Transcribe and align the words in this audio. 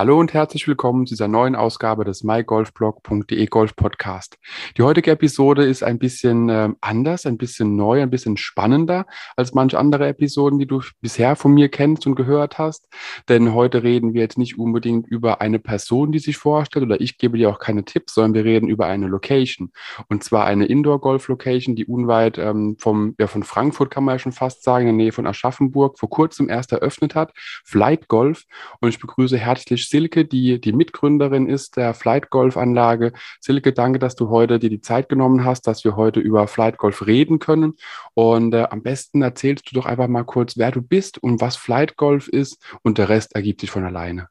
Hallo 0.00 0.18
und 0.18 0.32
herzlich 0.32 0.66
willkommen 0.66 1.06
zu 1.06 1.12
dieser 1.12 1.28
neuen 1.28 1.54
Ausgabe 1.54 2.06
des 2.06 2.24
mygolfblog.de 2.24 3.44
Golf 3.48 3.76
Podcast. 3.76 4.38
Die 4.78 4.82
heutige 4.82 5.10
Episode 5.10 5.66
ist 5.66 5.82
ein 5.82 5.98
bisschen 5.98 6.48
äh, 6.48 6.70
anders, 6.80 7.26
ein 7.26 7.36
bisschen 7.36 7.76
neu, 7.76 8.00
ein 8.00 8.08
bisschen 8.08 8.38
spannender 8.38 9.04
als 9.36 9.52
manche 9.52 9.78
andere 9.78 10.08
Episoden, 10.08 10.58
die 10.58 10.64
du 10.64 10.80
bisher 11.02 11.36
von 11.36 11.52
mir 11.52 11.68
kennst 11.68 12.06
und 12.06 12.14
gehört 12.14 12.56
hast. 12.56 12.88
Denn 13.28 13.52
heute 13.52 13.82
reden 13.82 14.14
wir 14.14 14.22
jetzt 14.22 14.38
nicht 14.38 14.58
unbedingt 14.58 15.06
über 15.06 15.42
eine 15.42 15.58
Person, 15.58 16.12
die 16.12 16.18
sich 16.18 16.38
vorstellt 16.38 16.86
oder 16.86 16.98
ich 16.98 17.18
gebe 17.18 17.36
dir 17.36 17.50
auch 17.50 17.58
keine 17.58 17.84
Tipps, 17.84 18.14
sondern 18.14 18.32
wir 18.32 18.50
reden 18.50 18.70
über 18.70 18.86
eine 18.86 19.06
Location. 19.06 19.70
Und 20.08 20.24
zwar 20.24 20.46
eine 20.46 20.64
Indoor-Golf-Location, 20.64 21.76
die 21.76 21.84
unweit 21.84 22.38
ähm, 22.38 22.76
vom, 22.78 23.16
ja, 23.18 23.26
von 23.26 23.42
Frankfurt 23.42 23.90
kann 23.90 24.04
man 24.04 24.14
ja 24.14 24.18
schon 24.18 24.32
fast 24.32 24.62
sagen, 24.62 24.88
in 24.88 24.96
der 24.96 25.04
Nähe 25.04 25.12
von 25.12 25.26
Aschaffenburg 25.26 25.98
vor 25.98 26.08
kurzem 26.08 26.48
erst 26.48 26.72
eröffnet 26.72 27.14
hat. 27.14 27.34
Flight 27.66 28.08
Golf. 28.08 28.44
Und 28.80 28.88
ich 28.88 28.98
begrüße 28.98 29.36
herzlich 29.36 29.89
Silke, 29.90 30.24
die 30.24 30.60
die 30.60 30.72
Mitgründerin 30.72 31.48
ist 31.48 31.76
der 31.76 31.94
Flight 31.94 32.30
Golf 32.30 32.56
Anlage. 32.56 33.12
Silke, 33.40 33.72
danke, 33.72 33.98
dass 33.98 34.16
du 34.16 34.30
heute 34.30 34.58
dir 34.58 34.70
die 34.70 34.80
Zeit 34.80 35.08
genommen 35.08 35.44
hast, 35.44 35.66
dass 35.66 35.84
wir 35.84 35.96
heute 35.96 36.20
über 36.20 36.46
Flight 36.46 36.78
Golf 36.78 37.06
reden 37.06 37.38
können. 37.38 37.74
Und 38.14 38.54
äh, 38.54 38.66
am 38.70 38.82
besten 38.82 39.22
erzählst 39.22 39.70
du 39.70 39.74
doch 39.74 39.86
einfach 39.86 40.08
mal 40.08 40.24
kurz, 40.24 40.56
wer 40.56 40.70
du 40.70 40.80
bist 40.80 41.18
und 41.18 41.40
was 41.40 41.56
Flight 41.56 41.96
Golf 41.96 42.28
ist 42.28 42.62
und 42.82 42.98
der 42.98 43.08
Rest 43.08 43.34
ergibt 43.34 43.60
sich 43.60 43.70
von 43.70 43.84
alleine. 43.84 44.28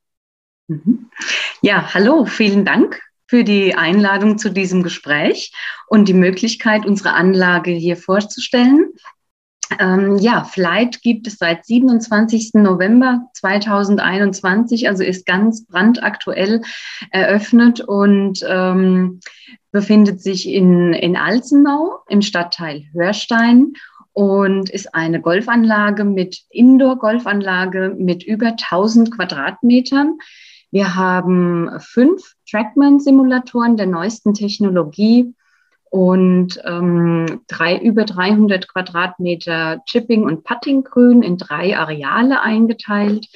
Mhm. 0.68 1.10
Ja, 1.62 1.94
hallo, 1.94 2.26
vielen 2.26 2.64
Dank 2.64 3.02
für 3.28 3.44
die 3.44 3.76
Einladung 3.76 4.38
zu 4.40 4.50
diesem 4.50 4.82
Gespräch 4.82 5.54
und 5.88 6.08
die 6.08 6.14
Möglichkeit, 6.14 6.86
unsere 6.86 7.14
Anlage 7.14 7.72
hier 7.72 7.96
vorzustellen. 7.96 8.92
Ähm, 9.78 10.18
ja, 10.18 10.44
Flight 10.44 11.02
gibt 11.02 11.28
es 11.28 11.38
seit 11.38 11.66
27. 11.66 12.52
November 12.56 13.28
2021, 13.34 14.88
also 14.88 15.04
ist 15.04 15.26
ganz 15.26 15.66
brandaktuell 15.66 16.62
eröffnet 17.12 17.80
und 17.82 18.44
ähm, 18.48 19.20
befindet 19.72 20.22
sich 20.22 20.50
in, 20.50 20.94
in 20.94 21.16
Alzenau 21.16 22.00
im 22.08 22.22
Stadtteil 22.22 22.86
Hörstein 22.94 23.74
und 24.14 24.70
ist 24.72 24.96
eine 24.96 25.22
Golfanlage 25.22 26.04
mit 26.04 26.42
Indoor-Golfanlage 26.50 27.96
mit 27.98 28.24
über 28.24 28.48
1000 28.48 29.12
Quadratmetern. 29.16 30.18
Wir 30.72 30.96
haben 30.96 31.70
fünf 31.80 32.34
Trackman-Simulatoren 32.50 33.78
der 33.78 33.86
neuesten 33.86 34.34
Technologie 34.34 35.34
und 35.90 36.62
ähm, 36.66 37.42
drei, 37.48 37.78
über 37.78 38.06
300 38.06 38.68
Quadratmeter 38.68 39.82
Chipping- 39.86 40.24
und 40.24 40.44
Puttinggrün 40.44 41.24
in 41.24 41.38
drei 41.38 41.78
Areale 41.78 42.42
eingeteilt, 42.42 43.28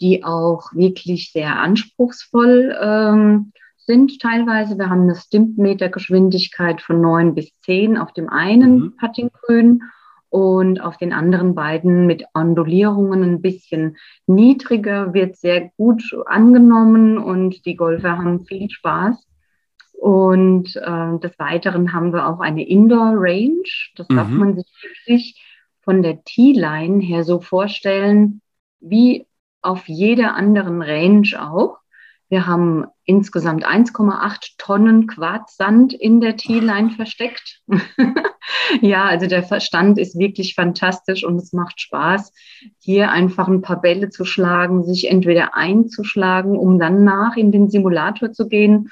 die 0.00 0.24
auch 0.24 0.72
wirklich 0.72 1.32
sehr 1.32 1.56
anspruchsvoll 1.56 2.76
ähm, 2.80 3.52
sind 3.78 4.20
teilweise. 4.20 4.78
Wir 4.78 4.90
haben 4.90 5.02
eine 5.02 5.16
Stimpmeter-Geschwindigkeit 5.16 6.80
von 6.80 7.00
neun 7.00 7.34
bis 7.34 7.50
zehn 7.62 7.96
auf 7.96 8.12
dem 8.12 8.28
einen 8.28 8.78
mhm. 8.78 8.96
Puttinggrün 8.96 9.82
und 10.30 10.80
auf 10.80 10.98
den 10.98 11.12
anderen 11.12 11.54
beiden 11.54 12.06
mit 12.06 12.24
Ondulierungen 12.34 13.22
ein 13.22 13.40
bisschen 13.40 13.96
niedriger, 14.26 15.14
wird 15.14 15.36
sehr 15.36 15.70
gut 15.76 16.02
angenommen 16.26 17.18
und 17.18 17.64
die 17.64 17.76
Golfer 17.76 18.18
haben 18.18 18.44
viel 18.44 18.68
Spaß. 18.70 19.27
Und 19.98 20.76
äh, 20.76 21.18
des 21.18 21.36
Weiteren 21.40 21.92
haben 21.92 22.12
wir 22.12 22.28
auch 22.28 22.38
eine 22.38 22.66
Indoor 22.66 23.14
Range. 23.14 23.68
Das 23.96 24.08
mhm. 24.08 24.16
darf 24.16 24.28
man 24.28 24.56
sich 24.56 24.66
wirklich 24.82 25.42
von 25.82 26.02
der 26.02 26.22
T-Line 26.22 27.02
her 27.02 27.24
so 27.24 27.40
vorstellen, 27.40 28.40
wie 28.78 29.26
auf 29.60 29.88
jeder 29.88 30.34
anderen 30.36 30.82
Range 30.82 31.28
auch. 31.38 31.78
Wir 32.28 32.46
haben 32.46 32.86
insgesamt 33.04 33.66
1,8 33.66 34.52
Tonnen 34.58 35.08
Quarzsand 35.08 35.94
in 35.94 36.20
der 36.20 36.36
T-Line 36.36 36.90
versteckt. 36.90 37.62
ja, 38.80 39.04
also 39.06 39.26
der 39.26 39.42
Verstand 39.42 39.98
ist 39.98 40.16
wirklich 40.16 40.54
fantastisch 40.54 41.24
und 41.24 41.36
es 41.36 41.52
macht 41.52 41.80
Spaß, 41.80 42.32
hier 42.78 43.10
einfach 43.10 43.48
ein 43.48 43.62
paar 43.62 43.80
Bälle 43.80 44.10
zu 44.10 44.24
schlagen, 44.24 44.84
sich 44.84 45.10
entweder 45.10 45.56
einzuschlagen, 45.56 46.56
um 46.56 46.78
dann 46.78 47.02
nach 47.02 47.36
in 47.36 47.50
den 47.50 47.68
Simulator 47.68 48.30
zu 48.30 48.46
gehen 48.46 48.90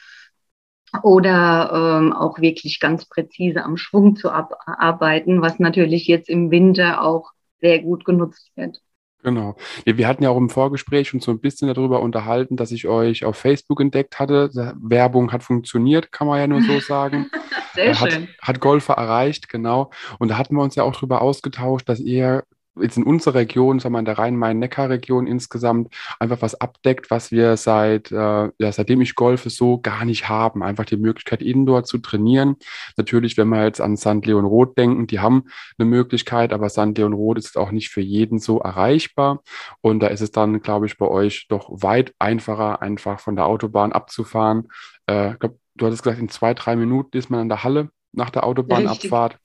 oder 1.02 1.98
ähm, 2.00 2.12
auch 2.12 2.40
wirklich 2.40 2.80
ganz 2.80 3.04
präzise 3.06 3.64
am 3.64 3.76
Schwung 3.76 4.16
zu 4.16 4.30
arbeiten, 4.30 5.42
was 5.42 5.58
natürlich 5.58 6.06
jetzt 6.06 6.28
im 6.28 6.50
Winter 6.50 7.02
auch 7.02 7.32
sehr 7.60 7.80
gut 7.80 8.04
genutzt 8.04 8.50
wird. 8.56 8.80
Genau. 9.22 9.56
Wir 9.84 10.06
hatten 10.06 10.22
ja 10.22 10.30
auch 10.30 10.36
im 10.36 10.50
Vorgespräch 10.50 11.08
schon 11.08 11.18
so 11.18 11.32
ein 11.32 11.40
bisschen 11.40 11.66
darüber 11.66 12.00
unterhalten, 12.00 12.56
dass 12.56 12.70
ich 12.70 12.86
euch 12.86 13.24
auf 13.24 13.36
Facebook 13.36 13.80
entdeckt 13.80 14.20
hatte. 14.20 14.50
Werbung 14.80 15.32
hat 15.32 15.42
funktioniert, 15.42 16.12
kann 16.12 16.28
man 16.28 16.38
ja 16.38 16.46
nur 16.46 16.62
so 16.62 16.78
sagen. 16.86 17.28
Sehr 17.74 17.98
hat, 17.98 18.12
schön. 18.12 18.28
Hat 18.40 18.60
Golfer 18.60 18.94
erreicht, 18.94 19.48
genau. 19.48 19.90
Und 20.20 20.28
da 20.28 20.38
hatten 20.38 20.54
wir 20.54 20.62
uns 20.62 20.76
ja 20.76 20.84
auch 20.84 20.94
darüber 20.94 21.22
ausgetauscht, 21.22 21.88
dass 21.88 21.98
ihr 21.98 22.44
jetzt 22.80 22.96
in 22.96 23.04
unserer 23.04 23.34
Region, 23.34 23.78
sagen 23.78 23.94
wir 23.94 23.98
in 23.98 24.04
der 24.04 24.18
Rhein-Main-Neckar-Region 24.18 25.26
insgesamt, 25.26 25.94
einfach 26.18 26.42
was 26.42 26.60
abdeckt, 26.60 27.10
was 27.10 27.30
wir 27.30 27.56
seit, 27.56 28.10
äh, 28.12 28.14
ja, 28.58 28.72
seitdem 28.72 29.00
ich 29.00 29.14
golfe, 29.14 29.50
so 29.50 29.80
gar 29.80 30.04
nicht 30.04 30.28
haben. 30.28 30.62
Einfach 30.62 30.84
die 30.84 30.96
Möglichkeit, 30.96 31.42
Indoor 31.42 31.84
zu 31.84 31.98
trainieren. 31.98 32.56
Natürlich, 32.96 33.36
wenn 33.36 33.48
wir 33.48 33.64
jetzt 33.64 33.80
an 33.80 33.96
St. 33.96 34.24
Leon 34.24 34.44
Roth 34.44 34.76
denken, 34.76 35.06
die 35.06 35.20
haben 35.20 35.44
eine 35.78 35.88
Möglichkeit, 35.88 36.52
aber 36.52 36.68
St. 36.68 36.96
Leon 36.96 37.12
Roth 37.12 37.38
ist 37.38 37.56
auch 37.56 37.70
nicht 37.70 37.90
für 37.90 38.00
jeden 38.00 38.38
so 38.38 38.58
erreichbar. 38.60 39.42
Und 39.80 40.00
da 40.00 40.08
ist 40.08 40.20
es 40.20 40.30
dann, 40.30 40.60
glaube 40.60 40.86
ich, 40.86 40.98
bei 40.98 41.06
euch 41.06 41.46
doch 41.48 41.68
weit 41.70 42.14
einfacher, 42.18 42.82
einfach 42.82 43.20
von 43.20 43.36
der 43.36 43.46
Autobahn 43.46 43.92
abzufahren. 43.92 44.68
Äh, 45.06 45.32
ich 45.32 45.38
glaube, 45.38 45.58
du 45.74 45.86
hattest 45.86 46.02
gesagt, 46.02 46.20
in 46.20 46.28
zwei, 46.28 46.54
drei 46.54 46.76
Minuten 46.76 47.16
ist 47.16 47.30
man 47.30 47.40
an 47.40 47.48
der 47.48 47.64
Halle 47.64 47.90
nach 48.12 48.30
der 48.30 48.44
Autobahnabfahrt. 48.44 49.38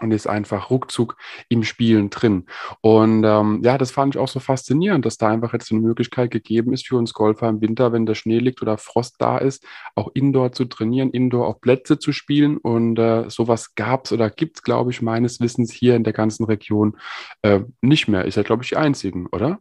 Und 0.00 0.12
ist 0.12 0.26
einfach 0.26 0.70
ruckzuck 0.70 1.16
im 1.48 1.64
Spielen 1.64 2.10
drin. 2.10 2.46
Und 2.80 3.24
ähm, 3.24 3.60
ja, 3.64 3.78
das 3.78 3.90
fand 3.90 4.14
ich 4.14 4.20
auch 4.20 4.28
so 4.28 4.40
faszinierend, 4.40 5.04
dass 5.04 5.16
da 5.16 5.28
einfach 5.28 5.52
jetzt 5.52 5.72
eine 5.72 5.80
Möglichkeit 5.80 6.30
gegeben 6.30 6.72
ist 6.72 6.86
für 6.86 6.96
uns 6.96 7.12
Golfer 7.12 7.48
im 7.48 7.60
Winter, 7.60 7.92
wenn 7.92 8.06
der 8.06 8.14
Schnee 8.14 8.38
liegt 8.38 8.62
oder 8.62 8.78
Frost 8.78 9.16
da 9.18 9.38
ist, 9.38 9.64
auch 9.94 10.10
Indoor 10.14 10.52
zu 10.52 10.66
trainieren, 10.66 11.10
Indoor 11.10 11.48
auf 11.48 11.60
Plätze 11.60 11.98
zu 11.98 12.12
spielen. 12.12 12.58
Und 12.58 12.98
äh, 12.98 13.28
sowas 13.28 13.74
gab 13.74 14.04
es 14.04 14.12
oder 14.12 14.30
gibt 14.30 14.58
es, 14.58 14.62
glaube 14.62 14.90
ich, 14.90 15.02
meines 15.02 15.40
Wissens 15.40 15.72
hier 15.72 15.96
in 15.96 16.04
der 16.04 16.12
ganzen 16.12 16.44
Region 16.44 16.96
äh, 17.42 17.60
nicht 17.80 18.08
mehr. 18.08 18.24
Ist 18.24 18.36
ja, 18.36 18.42
glaube 18.42 18.62
ich, 18.62 18.70
die 18.70 18.76
einzigen, 18.76 19.26
oder? 19.26 19.58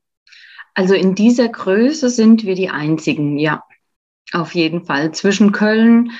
Also 0.73 0.93
in 0.93 1.15
dieser 1.15 1.49
Größe 1.49 2.09
sind 2.09 2.43
wir 2.43 2.53
die 2.53 2.69
einzigen, 2.69 3.37
ja. 3.39 3.63
Auf 4.33 4.53
jeden 4.53 4.83
Fall. 4.85 5.11
Zwischen 5.13 5.51
Köln, 5.51 6.11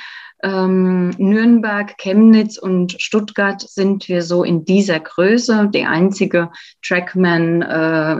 ähm, 0.44 1.10
Nürnberg, 1.18 1.98
Chemnitz 1.98 2.58
und 2.58 3.02
Stuttgart 3.02 3.62
sind 3.62 4.08
wir 4.08 4.22
so 4.22 4.44
in 4.44 4.66
dieser 4.66 5.00
Größe, 5.00 5.70
die 5.74 5.86
einzige 5.86 6.52
Trackman 6.86 7.62
äh, 7.62 8.20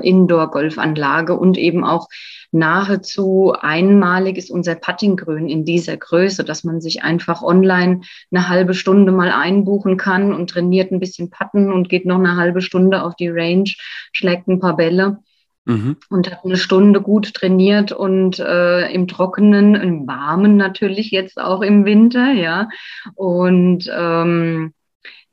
und 1.34 1.58
eben 1.58 1.84
auch 1.84 2.08
nahezu 2.52 3.54
einmalig 3.60 4.38
ist 4.38 4.50
unser 4.50 4.76
Puttinggrün 4.76 5.50
in 5.50 5.66
dieser 5.66 5.98
Größe, 5.98 6.44
dass 6.44 6.64
man 6.64 6.82
sich 6.82 7.04
einfach 7.04 7.42
online 7.44 8.02
eine 8.32 8.50
halbe 8.50 8.74
Stunde 8.74 9.12
mal 9.12 9.32
einbuchen 9.32 9.98
kann 9.98 10.34
und 10.34 10.50
trainiert 10.50 10.92
ein 10.92 11.00
bisschen 11.00 11.30
Putten 11.30 11.72
und 11.72 11.90
geht 11.90 12.06
noch 12.06 12.20
eine 12.20 12.38
halbe 12.38 12.62
Stunde 12.62 13.04
auf 13.04 13.16
die 13.16 13.30
Range, 13.30 13.72
schlägt 14.12 14.48
ein 14.48 14.60
paar 14.60 14.78
Bälle 14.78 15.20
mhm. 15.68 15.98
und 16.10 16.32
hat 16.32 16.44
eine 16.44 16.58
Stunde 16.58 17.02
gut 17.02 17.34
trainiert 17.34 17.92
und 17.92 18.40
äh, 18.40 18.92
im 18.92 19.08
Trockenen, 19.08 19.76
im 19.76 20.08
Warmen 20.08 20.58
natürlich 20.58 21.12
jetzt 21.12 21.40
auch 21.40 21.62
im 21.62 21.86
Winter, 21.86 22.32
ja. 22.32 22.70
Und 23.16 23.90
ähm, 23.94 24.74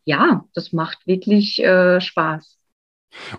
ja, 0.04 0.44
das 0.54 0.72
macht 0.72 1.06
wirklich 1.06 1.62
äh, 1.62 2.00
Spaß. 2.00 2.58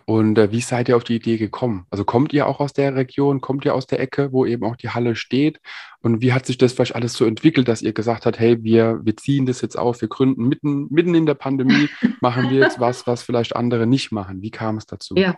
Und 0.05 0.37
äh, 0.37 0.51
wie 0.51 0.61
seid 0.61 0.87
ihr 0.87 0.95
auf 0.95 1.03
die 1.03 1.17
Idee 1.17 1.37
gekommen? 1.37 1.85
Also 1.89 2.05
kommt 2.05 2.31
ihr 2.31 2.47
auch 2.47 2.61
aus 2.61 2.71
der 2.71 2.95
Region, 2.95 3.41
kommt 3.41 3.65
ihr 3.65 3.75
aus 3.75 3.87
der 3.87 3.99
Ecke, 3.99 4.31
wo 4.31 4.45
eben 4.45 4.63
auch 4.63 4.77
die 4.77 4.89
Halle 4.89 5.15
steht? 5.15 5.59
Und 6.01 6.21
wie 6.21 6.31
hat 6.31 6.45
sich 6.45 6.57
das 6.57 6.73
vielleicht 6.73 6.95
alles 6.95 7.13
so 7.13 7.25
entwickelt, 7.25 7.67
dass 7.67 7.81
ihr 7.81 7.91
gesagt 7.91 8.25
habt, 8.25 8.39
hey, 8.39 8.63
wir, 8.63 9.01
wir 9.03 9.17
ziehen 9.17 9.45
das 9.45 9.61
jetzt 9.61 9.77
auf, 9.77 9.99
wir 9.99 10.07
gründen 10.07 10.47
mitten, 10.47 10.87
mitten 10.89 11.13
in 11.13 11.25
der 11.25 11.33
Pandemie, 11.33 11.89
machen 12.21 12.49
wir 12.49 12.59
jetzt 12.59 12.79
was, 12.79 13.05
was 13.05 13.23
vielleicht 13.23 13.55
andere 13.55 13.85
nicht 13.85 14.13
machen? 14.13 14.41
Wie 14.41 14.51
kam 14.51 14.77
es 14.77 14.85
dazu? 14.85 15.15
Ja, 15.17 15.35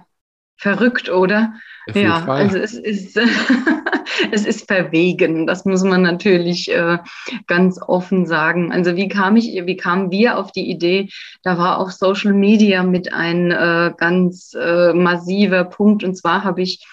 Verrückt, 0.58 1.10
oder? 1.10 1.54
Ja, 1.94 2.26
also 2.26 2.58
es 2.58 2.74
ist, 2.74 3.18
es 4.32 4.46
ist 4.46 4.68
verwegen, 4.68 5.46
das 5.46 5.66
muss 5.66 5.84
man 5.84 6.02
natürlich 6.02 6.72
äh, 6.72 6.98
ganz 7.46 7.80
offen 7.80 8.26
sagen. 8.26 8.72
Also 8.72 8.96
wie 8.96 9.08
kam 9.08 9.36
ich, 9.36 9.62
wie 9.66 9.78
kamen 9.78 10.12
wir 10.12 10.38
auf 10.38 10.52
die 10.52 10.70
Idee? 10.70 11.10
Da 11.44 11.60
war 11.60 11.78
auch 11.78 11.92
Social 11.92 12.34
Media 12.34 12.82
mit 12.84 13.14
ein 13.14 13.52
äh, 13.52 13.94
ganz 13.96 14.54
äh, 14.60 14.94
massiver 14.94 15.64
Punkt. 15.64 16.04
Und 16.04 16.16
zwar 16.16 16.44
habe 16.44 16.64
ich 16.64 16.84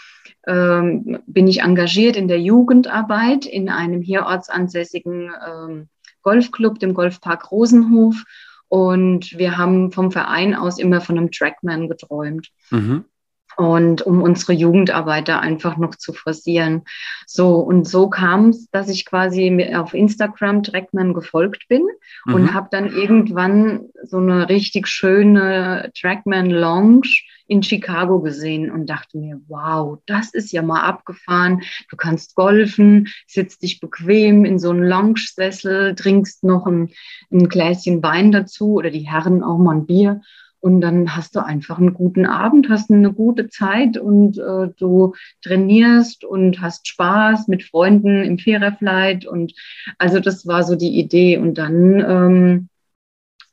ähm, 0.47 1.21
bin 1.27 1.49
ich 1.49 1.63
engagiert 1.63 2.17
in 2.17 2.29
der 2.29 2.41
Jugendarbeit 2.41 3.47
in 3.47 3.71
einem 3.71 4.03
hier 4.03 4.27
ortsansässigen 4.27 5.31
ähm, 5.49 5.89
Golfclub, 6.23 6.79
dem 6.79 6.93
Golfpark 6.93 7.51
Rosenhof 7.51 8.25
Und 8.69 9.39
wir 9.39 9.57
haben 9.57 9.91
vom 9.91 10.13
Verein 10.13 10.55
aus 10.55 10.79
immer 10.79 11.01
von 11.01 11.17
einem 11.17 11.31
Trackman 11.31 11.89
geträumt. 11.89 12.51
Mhm 12.71 13.07
und 13.57 14.03
um 14.03 14.23
unsere 14.23 14.53
Jugendarbeit 14.53 15.29
da 15.29 15.41
einfach 15.41 15.77
noch 15.77 15.95
zu 15.95 16.13
forcieren. 16.13 16.83
So, 17.27 17.57
und 17.57 17.89
so 17.89 18.09
kam 18.09 18.51
es, 18.51 18.69
dass 18.71 18.89
ich 18.89 19.07
quasi 19.07 19.75
auf 19.75 19.95
Instagram 19.95 20.63
Trackman 20.63 21.15
gefolgt 21.15 21.69
bin 21.69 21.87
mhm. 22.27 22.35
und 22.35 22.55
habe 22.55 22.69
dann 22.71 22.87
irgendwann 22.87 23.89
so 24.03 24.19
eine 24.19 24.49
richtig 24.49 24.89
schöne 24.89 25.91
Trackman 25.99 26.51
Lounge 26.51 27.09
in 27.47 27.63
Chicago 27.63 28.21
gesehen 28.21 28.71
und 28.71 28.89
dachte 28.89 29.19
mir, 29.19 29.41
wow, 29.49 29.99
das 30.07 30.33
ist 30.33 30.53
ja 30.53 30.63
mal 30.63 30.81
abgefahren. 30.81 31.63
Du 31.91 31.97
kannst 31.97 32.35
golfen, 32.35 33.09
sitzt 33.27 33.63
dich 33.63 33.81
bequem 33.81 34.45
in 34.45 34.59
so 34.59 34.71
einen 34.71 34.85
Lounge-Sessel, 34.85 35.95
trinkst 35.95 36.43
noch 36.45 36.67
ein, 36.67 36.91
ein 37.31 37.49
Gläschen 37.49 38.03
Wein 38.03 38.33
dazu 38.33 38.75
oder 38.75 38.91
die 38.91 39.07
Herren 39.07 39.43
auch 39.43 39.59
mal 39.59 39.77
ein 39.77 39.87
Bier 39.87 40.23
und 40.65 40.81
dann 40.81 41.15
hast 41.15 41.37
du 41.37 41.45
einfach 41.45 41.77
einen 41.77 41.93
guten 41.93 42.25
Abend, 42.25 42.71
hast 42.71 42.91
eine 42.91 43.13
gute 43.13 43.51
Zeit 43.51 43.99
und 43.99 44.39
äh, 44.39 44.71
du 44.79 45.13
trainierst 45.43 46.25
und 46.25 46.63
hast 46.63 46.89
Spaß 46.89 47.49
mit 47.49 47.65
Freunden 47.65 48.25
im 48.25 48.39
Fairerflight. 48.39 49.27
Und 49.27 49.53
also 49.99 50.21
das 50.21 50.47
war 50.47 50.63
so 50.63 50.75
die 50.75 50.99
Idee. 50.99 51.37
Und 51.37 51.59
dann 51.59 52.01
ähm, 52.01 52.69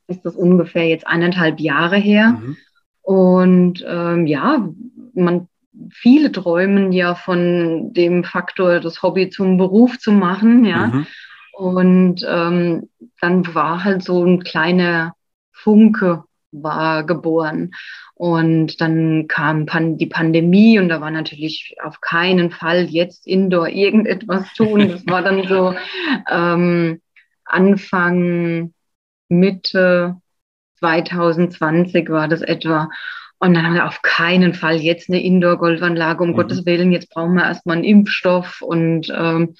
ist 0.08 0.24
das 0.24 0.38
ungefähr 0.38 0.88
jetzt 0.88 1.06
eineinhalb 1.06 1.60
Jahre 1.60 1.98
her. 1.98 2.40
Mhm. 2.42 2.58
Und 3.02 3.86
ähm, 3.86 4.26
ja, 4.26 4.70
man, 5.14 5.50
viele 5.92 6.32
träumen 6.32 6.94
ja 6.94 7.16
von 7.16 7.92
dem 7.92 8.24
Faktor, 8.24 8.80
das 8.80 9.04
Hobby 9.04 9.30
zum 9.30 9.58
Beruf 9.58 10.00
zu 10.00 10.14
machen, 10.14 10.64
ja. 10.64 10.88
Mhm. 10.88 11.08
Und 11.52 12.26
ähm, 12.26 12.88
dann 13.20 13.54
war 13.54 13.84
halt 13.84 14.02
so 14.02 14.24
ein 14.24 14.44
kleiner 14.44 15.14
Funke 15.52 16.24
war 16.52 17.06
geboren. 17.06 17.72
Und 18.14 18.82
dann 18.82 19.28
kam 19.28 19.66
Pan 19.66 19.98
die 19.98 20.06
Pandemie 20.06 20.78
und 20.80 20.90
da 20.90 21.02
war 21.02 21.12
natürlich 21.12 21.76
auf 21.84 22.02
keinen 22.02 22.52
Fall 22.52 22.84
jetzt 22.86 23.28
Indoor 23.28 23.68
irgendetwas 23.70 24.54
tun. 24.54 24.90
Das 24.90 25.08
war 25.08 25.22
dann 25.22 25.48
so 25.48 25.74
ähm, 26.30 27.02
Anfang, 27.46 28.74
Mitte 29.30 30.18
2020 30.80 32.10
war 32.10 32.28
das 32.28 32.42
etwa. 32.42 32.90
Und 33.40 33.56
dann 33.56 33.66
haben 33.66 33.74
wir 33.74 33.88
auf 33.88 34.04
keinen 34.04 34.54
Fall 34.54 34.78
jetzt 34.78 35.10
eine 35.10 35.24
Indoor-Golfanlage, 35.24 36.24
um 36.24 36.32
mhm. 36.32 36.36
Gottes 36.36 36.66
Willen, 36.66 36.92
jetzt 36.92 37.10
brauchen 37.10 37.34
wir 37.34 37.44
erstmal 37.44 37.78
einen 37.78 37.86
Impfstoff. 37.86 38.62
Und 38.62 39.12
ähm, 39.16 39.56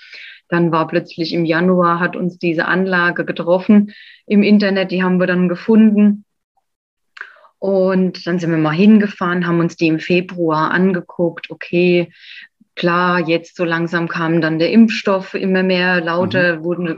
dann 0.50 0.72
war 0.72 0.88
plötzlich 0.88 1.34
im 1.34 1.46
Januar, 1.46 2.00
hat 2.00 2.16
uns 2.16 2.38
diese 2.38 2.66
Anlage 2.66 3.26
getroffen 3.26 3.94
im 4.28 4.44
Internet, 4.44 4.92
die 4.92 5.02
haben 5.02 5.20
wir 5.20 5.26
dann 5.26 5.50
gefunden. 5.50 6.26
Und 7.62 8.26
dann 8.26 8.40
sind 8.40 8.50
wir 8.50 8.58
mal 8.58 8.72
hingefahren, 8.72 9.46
haben 9.46 9.60
uns 9.60 9.76
die 9.76 9.86
im 9.86 10.00
Februar 10.00 10.72
angeguckt. 10.72 11.52
Okay, 11.52 12.12
klar, 12.74 13.20
jetzt 13.20 13.56
so 13.56 13.64
langsam 13.64 14.08
kam 14.08 14.42
dann 14.42 14.58
der 14.58 14.72
Impfstoff 14.72 15.36
immer 15.36 15.62
mehr 15.62 16.02
lauter, 16.02 16.58
mhm. 16.58 16.64
wurden 16.64 16.88
im 16.88 16.98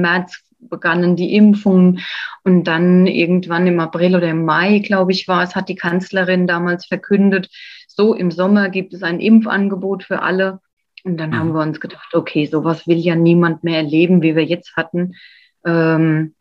März 0.00 0.40
begannen 0.60 1.16
die 1.16 1.34
Impfungen 1.34 1.98
und 2.44 2.64
dann 2.64 3.08
irgendwann 3.08 3.66
im 3.66 3.80
April 3.80 4.14
oder 4.14 4.28
im 4.28 4.44
Mai, 4.44 4.78
glaube 4.78 5.10
ich, 5.10 5.26
war 5.26 5.42
es, 5.42 5.56
hat 5.56 5.68
die 5.68 5.74
Kanzlerin 5.74 6.46
damals 6.46 6.86
verkündet, 6.86 7.48
so 7.88 8.14
im 8.14 8.30
Sommer 8.30 8.68
gibt 8.68 8.94
es 8.94 9.02
ein 9.02 9.18
Impfangebot 9.18 10.04
für 10.04 10.22
alle. 10.22 10.60
Und 11.02 11.16
dann 11.16 11.30
mhm. 11.30 11.38
haben 11.38 11.52
wir 11.54 11.62
uns 11.62 11.80
gedacht, 11.80 12.14
okay, 12.14 12.46
sowas 12.46 12.86
will 12.86 12.98
ja 12.98 13.16
niemand 13.16 13.64
mehr 13.64 13.78
erleben, 13.78 14.22
wie 14.22 14.36
wir 14.36 14.44
jetzt 14.44 14.76
hatten. 14.76 15.14
Ähm, 15.64 16.36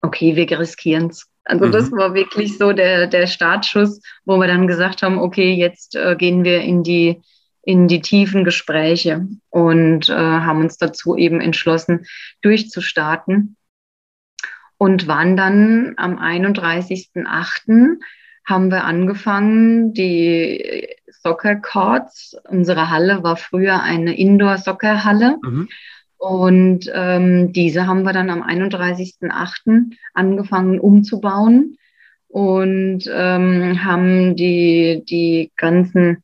okay, 0.00 0.36
wir 0.36 0.60
riskieren 0.60 1.06
es. 1.08 1.31
Also 1.44 1.66
mhm. 1.66 1.72
das 1.72 1.92
war 1.92 2.14
wirklich 2.14 2.56
so 2.58 2.72
der, 2.72 3.06
der 3.06 3.26
Startschuss, 3.26 4.00
wo 4.24 4.38
wir 4.38 4.46
dann 4.46 4.66
gesagt 4.66 5.02
haben, 5.02 5.18
okay, 5.18 5.52
jetzt 5.52 5.96
äh, 5.96 6.16
gehen 6.16 6.44
wir 6.44 6.60
in 6.60 6.82
die, 6.82 7.20
in 7.62 7.88
die 7.88 8.00
tiefen 8.00 8.44
Gespräche 8.44 9.26
und 9.50 10.08
äh, 10.08 10.14
haben 10.14 10.60
uns 10.60 10.78
dazu 10.78 11.16
eben 11.16 11.40
entschlossen, 11.40 12.06
durchzustarten 12.42 13.56
und 14.78 15.06
waren 15.06 15.36
dann 15.36 15.94
am 15.96 16.18
31.08. 16.18 17.98
haben 18.44 18.70
wir 18.70 18.84
angefangen, 18.84 19.94
die 19.94 20.88
Soccer 21.22 21.56
Courts, 21.56 22.36
unsere 22.48 22.90
Halle 22.90 23.22
war 23.22 23.36
früher 23.36 23.80
eine 23.80 24.16
Indoor-Soccer-Halle. 24.16 25.38
Mhm. 25.42 25.68
Und 26.22 26.88
ähm, 26.94 27.52
diese 27.52 27.88
haben 27.88 28.04
wir 28.04 28.12
dann 28.12 28.30
am 28.30 28.44
31.08. 28.44 29.90
angefangen 30.14 30.78
umzubauen 30.78 31.78
und 32.28 33.10
ähm, 33.12 33.84
haben 33.84 34.36
die, 34.36 35.02
die 35.04 35.50
ganzen 35.56 36.22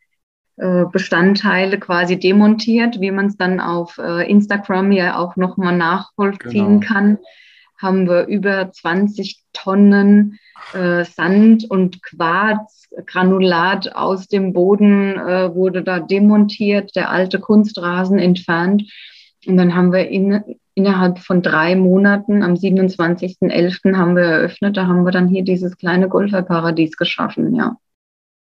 äh, 0.56 0.84
Bestandteile 0.92 1.80
quasi 1.80 2.16
demontiert, 2.16 3.00
wie 3.00 3.10
man 3.10 3.26
es 3.26 3.36
dann 3.36 3.58
auf 3.58 3.98
äh, 3.98 4.30
Instagram 4.30 4.92
ja 4.92 5.18
auch 5.18 5.34
nochmal 5.34 5.76
nachvollziehen 5.76 6.78
genau. 6.78 6.86
kann. 6.86 7.18
Haben 7.76 8.08
wir 8.08 8.28
über 8.28 8.70
20 8.70 9.42
Tonnen 9.52 10.38
äh, 10.74 11.04
Sand 11.06 11.68
und 11.68 12.04
Quarz, 12.04 12.88
Granulat 13.04 13.96
aus 13.96 14.28
dem 14.28 14.52
Boden 14.52 15.16
äh, 15.16 15.52
wurde 15.52 15.82
da 15.82 15.98
demontiert, 15.98 16.94
der 16.94 17.10
alte 17.10 17.40
Kunstrasen 17.40 18.20
entfernt 18.20 18.84
und 19.48 19.56
dann 19.56 19.74
haben 19.74 19.92
wir 19.92 20.08
in, 20.08 20.44
innerhalb 20.74 21.18
von 21.18 21.42
drei 21.42 21.74
Monaten, 21.74 22.42
am 22.42 22.54
27.11. 22.54 23.96
haben 23.96 24.14
wir 24.14 24.24
eröffnet, 24.24 24.76
da 24.76 24.86
haben 24.86 25.04
wir 25.04 25.10
dann 25.10 25.26
hier 25.26 25.42
dieses 25.42 25.76
kleine 25.76 26.08
Golferparadies 26.08 26.96
geschaffen, 26.96 27.54
ja. 27.54 27.76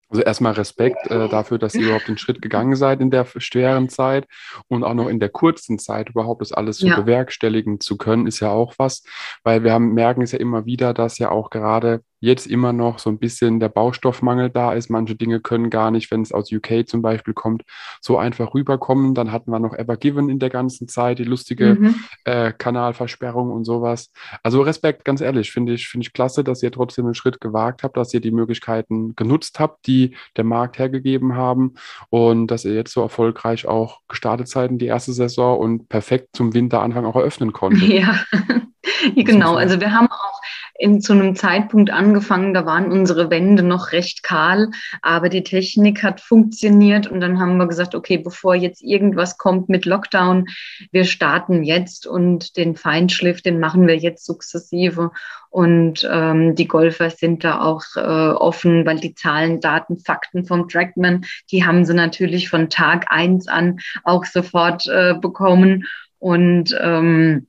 Also 0.09 0.23
erstmal 0.23 0.53
Respekt 0.53 1.09
äh, 1.09 1.29
dafür, 1.29 1.57
dass 1.57 1.73
ihr 1.73 1.85
überhaupt 1.85 2.09
den 2.09 2.17
Schritt 2.17 2.41
gegangen 2.41 2.75
seid 2.75 2.99
in 2.99 3.11
der 3.11 3.25
schweren 3.37 3.87
Zeit 3.87 4.27
und 4.67 4.83
auch 4.83 4.93
noch 4.93 5.07
in 5.07 5.21
der 5.21 5.29
kurzen 5.29 5.79
Zeit 5.79 6.09
überhaupt 6.09 6.41
das 6.41 6.51
alles 6.51 6.79
so 6.79 6.87
ja. 6.87 6.99
bewerkstelligen 6.99 7.79
zu 7.79 7.97
können, 7.97 8.27
ist 8.27 8.41
ja 8.41 8.49
auch 8.49 8.73
was, 8.77 9.03
weil 9.43 9.63
wir 9.63 9.71
haben, 9.71 9.93
merken 9.93 10.21
es 10.21 10.33
ja 10.33 10.39
immer 10.39 10.65
wieder, 10.65 10.93
dass 10.93 11.17
ja 11.17 11.31
auch 11.31 11.49
gerade 11.49 12.03
jetzt 12.21 12.45
immer 12.45 12.71
noch 12.71 12.99
so 12.99 13.09
ein 13.09 13.17
bisschen 13.17 13.59
der 13.59 13.69
Baustoffmangel 13.69 14.51
da 14.51 14.73
ist. 14.73 14.89
Manche 14.89 15.15
Dinge 15.15 15.41
können 15.41 15.69
gar 15.69 15.91
nicht, 15.91 16.11
wenn 16.11 16.21
es 16.21 16.31
aus 16.31 16.51
UK 16.51 16.87
zum 16.87 17.01
Beispiel 17.01 17.33
kommt, 17.33 17.63
so 17.99 18.17
einfach 18.17 18.53
rüberkommen. 18.53 19.15
Dann 19.15 19.31
hatten 19.31 19.51
wir 19.51 19.59
noch 19.59 19.73
Ever 19.73 19.97
Given 19.97 20.29
in 20.29 20.37
der 20.37 20.51
ganzen 20.51 20.87
Zeit, 20.87 21.17
die 21.19 21.23
lustige 21.23 21.75
mhm. 21.75 21.95
äh, 22.23 22.53
Kanalversperrung 22.53 23.51
und 23.51 23.65
sowas. 23.65 24.11
Also 24.43 24.61
Respekt, 24.61 25.03
ganz 25.03 25.19
ehrlich, 25.19 25.51
finde 25.51 25.73
ich, 25.73 25.87
finde 25.87 26.05
ich 26.05 26.13
klasse, 26.13 26.43
dass 26.43 26.61
ihr 26.61 26.71
trotzdem 26.71 27.05
einen 27.05 27.15
Schritt 27.15 27.41
gewagt 27.41 27.81
habt, 27.83 27.97
dass 27.97 28.13
ihr 28.13 28.21
die 28.21 28.31
Möglichkeiten 28.31 29.15
genutzt 29.15 29.59
habt, 29.59 29.87
die 29.87 30.15
der 30.37 30.43
Markt 30.43 30.77
hergegeben 30.77 31.35
haben 31.35 31.73
und 32.09 32.47
dass 32.47 32.65
ihr 32.65 32.75
jetzt 32.75 32.93
so 32.93 33.01
erfolgreich 33.01 33.67
auch 33.67 33.99
gestartet 34.07 34.47
seid 34.47 34.69
in 34.69 34.77
die 34.77 34.85
erste 34.85 35.11
Saison 35.11 35.59
und 35.59 35.89
perfekt 35.89 36.29
zum 36.33 36.53
Winteranfang 36.53 37.05
auch 37.05 37.15
eröffnen 37.15 37.51
konntet. 37.51 37.81
Ja, 37.91 38.15
genau. 39.15 39.55
Also 39.55 39.79
wir 39.79 39.91
haben 39.91 40.07
auch 40.07 40.41
in, 40.77 41.01
zu 41.01 41.13
einem 41.13 41.35
Zeitpunkt 41.35 41.91
angefangen, 41.91 42.53
da 42.53 42.65
waren 42.65 42.91
unsere 42.91 43.29
Wände 43.29 43.63
noch 43.63 43.91
recht 43.91 44.23
kahl, 44.23 44.69
aber 45.01 45.29
die 45.29 45.43
Technik 45.43 46.03
hat 46.03 46.21
funktioniert 46.21 47.07
und 47.07 47.21
dann 47.21 47.39
haben 47.39 47.57
wir 47.57 47.67
gesagt, 47.67 47.95
okay, 47.95 48.17
bevor 48.17 48.55
jetzt 48.55 48.81
irgendwas 48.81 49.37
kommt 49.37 49.69
mit 49.69 49.85
Lockdown, 49.85 50.47
wir 50.91 51.05
starten 51.05 51.63
jetzt 51.63 52.07
und 52.07 52.57
den 52.57 52.75
Feinschliff, 52.75 53.41
den 53.41 53.59
machen 53.59 53.87
wir 53.87 53.97
jetzt 53.97 54.25
sukzessive 54.25 55.11
und 55.49 56.07
ähm, 56.09 56.55
die 56.55 56.67
Golfer 56.67 57.09
sind 57.09 57.43
da 57.43 57.61
auch 57.61 57.83
äh, 57.95 57.99
offen, 57.99 58.85
weil 58.85 58.99
die 58.99 59.13
Zahlen, 59.13 59.59
Daten, 59.59 59.99
Fakten 59.99 60.45
vom 60.45 60.69
Trackman, 60.69 61.25
die 61.51 61.65
haben 61.65 61.85
sie 61.85 61.93
natürlich 61.93 62.49
von 62.49 62.69
Tag 62.69 63.07
eins 63.09 63.47
an 63.47 63.79
auch 64.03 64.25
sofort 64.25 64.87
äh, 64.87 65.13
bekommen 65.19 65.85
und 66.19 66.75
ähm, 66.79 67.47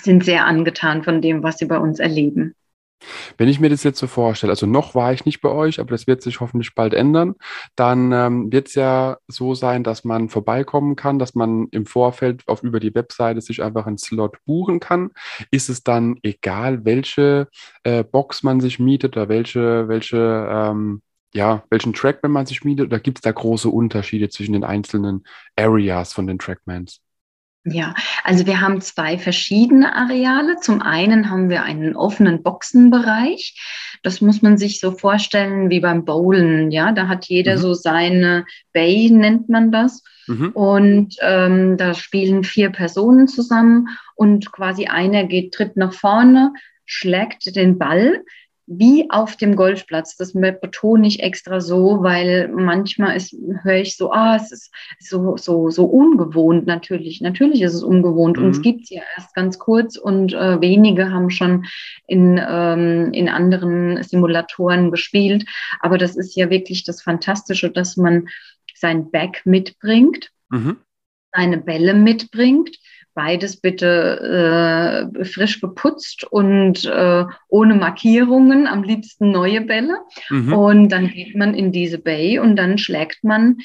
sind 0.00 0.24
sehr 0.24 0.46
angetan 0.46 1.02
von 1.02 1.22
dem, 1.22 1.42
was 1.42 1.58
sie 1.58 1.66
bei 1.66 1.78
uns 1.78 1.98
erleben. 1.98 2.54
Wenn 3.36 3.48
ich 3.48 3.60
mir 3.60 3.70
das 3.70 3.84
jetzt 3.84 3.98
so 3.98 4.06
vorstelle, 4.06 4.50
also 4.50 4.66
noch 4.66 4.94
war 4.94 5.12
ich 5.12 5.24
nicht 5.24 5.40
bei 5.40 5.50
euch, 5.50 5.78
aber 5.78 5.90
das 5.90 6.06
wird 6.06 6.22
sich 6.22 6.40
hoffentlich 6.40 6.74
bald 6.74 6.94
ändern, 6.94 7.36
dann 7.76 8.10
ähm, 8.12 8.52
wird 8.52 8.68
es 8.68 8.74
ja 8.74 9.18
so 9.28 9.54
sein, 9.54 9.84
dass 9.84 10.04
man 10.04 10.28
vorbeikommen 10.28 10.96
kann, 10.96 11.18
dass 11.18 11.34
man 11.34 11.68
im 11.70 11.86
Vorfeld 11.86 12.42
auf 12.48 12.62
über 12.62 12.80
die 12.80 12.94
Webseite 12.94 13.40
sich 13.40 13.62
einfach 13.62 13.86
einen 13.86 13.98
Slot 13.98 14.38
buchen 14.44 14.80
kann. 14.80 15.10
Ist 15.50 15.68
es 15.68 15.84
dann 15.84 16.18
egal, 16.22 16.84
welche 16.84 17.48
äh, 17.84 18.02
Box 18.02 18.42
man 18.42 18.60
sich 18.60 18.78
mietet 18.78 19.16
oder 19.16 19.28
welche, 19.28 19.88
welche 19.88 20.48
ähm, 20.50 21.02
ja, 21.34 21.62
welchen 21.68 21.92
Trackman 21.92 22.32
man 22.32 22.46
sich 22.46 22.64
mietet, 22.64 22.86
oder 22.86 23.00
gibt 23.00 23.18
es 23.18 23.22
da 23.22 23.32
große 23.32 23.68
Unterschiede 23.68 24.30
zwischen 24.30 24.54
den 24.54 24.64
einzelnen 24.64 25.24
Areas 25.56 26.14
von 26.14 26.26
den 26.26 26.38
Trackmans? 26.38 27.00
Ja, 27.64 27.94
also 28.24 28.46
wir 28.46 28.60
haben 28.60 28.80
zwei 28.80 29.18
verschiedene 29.18 29.94
Areale. 29.94 30.56
Zum 30.60 30.80
einen 30.80 31.28
haben 31.28 31.50
wir 31.50 31.64
einen 31.64 31.96
offenen 31.96 32.42
Boxenbereich. 32.42 33.98
Das 34.02 34.20
muss 34.20 34.42
man 34.42 34.56
sich 34.56 34.80
so 34.80 34.92
vorstellen 34.92 35.68
wie 35.68 35.80
beim 35.80 36.04
Bowlen. 36.04 36.70
Ja, 36.70 36.92
da 36.92 37.08
hat 37.08 37.26
jeder 37.26 37.56
mhm. 37.56 37.60
so 37.60 37.74
seine 37.74 38.46
Bay, 38.72 39.10
nennt 39.10 39.48
man 39.48 39.70
das. 39.70 40.02
Mhm. 40.28 40.50
Und 40.50 41.16
ähm, 41.20 41.76
da 41.76 41.94
spielen 41.94 42.44
vier 42.44 42.70
Personen 42.70 43.28
zusammen 43.28 43.88
und 44.14 44.52
quasi 44.52 44.86
einer 44.86 45.24
geht, 45.24 45.52
tritt 45.52 45.76
nach 45.76 45.92
vorne, 45.92 46.52
schlägt 46.84 47.54
den 47.56 47.78
Ball 47.78 48.22
wie 48.70 49.10
auf 49.10 49.36
dem 49.36 49.56
Golfplatz. 49.56 50.16
Das 50.16 50.34
betone 50.34 51.06
ich 51.06 51.22
extra 51.22 51.60
so, 51.60 52.02
weil 52.02 52.48
manchmal 52.48 53.16
ist, 53.16 53.34
höre 53.62 53.80
ich 53.80 53.96
so, 53.96 54.12
ah, 54.12 54.36
es 54.36 54.52
ist 54.52 54.70
so, 55.00 55.38
so, 55.38 55.70
so 55.70 55.86
ungewohnt 55.86 56.66
natürlich. 56.66 57.22
Natürlich 57.22 57.62
ist 57.62 57.72
es 57.72 57.82
ungewohnt. 57.82 58.36
Mhm. 58.36 58.44
Uns 58.44 58.60
gibt 58.60 58.84
es 58.84 58.90
ja 58.90 59.02
erst 59.16 59.34
ganz 59.34 59.58
kurz 59.58 59.96
und 59.96 60.34
äh, 60.34 60.60
wenige 60.60 61.10
haben 61.10 61.30
schon 61.30 61.64
in, 62.06 62.38
ähm, 62.46 63.10
in 63.12 63.30
anderen 63.30 64.02
Simulatoren 64.02 64.90
gespielt. 64.90 65.46
Aber 65.80 65.96
das 65.96 66.16
ist 66.16 66.36
ja 66.36 66.50
wirklich 66.50 66.84
das 66.84 67.00
Fantastische, 67.02 67.70
dass 67.70 67.96
man 67.96 68.28
sein 68.74 69.10
Back 69.10 69.42
mitbringt, 69.46 70.30
mhm. 70.50 70.76
seine 71.32 71.56
Bälle 71.56 71.94
mitbringt 71.94 72.76
beides 73.18 73.60
bitte 73.60 75.10
äh, 75.18 75.24
frisch 75.24 75.60
geputzt 75.60 76.22
und 76.22 76.84
äh, 76.84 77.24
ohne 77.48 77.74
Markierungen, 77.74 78.68
am 78.68 78.84
liebsten 78.84 79.32
neue 79.32 79.60
Bälle. 79.60 79.98
Mhm. 80.30 80.52
Und 80.52 80.88
dann 80.90 81.08
geht 81.08 81.34
man 81.34 81.52
in 81.52 81.72
diese 81.72 81.98
Bay 81.98 82.38
und 82.38 82.54
dann 82.54 82.78
schlägt 82.78 83.24
man, 83.24 83.56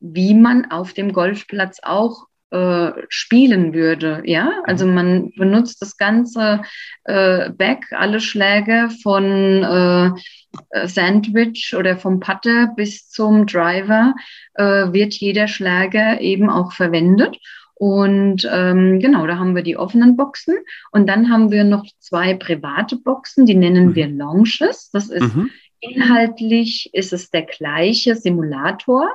wie 0.00 0.34
man 0.34 0.70
auf 0.70 0.92
dem 0.92 1.14
Golfplatz 1.14 1.78
auch 1.82 2.26
äh, 2.50 2.90
spielen 3.08 3.72
würde. 3.72 4.20
Ja, 4.26 4.52
also 4.64 4.84
mhm. 4.84 4.94
man 4.94 5.30
benutzt 5.34 5.80
das 5.80 5.96
ganze 5.96 6.60
äh, 7.04 7.48
Back, 7.48 7.86
alle 7.92 8.20
Schläge 8.20 8.90
von 9.02 9.62
äh, 9.62 10.86
Sandwich 10.86 11.74
oder 11.74 11.96
vom 11.96 12.20
Putter 12.20 12.74
bis 12.76 13.08
zum 13.08 13.46
Driver 13.46 14.14
äh, 14.56 14.92
wird 14.92 15.14
jeder 15.14 15.48
Schläger 15.48 16.20
eben 16.20 16.50
auch 16.50 16.72
verwendet. 16.72 17.38
Und 17.80 18.46
ähm, 18.52 19.00
genau, 19.00 19.26
da 19.26 19.38
haben 19.38 19.56
wir 19.56 19.62
die 19.62 19.78
offenen 19.78 20.14
Boxen. 20.14 20.54
Und 20.92 21.08
dann 21.08 21.30
haben 21.30 21.50
wir 21.50 21.64
noch 21.64 21.86
zwei 21.98 22.34
private 22.34 22.96
Boxen, 22.96 23.46
die 23.46 23.54
nennen 23.54 23.86
mhm. 23.86 23.94
wir 23.94 24.06
Launches. 24.06 24.90
Das 24.92 25.08
ist 25.08 25.34
mhm. 25.34 25.48
inhaltlich 25.80 26.90
ist 26.92 27.14
es 27.14 27.30
der 27.30 27.46
gleiche 27.46 28.16
Simulator. 28.16 29.08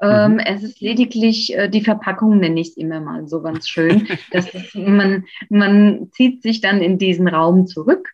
Ähm, 0.00 0.32
mhm. 0.32 0.38
Es 0.38 0.62
ist 0.62 0.80
lediglich 0.80 1.54
äh, 1.54 1.68
die 1.68 1.82
Verpackung, 1.82 2.38
nenne 2.38 2.62
ich 2.62 2.68
es 2.68 2.76
immer 2.78 3.00
mal 3.00 3.28
so 3.28 3.42
ganz 3.42 3.68
schön. 3.68 4.08
Das 4.30 4.48
ist, 4.54 4.74
man, 4.74 5.26
man 5.50 6.08
zieht 6.12 6.40
sich 6.40 6.62
dann 6.62 6.80
in 6.80 6.96
diesen 6.96 7.28
Raum 7.28 7.66
zurück 7.66 8.08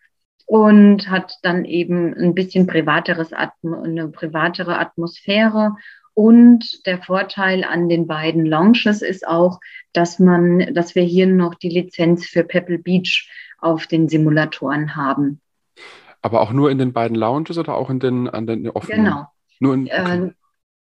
und 0.45 1.09
hat 1.09 1.35
dann 1.43 1.63
eben 1.63 2.13
ein 2.13 2.35
bisschen 2.35 2.67
privateres 2.67 3.31
Atmo 3.31 3.83
eine 3.83 4.09
privatere 4.09 4.79
Atmosphäre 4.79 5.77
und 6.17 6.83
der 6.87 6.97
Vorteil 6.97 7.63
an 7.63 7.89
den 7.89 8.07
beiden 8.07 8.43
Launches 8.43 9.03
ist 9.03 9.27
auch, 9.27 9.59
dass 9.93 10.17
man, 10.17 10.73
dass 10.73 10.95
wir 10.95 11.03
hier 11.03 11.27
noch 11.27 11.53
die 11.53 11.69
Lizenz 11.69 12.25
für 12.25 12.43
Pebble 12.43 12.79
Beach 12.79 13.29
auf 13.59 13.85
den 13.85 14.09
Simulatoren 14.09 14.95
haben. 14.95 15.41
Aber 16.23 16.41
auch 16.41 16.51
nur 16.51 16.71
in 16.71 16.79
den 16.79 16.91
beiden 16.91 17.15
Lounges 17.15 17.59
oder 17.59 17.75
auch 17.75 17.91
in 17.91 17.99
den, 17.99 18.27
an 18.27 18.47
den 18.47 18.67
offenen? 18.67 19.05
Genau. 19.05 19.27
Nur 19.59 19.75
in, 19.75 19.83
okay. 19.83 20.31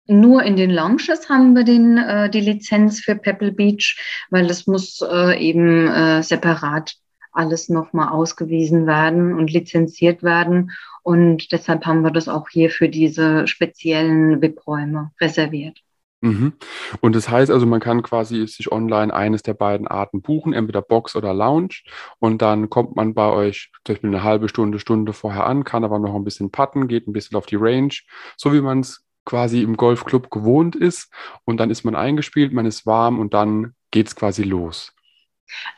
äh, 0.07 0.11
nur 0.11 0.43
in 0.43 0.57
den 0.57 0.71
Lounges 0.71 1.28
haben 1.28 1.55
wir 1.55 1.64
den, 1.64 1.99
äh, 1.99 2.31
die 2.31 2.40
Lizenz 2.40 3.00
für 3.00 3.14
Pebble 3.14 3.52
Beach, 3.52 4.26
weil 4.31 4.47
das 4.47 4.66
muss 4.66 5.02
äh, 5.02 5.38
eben 5.38 5.87
äh, 5.87 6.23
separat 6.23 6.97
alles 7.33 7.69
nochmal 7.69 8.09
ausgewiesen 8.09 8.87
werden 8.87 9.35
und 9.35 9.52
lizenziert 9.52 10.23
werden. 10.23 10.71
Und 11.06 11.52
deshalb 11.52 11.86
haben 11.86 12.02
wir 12.02 12.10
das 12.10 12.28
auch 12.28 12.48
hier 12.48 12.68
für 12.68 12.88
diese 12.88 13.46
speziellen 13.46 14.42
VIP-Räume 14.42 15.12
reserviert. 15.20 15.78
Mhm. 16.20 16.54
Und 17.00 17.14
das 17.14 17.28
heißt 17.28 17.52
also, 17.52 17.64
man 17.64 17.78
kann 17.78 18.02
quasi 18.02 18.44
sich 18.48 18.72
online 18.72 19.14
eines 19.14 19.44
der 19.44 19.54
beiden 19.54 19.86
Arten 19.86 20.20
buchen, 20.20 20.52
entweder 20.52 20.82
Box 20.82 21.14
oder 21.14 21.32
Lounge. 21.32 21.82
Und 22.18 22.42
dann 22.42 22.70
kommt 22.70 22.96
man 22.96 23.14
bei 23.14 23.30
euch 23.30 23.70
zum 23.84 23.94
Beispiel 23.94 24.10
eine 24.10 24.25
halbe 24.25 24.48
Stunde, 24.48 24.80
Stunde 24.80 25.12
vorher 25.12 25.46
an, 25.46 25.62
kann 25.62 25.84
aber 25.84 26.00
noch 26.00 26.16
ein 26.16 26.25
bisschen 26.25 26.50
putten, 26.50 26.88
geht 26.88 27.06
ein 27.06 27.12
bisschen 27.12 27.36
auf 27.36 27.46
die 27.46 27.54
Range, 27.54 27.94
so 28.36 28.52
wie 28.52 28.60
man 28.60 28.80
es 28.80 29.06
quasi 29.25 29.62
im 29.62 29.76
Golfclub 29.76 30.28
gewohnt 30.28 30.75
ist. 30.75 31.12
Und 31.44 31.58
dann 31.58 31.70
ist 31.70 31.84
man 31.84 31.94
eingespielt, 31.94 32.52
man 32.52 32.66
ist 32.66 32.84
warm 32.84 33.20
und 33.20 33.32
dann 33.32 33.75
geht 33.92 34.08
es 34.08 34.16
quasi 34.16 34.42
los. 34.42 34.92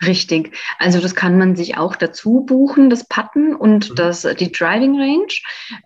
Richtig. 0.04 0.56
Also 0.78 1.00
das 1.00 1.14
kann 1.14 1.38
man 1.38 1.56
sich 1.56 1.76
auch 1.76 1.96
dazu 1.96 2.44
buchen, 2.46 2.90
das 2.90 3.06
Putten 3.06 3.54
und 3.54 3.90
mhm. 3.90 3.94
das, 3.96 4.22
die 4.38 4.50
Driving 4.50 4.98
Range. 4.98 5.32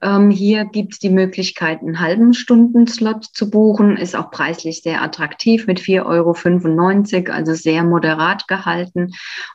Ähm, 0.03 0.31
hier 0.31 0.65
gibt 0.65 0.95
es 0.95 0.99
die 0.99 1.11
Möglichkeit, 1.11 1.81
einen 1.81 2.01
halben 2.01 2.35
Stunden-Slot 2.35 3.25
zu 3.25 3.51
buchen. 3.51 3.97
Ist 3.97 4.15
auch 4.15 4.31
preislich 4.31 4.83
sehr 4.83 5.03
attraktiv 5.03 5.67
mit 5.67 5.81
4,95 5.81 7.27
Euro, 7.27 7.33
also 7.33 7.55
sehr 7.55 7.85
moderat 7.85 8.47
gehalten 8.49 9.13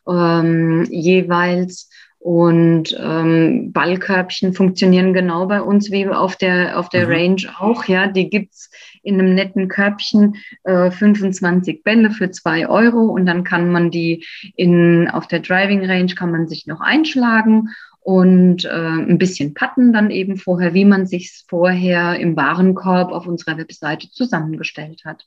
ähm, 0.07 0.85
jeweils. 0.89 1.89
Und 2.27 2.93
ähm, 2.99 3.71
Ballkörbchen 3.71 4.51
funktionieren 4.51 5.13
genau 5.13 5.45
bei 5.45 5.61
uns 5.61 5.91
wie 5.91 6.05
auf 6.09 6.35
der, 6.35 6.77
auf 6.77 6.89
der 6.89 7.07
mhm. 7.07 7.13
Range 7.13 7.41
auch. 7.57 7.85
Ja, 7.85 8.07
die 8.07 8.29
gibt's 8.29 8.69
in 9.01 9.17
einem 9.17 9.33
netten 9.33 9.69
Körbchen, 9.69 10.35
äh, 10.65 10.91
25 10.91 11.85
Bälle 11.85 12.11
für 12.11 12.29
zwei 12.29 12.67
Euro 12.67 13.03
und 13.03 13.27
dann 13.27 13.45
kann 13.45 13.71
man 13.71 13.91
die 13.91 14.25
in, 14.57 15.07
auf 15.07 15.27
der 15.27 15.39
Driving 15.39 15.85
Range 15.85 16.13
kann 16.15 16.31
man 16.31 16.49
sich 16.49 16.67
noch 16.67 16.81
einschlagen 16.81 17.69
und 18.01 18.65
äh, 18.65 18.69
ein 18.71 19.17
bisschen 19.17 19.53
patten 19.53 19.93
dann 19.93 20.11
eben 20.11 20.35
vorher, 20.35 20.73
wie 20.73 20.83
man 20.83 21.07
sich 21.07 21.45
vorher 21.47 22.19
im 22.19 22.35
Warenkorb 22.35 23.13
auf 23.13 23.25
unserer 23.25 23.57
Webseite 23.57 24.11
zusammengestellt 24.11 25.03
hat. 25.05 25.25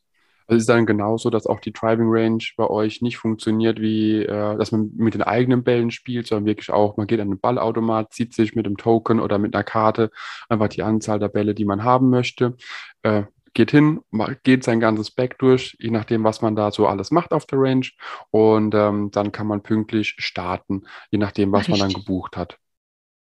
Also 0.50 0.58
ist 0.58 0.68
dann 0.68 0.84
genauso, 0.84 1.30
dass 1.30 1.46
auch 1.46 1.60
die 1.60 1.72
Driving 1.72 2.08
Range 2.08 2.42
bei 2.56 2.66
euch 2.68 3.02
nicht 3.02 3.18
funktioniert, 3.18 3.80
wie 3.80 4.24
äh, 4.24 4.56
dass 4.58 4.72
man 4.72 4.90
mit 4.96 5.14
den 5.14 5.22
eigenen 5.22 5.62
Bällen 5.62 5.92
spielt, 5.92 6.26
sondern 6.26 6.46
wirklich 6.46 6.70
auch, 6.70 6.96
man 6.96 7.06
geht 7.06 7.20
an 7.20 7.28
den 7.28 7.38
Ballautomat, 7.38 8.12
zieht 8.12 8.34
sich 8.34 8.56
mit 8.56 8.66
einem 8.66 8.76
Token 8.76 9.20
oder 9.20 9.38
mit 9.38 9.54
einer 9.54 9.62
Karte 9.62 10.10
einfach 10.48 10.66
die 10.66 10.82
Anzahl 10.82 11.20
der 11.20 11.28
Bälle, 11.28 11.54
die 11.54 11.64
man 11.64 11.84
haben 11.84 12.10
möchte. 12.10 12.56
Äh, 13.04 13.22
geht 13.54 13.70
hin, 13.70 14.00
geht 14.42 14.64
sein 14.64 14.80
ganzes 14.80 15.12
Back 15.12 15.38
durch, 15.38 15.76
je 15.78 15.90
nachdem, 15.90 16.24
was 16.24 16.42
man 16.42 16.56
da 16.56 16.72
so 16.72 16.88
alles 16.88 17.12
macht 17.12 17.32
auf 17.32 17.46
der 17.46 17.60
Range. 17.60 17.86
Und 18.30 18.74
ähm, 18.74 19.10
dann 19.12 19.30
kann 19.30 19.46
man 19.46 19.62
pünktlich 19.62 20.16
starten, 20.18 20.82
je 21.12 21.18
nachdem, 21.18 21.52
was 21.52 21.68
Richtig. 21.68 21.78
man 21.78 21.90
dann 21.90 22.00
gebucht 22.00 22.36
hat. 22.36 22.58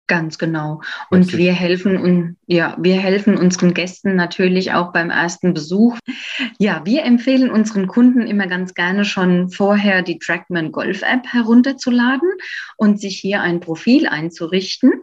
Ganz 0.09 0.39
genau. 0.39 0.81
Und 1.11 1.37
wir 1.37 1.53
helfen 1.53 1.95
und 1.95 2.37
ja, 2.47 2.75
wir 2.79 2.95
helfen 2.95 3.37
unseren 3.37 3.75
Gästen 3.75 4.15
natürlich 4.15 4.73
auch 4.73 4.91
beim 4.91 5.11
ersten 5.11 5.53
Besuch. 5.53 5.99
Ja, 6.57 6.81
wir 6.83 7.03
empfehlen 7.03 7.51
unseren 7.51 7.85
Kunden 7.85 8.21
immer 8.21 8.47
ganz 8.47 8.73
gerne 8.73 9.05
schon 9.05 9.51
vorher 9.51 10.01
die 10.01 10.17
Trackman 10.17 10.71
Golf 10.71 11.03
App 11.03 11.27
herunterzuladen 11.27 12.27
und 12.75 12.99
sich 12.99 13.19
hier 13.19 13.43
ein 13.43 13.59
Profil 13.59 14.07
einzurichten, 14.07 14.93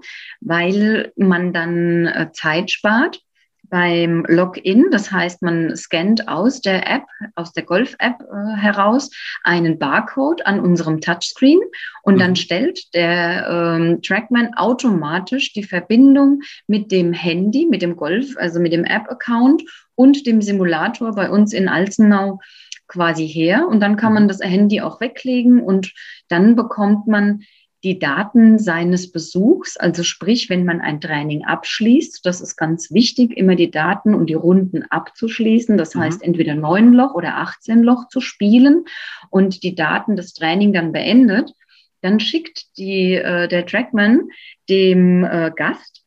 weil 0.40 1.12
man 1.14 1.52
dann 1.52 2.06
äh, 2.06 2.32
Zeit 2.32 2.72
spart 2.72 3.20
beim 3.68 4.24
Login. 4.28 4.86
Das 4.90 5.10
heißt, 5.10 5.42
man 5.42 5.74
scannt 5.76 6.28
aus 6.28 6.60
der 6.60 6.88
App, 6.90 7.04
aus 7.34 7.52
der 7.52 7.64
Golf-App 7.64 8.20
äh, 8.20 8.56
heraus 8.56 9.10
einen 9.42 9.78
Barcode 9.78 10.46
an 10.46 10.60
unserem 10.60 11.00
Touchscreen 11.00 11.60
und 12.02 12.14
mhm. 12.14 12.18
dann 12.18 12.36
stellt 12.36 12.94
der 12.94 13.48
ähm, 13.48 14.02
Trackman 14.02 14.54
automatisch 14.54 15.52
die 15.52 15.64
Verbindung 15.64 16.40
mit 16.66 16.92
dem 16.92 17.12
Handy, 17.12 17.66
mit 17.68 17.82
dem 17.82 17.96
Golf, 17.96 18.36
also 18.36 18.60
mit 18.60 18.72
dem 18.72 18.84
App-Account 18.84 19.62
und 19.94 20.26
dem 20.26 20.42
Simulator 20.42 21.12
bei 21.14 21.30
uns 21.30 21.52
in 21.52 21.68
Alzenau 21.68 22.40
quasi 22.88 23.26
her. 23.26 23.66
Und 23.68 23.80
dann 23.80 23.96
kann 23.96 24.12
man 24.12 24.24
mhm. 24.24 24.28
das 24.28 24.40
Handy 24.42 24.80
auch 24.80 25.00
weglegen 25.00 25.62
und 25.62 25.92
dann 26.28 26.56
bekommt 26.56 27.06
man 27.06 27.42
die 27.84 27.98
Daten 27.98 28.58
seines 28.58 29.12
Besuchs, 29.12 29.76
also 29.76 30.02
sprich, 30.02 30.48
wenn 30.48 30.64
man 30.64 30.80
ein 30.80 31.00
Training 31.00 31.44
abschließt, 31.44 32.24
das 32.24 32.40
ist 32.40 32.56
ganz 32.56 32.90
wichtig, 32.90 33.36
immer 33.36 33.54
die 33.54 33.70
Daten 33.70 34.14
und 34.14 34.26
die 34.26 34.34
Runden 34.34 34.82
abzuschließen. 34.84 35.76
Das 35.76 35.94
mhm. 35.94 36.00
heißt, 36.00 36.22
entweder 36.22 36.54
neun 36.54 36.92
Loch 36.94 37.14
oder 37.14 37.36
18 37.36 37.82
Loch 37.82 38.08
zu 38.08 38.20
spielen 38.20 38.84
und 39.30 39.62
die 39.62 39.74
Daten 39.74 40.16
des 40.16 40.32
Training 40.32 40.72
dann 40.72 40.92
beendet, 40.92 41.52
dann 42.00 42.20
schickt 42.20 42.76
die, 42.78 43.14
äh, 43.14 43.48
der 43.48 43.66
Trackman 43.66 44.28
dem 44.68 45.24
äh, 45.24 45.50
Gast 45.54 46.02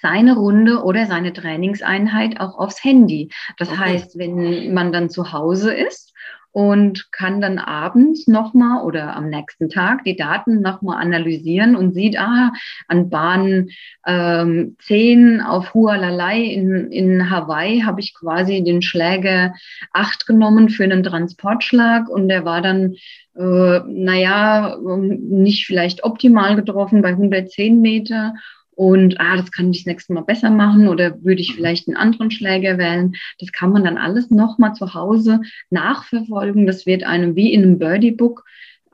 seine 0.00 0.36
Runde 0.36 0.82
oder 0.84 1.06
seine 1.06 1.32
Trainingseinheit 1.32 2.40
auch 2.40 2.58
aufs 2.58 2.84
Handy. 2.84 3.30
Das 3.56 3.68
okay. 3.70 3.78
heißt, 3.78 4.18
wenn 4.18 4.72
man 4.74 4.92
dann 4.92 5.10
zu 5.10 5.32
Hause 5.32 5.74
ist 5.74 6.12
und 6.52 7.12
kann 7.12 7.40
dann 7.40 7.58
abends 7.58 8.26
nochmal 8.26 8.84
oder 8.84 9.14
am 9.14 9.28
nächsten 9.28 9.68
Tag 9.68 10.04
die 10.04 10.16
Daten 10.16 10.60
nochmal 10.60 11.02
analysieren 11.02 11.76
und 11.76 11.94
sieht, 11.94 12.18
ah, 12.18 12.52
an 12.88 13.10
Bahn 13.10 13.68
ähm, 14.06 14.76
10 14.80 15.40
auf 15.40 15.74
Hualalai 15.74 16.42
in, 16.42 16.90
in 16.90 17.30
Hawaii 17.30 17.82
habe 17.82 18.00
ich 18.00 18.14
quasi 18.14 18.62
den 18.64 18.82
Schläger 18.82 19.54
8 19.92 20.26
genommen 20.26 20.68
für 20.68 20.84
einen 20.84 21.02
Transportschlag 21.02 22.08
und 22.08 22.28
der 22.28 22.44
war 22.44 22.62
dann, 22.62 22.94
äh, 23.36 23.80
naja, 23.86 24.78
nicht 24.96 25.66
vielleicht 25.66 26.04
optimal 26.04 26.56
getroffen 26.56 27.02
bei 27.02 27.10
110 27.10 27.80
Meter 27.80 28.34
und 28.78 29.18
ah, 29.18 29.36
das 29.36 29.50
kann 29.50 29.72
ich 29.72 29.78
das 29.78 29.86
nächste 29.86 30.12
Mal 30.12 30.20
besser 30.20 30.50
machen 30.50 30.86
oder 30.86 31.20
würde 31.24 31.40
ich 31.40 31.50
mhm. 31.50 31.54
vielleicht 31.56 31.88
einen 31.88 31.96
anderen 31.96 32.30
Schläger 32.30 32.78
wählen. 32.78 33.16
Das 33.40 33.50
kann 33.50 33.72
man 33.72 33.82
dann 33.82 33.98
alles 33.98 34.30
nochmal 34.30 34.74
zu 34.74 34.94
Hause 34.94 35.40
nachverfolgen. 35.68 36.64
Das 36.64 36.86
wird 36.86 37.02
einem 37.02 37.34
wie 37.34 37.52
in 37.52 37.64
einem 37.64 37.80
Birdie-Book 37.80 38.44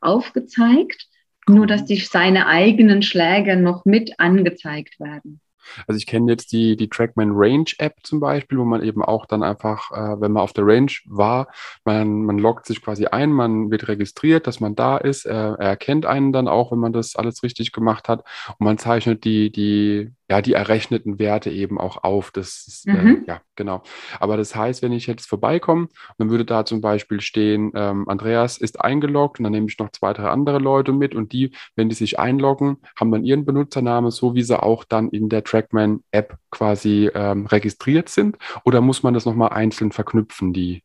aufgezeigt. 0.00 1.06
Nur, 1.46 1.66
dass 1.66 1.84
die, 1.84 1.96
seine 1.96 2.46
eigenen 2.46 3.02
Schläge 3.02 3.56
noch 3.56 3.84
mit 3.84 4.18
angezeigt 4.18 4.98
werden. 4.98 5.42
Also 5.86 5.98
ich 5.98 6.06
kenne 6.06 6.30
jetzt 6.30 6.52
die, 6.52 6.76
die 6.76 6.88
Trackman 6.88 7.32
Range 7.32 7.70
App 7.78 7.96
zum 8.02 8.20
Beispiel, 8.20 8.58
wo 8.58 8.64
man 8.64 8.82
eben 8.82 9.02
auch 9.02 9.26
dann 9.26 9.42
einfach, 9.42 9.90
äh, 9.92 10.20
wenn 10.20 10.32
man 10.32 10.42
auf 10.42 10.52
der 10.52 10.66
Range 10.66 10.92
war, 11.06 11.48
man, 11.84 12.24
man 12.24 12.38
loggt 12.38 12.66
sich 12.66 12.82
quasi 12.82 13.06
ein, 13.06 13.30
man 13.32 13.70
wird 13.70 13.88
registriert, 13.88 14.46
dass 14.46 14.60
man 14.60 14.74
da 14.74 14.96
ist, 14.96 15.24
er, 15.24 15.56
er 15.58 15.68
erkennt 15.70 16.06
einen 16.06 16.32
dann 16.32 16.48
auch, 16.48 16.72
wenn 16.72 16.78
man 16.78 16.92
das 16.92 17.16
alles 17.16 17.42
richtig 17.42 17.72
gemacht 17.72 18.08
hat. 18.08 18.24
Und 18.58 18.64
man 18.64 18.78
zeichnet 18.78 19.24
die, 19.24 19.50
die 19.50 20.12
ja, 20.30 20.40
die 20.40 20.54
errechneten 20.54 21.18
Werte 21.18 21.50
eben 21.50 21.78
auch 21.78 22.02
auf. 22.02 22.30
Das 22.30 22.66
ist, 22.66 22.86
äh, 22.86 22.92
mhm. 22.92 23.24
äh, 23.24 23.28
ja, 23.28 23.40
genau. 23.56 23.82
Aber 24.18 24.36
das 24.36 24.56
heißt, 24.56 24.82
wenn 24.82 24.92
ich 24.92 25.06
jetzt 25.06 25.26
vorbeikomme, 25.26 25.88
dann 26.18 26.30
würde 26.30 26.44
da 26.44 26.64
zum 26.64 26.80
Beispiel 26.80 27.20
stehen, 27.20 27.72
ähm, 27.74 28.08
Andreas 28.08 28.56
ist 28.56 28.80
eingeloggt 28.80 29.38
und 29.38 29.44
dann 29.44 29.52
nehme 29.52 29.66
ich 29.68 29.78
noch 29.78 29.90
zwei, 29.90 30.12
drei 30.12 30.28
andere 30.28 30.58
Leute 30.58 30.92
mit 30.92 31.14
und 31.14 31.32
die, 31.32 31.52
wenn 31.76 31.88
die 31.88 31.94
sich 31.94 32.18
einloggen, 32.18 32.78
haben 32.98 33.12
dann 33.12 33.24
ihren 33.24 33.44
Benutzernamen, 33.44 34.10
so 34.10 34.34
wie 34.34 34.42
sie 34.42 34.60
auch 34.60 34.84
dann 34.84 35.10
in 35.10 35.28
der 35.28 35.44
Trackman-App 35.44 36.38
quasi 36.50 37.10
ähm, 37.14 37.46
registriert 37.46 38.08
sind. 38.08 38.38
Oder 38.64 38.80
muss 38.80 39.02
man 39.02 39.14
das 39.14 39.26
nochmal 39.26 39.50
einzeln 39.50 39.92
verknüpfen, 39.92 40.54
die, 40.54 40.82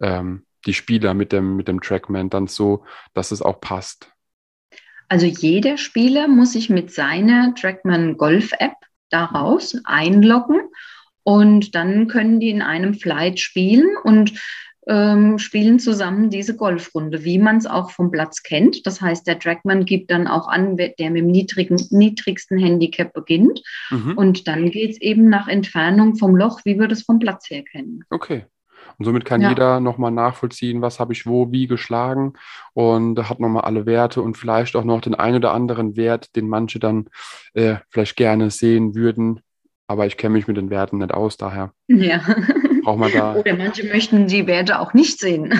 ähm, 0.00 0.44
die 0.66 0.74
Spieler 0.74 1.14
mit 1.14 1.32
dem, 1.32 1.56
mit 1.56 1.66
dem 1.66 1.80
Trackman, 1.80 2.28
dann 2.28 2.46
so, 2.46 2.84
dass 3.14 3.30
es 3.30 3.40
auch 3.40 3.60
passt? 3.60 4.12
Also 5.12 5.26
jeder 5.26 5.76
Spieler 5.76 6.26
muss 6.26 6.54
sich 6.54 6.70
mit 6.70 6.90
seiner 6.90 7.54
Trackman 7.54 8.16
Golf 8.16 8.52
App 8.58 8.76
daraus 9.10 9.76
einloggen 9.84 10.62
und 11.22 11.74
dann 11.74 12.08
können 12.08 12.40
die 12.40 12.48
in 12.48 12.62
einem 12.62 12.94
Flight 12.94 13.38
spielen 13.38 13.90
und 14.04 14.32
ähm, 14.88 15.38
spielen 15.38 15.78
zusammen 15.78 16.30
diese 16.30 16.56
Golfrunde, 16.56 17.24
wie 17.24 17.38
man 17.38 17.58
es 17.58 17.66
auch 17.66 17.90
vom 17.90 18.10
Platz 18.10 18.42
kennt. 18.42 18.86
Das 18.86 19.02
heißt, 19.02 19.26
der 19.26 19.38
Trackman 19.38 19.84
gibt 19.84 20.10
dann 20.10 20.26
auch 20.26 20.48
an, 20.48 20.78
der 20.78 20.94
mit 21.10 21.20
dem 21.20 21.26
niedrigen, 21.26 21.76
niedrigsten 21.90 22.58
Handicap 22.58 23.12
beginnt. 23.12 23.60
Mhm. 23.90 24.16
Und 24.16 24.48
dann 24.48 24.70
geht 24.70 24.92
es 24.92 25.00
eben 25.02 25.28
nach 25.28 25.46
Entfernung 25.46 26.16
vom 26.16 26.34
Loch, 26.34 26.62
wie 26.64 26.78
wir 26.80 26.88
das 26.88 27.02
vom 27.02 27.18
Platz 27.18 27.50
her 27.50 27.64
kennen. 27.64 28.02
Okay. 28.08 28.46
Und 29.02 29.06
somit 29.06 29.24
kann 29.24 29.40
ja. 29.40 29.48
jeder 29.48 29.80
nochmal 29.80 30.12
nachvollziehen, 30.12 30.80
was 30.80 31.00
habe 31.00 31.12
ich 31.12 31.26
wo, 31.26 31.50
wie 31.50 31.66
geschlagen 31.66 32.34
und 32.72 33.18
hat 33.28 33.40
nochmal 33.40 33.64
alle 33.64 33.84
Werte 33.84 34.22
und 34.22 34.36
vielleicht 34.36 34.76
auch 34.76 34.84
noch 34.84 35.00
den 35.00 35.16
einen 35.16 35.38
oder 35.38 35.52
anderen 35.52 35.96
Wert, 35.96 36.36
den 36.36 36.48
manche 36.48 36.78
dann 36.78 37.08
äh, 37.54 37.78
vielleicht 37.88 38.14
gerne 38.14 38.52
sehen 38.52 38.94
würden. 38.94 39.40
Aber 39.88 40.06
ich 40.06 40.16
kenne 40.16 40.34
mich 40.34 40.46
mit 40.46 40.56
den 40.56 40.70
Werten 40.70 40.98
nicht 40.98 41.12
aus, 41.12 41.36
daher 41.36 41.72
ja. 41.88 42.20
braucht 42.84 43.00
man 43.00 43.10
da. 43.12 43.34
Oder 43.34 43.56
manche 43.56 43.88
möchten 43.88 44.28
die 44.28 44.46
Werte 44.46 44.78
auch 44.78 44.94
nicht 44.94 45.18
sehen. 45.18 45.52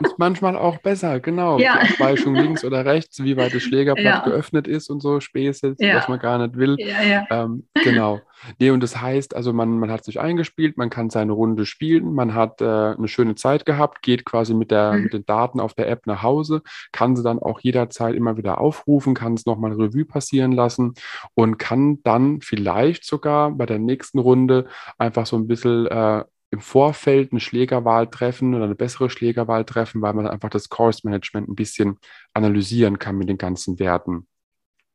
Ist 0.00 0.18
manchmal 0.18 0.56
auch 0.56 0.78
besser, 0.78 1.20
genau. 1.20 1.58
Ja. 1.58 1.78
Die 1.82 1.94
Abweichung 1.94 2.34
links 2.34 2.64
oder 2.64 2.84
rechts, 2.84 3.22
wie 3.22 3.36
weit 3.36 3.54
das 3.54 3.62
Schlägerblatt 3.62 4.04
ja. 4.04 4.24
geöffnet 4.24 4.68
ist 4.68 4.90
und 4.90 5.00
so 5.00 5.20
Späße, 5.20 5.76
ja. 5.78 5.96
was 5.96 6.08
man 6.08 6.18
gar 6.18 6.38
nicht 6.38 6.56
will. 6.56 6.76
Ja, 6.78 7.02
ja. 7.02 7.26
Ähm, 7.30 7.66
genau. 7.74 8.20
Nee, 8.58 8.70
und 8.70 8.82
das 8.82 9.00
heißt, 9.00 9.34
also 9.34 9.52
man, 9.52 9.78
man 9.78 9.90
hat 9.90 10.04
sich 10.04 10.20
eingespielt, 10.20 10.76
man 10.76 10.90
kann 10.90 11.10
seine 11.10 11.32
Runde 11.32 11.66
spielen, 11.66 12.12
man 12.14 12.34
hat 12.34 12.60
äh, 12.60 12.64
eine 12.64 13.08
schöne 13.08 13.34
Zeit 13.34 13.64
gehabt, 13.64 14.02
geht 14.02 14.24
quasi 14.24 14.54
mit, 14.54 14.70
der, 14.70 14.92
mhm. 14.92 15.02
mit 15.04 15.12
den 15.14 15.26
Daten 15.26 15.60
auf 15.60 15.74
der 15.74 15.88
App 15.88 16.06
nach 16.06 16.22
Hause, 16.22 16.62
kann 16.92 17.16
sie 17.16 17.22
dann 17.22 17.38
auch 17.38 17.60
jederzeit 17.60 18.14
immer 18.14 18.36
wieder 18.36 18.60
aufrufen, 18.60 19.14
kann 19.14 19.34
es 19.34 19.46
nochmal 19.46 19.72
Revue 19.72 20.04
passieren 20.04 20.52
lassen 20.52 20.94
und 21.34 21.58
kann 21.58 22.02
dann 22.02 22.40
vielleicht 22.40 23.04
sogar 23.04 23.50
bei 23.50 23.66
der 23.66 23.78
nächsten 23.78 24.18
Runde 24.18 24.66
einfach 24.98 25.26
so 25.26 25.36
ein 25.36 25.46
bisschen 25.46 25.86
äh, 25.86 26.24
im 26.50 26.60
Vorfeld 26.60 27.32
eine 27.32 27.40
Schlägerwahl 27.40 28.08
treffen 28.08 28.54
oder 28.54 28.64
eine 28.64 28.74
bessere 28.74 29.10
Schlägerwahl 29.10 29.64
treffen, 29.64 30.00
weil 30.02 30.14
man 30.14 30.26
einfach 30.26 30.50
das 30.50 30.68
Course 30.68 31.00
Management 31.04 31.48
ein 31.48 31.56
bisschen 31.56 31.98
analysieren 32.34 32.98
kann 32.98 33.18
mit 33.18 33.28
den 33.28 33.38
ganzen 33.38 33.78
Werten. 33.78 34.26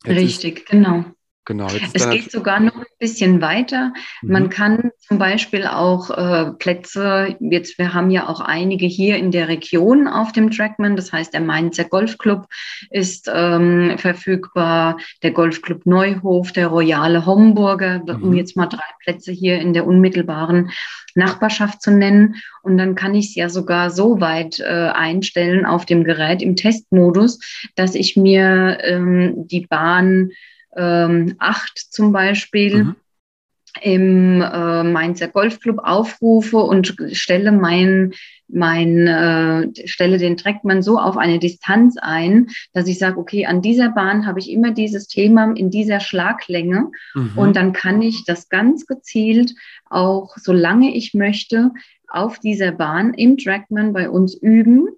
Jetzt 0.05 0.17
Richtig, 0.17 0.59
ist, 0.59 0.69
genau. 0.69 1.05
Genau. 1.45 1.67
es 1.93 2.09
geht 2.09 2.31
sogar 2.31 2.59
noch 2.59 2.75
ein 2.75 2.85
bisschen 2.99 3.41
weiter. 3.41 3.93
Mhm. 4.21 4.31
Man 4.31 4.49
kann 4.49 4.91
zum 4.99 5.17
Beispiel 5.17 5.65
auch 5.65 6.11
äh, 6.11 6.51
Plätze, 6.51 7.35
jetzt 7.39 7.79
wir 7.79 7.95
haben 7.95 8.11
ja 8.11 8.27
auch 8.27 8.41
einige 8.41 8.85
hier 8.85 9.17
in 9.17 9.31
der 9.31 9.47
Region 9.47 10.07
auf 10.07 10.31
dem 10.31 10.51
Trackman, 10.51 10.95
das 10.95 11.11
heißt 11.11 11.33
der 11.33 11.41
Mainzer 11.41 11.85
Golfclub 11.85 12.45
ist 12.91 13.29
ähm, 13.33 13.95
verfügbar, 13.97 14.97
der 15.23 15.31
Golfclub 15.31 15.85
Neuhof, 15.87 16.51
der 16.51 16.67
Royale 16.67 17.25
Homburger, 17.25 18.03
mhm. 18.05 18.23
um 18.23 18.33
jetzt 18.35 18.55
mal 18.55 18.67
drei 18.67 18.79
Plätze 19.03 19.31
hier 19.31 19.59
in 19.59 19.73
der 19.73 19.87
unmittelbaren 19.87 20.69
Nachbarschaft 21.15 21.81
zu 21.81 21.91
nennen. 21.91 22.35
Und 22.61 22.77
dann 22.77 22.93
kann 22.93 23.15
ich 23.15 23.29
es 23.29 23.35
ja 23.35 23.49
sogar 23.49 23.89
so 23.89 24.21
weit 24.21 24.59
äh, 24.59 24.89
einstellen 24.93 25.65
auf 25.65 25.85
dem 25.85 26.03
Gerät 26.03 26.41
im 26.43 26.55
Testmodus, 26.55 27.39
dass 27.75 27.95
ich 27.95 28.15
mir 28.15 28.77
ähm, 28.83 29.47
die 29.47 29.65
Bahn 29.65 30.31
ähm, 30.75 31.35
8 31.39 31.77
zum 31.77 32.11
Beispiel 32.11 32.83
mhm. 32.83 32.95
im 33.81 34.41
äh, 34.41 34.83
Mainzer 34.83 35.27
Golfclub 35.27 35.79
aufrufe 35.79 36.57
und 36.57 36.95
stelle 37.11 37.51
mein, 37.51 38.13
mein 38.47 39.07
äh, 39.07 39.87
stelle 39.87 40.17
den 40.17 40.37
Trackman 40.37 40.81
so 40.81 40.99
auf 40.99 41.17
eine 41.17 41.39
Distanz 41.39 41.97
ein, 41.97 42.47
dass 42.73 42.87
ich 42.87 42.99
sage, 42.99 43.17
okay, 43.17 43.45
an 43.45 43.61
dieser 43.61 43.89
Bahn 43.89 44.25
habe 44.25 44.39
ich 44.39 44.51
immer 44.51 44.71
dieses 44.71 45.07
Thema 45.07 45.53
in 45.55 45.69
dieser 45.69 45.99
Schlaglänge 45.99 46.91
mhm. 47.13 47.31
und 47.35 47.55
dann 47.55 47.73
kann 47.73 48.01
ich 48.01 48.25
das 48.25 48.49
ganz 48.49 48.85
gezielt 48.85 49.53
auch, 49.89 50.35
solange 50.37 50.95
ich 50.95 51.13
möchte, 51.13 51.71
auf 52.07 52.39
dieser 52.39 52.71
Bahn 52.71 53.13
im 53.13 53.37
Trackman 53.37 53.93
bei 53.93 54.09
uns 54.09 54.35
üben 54.35 54.89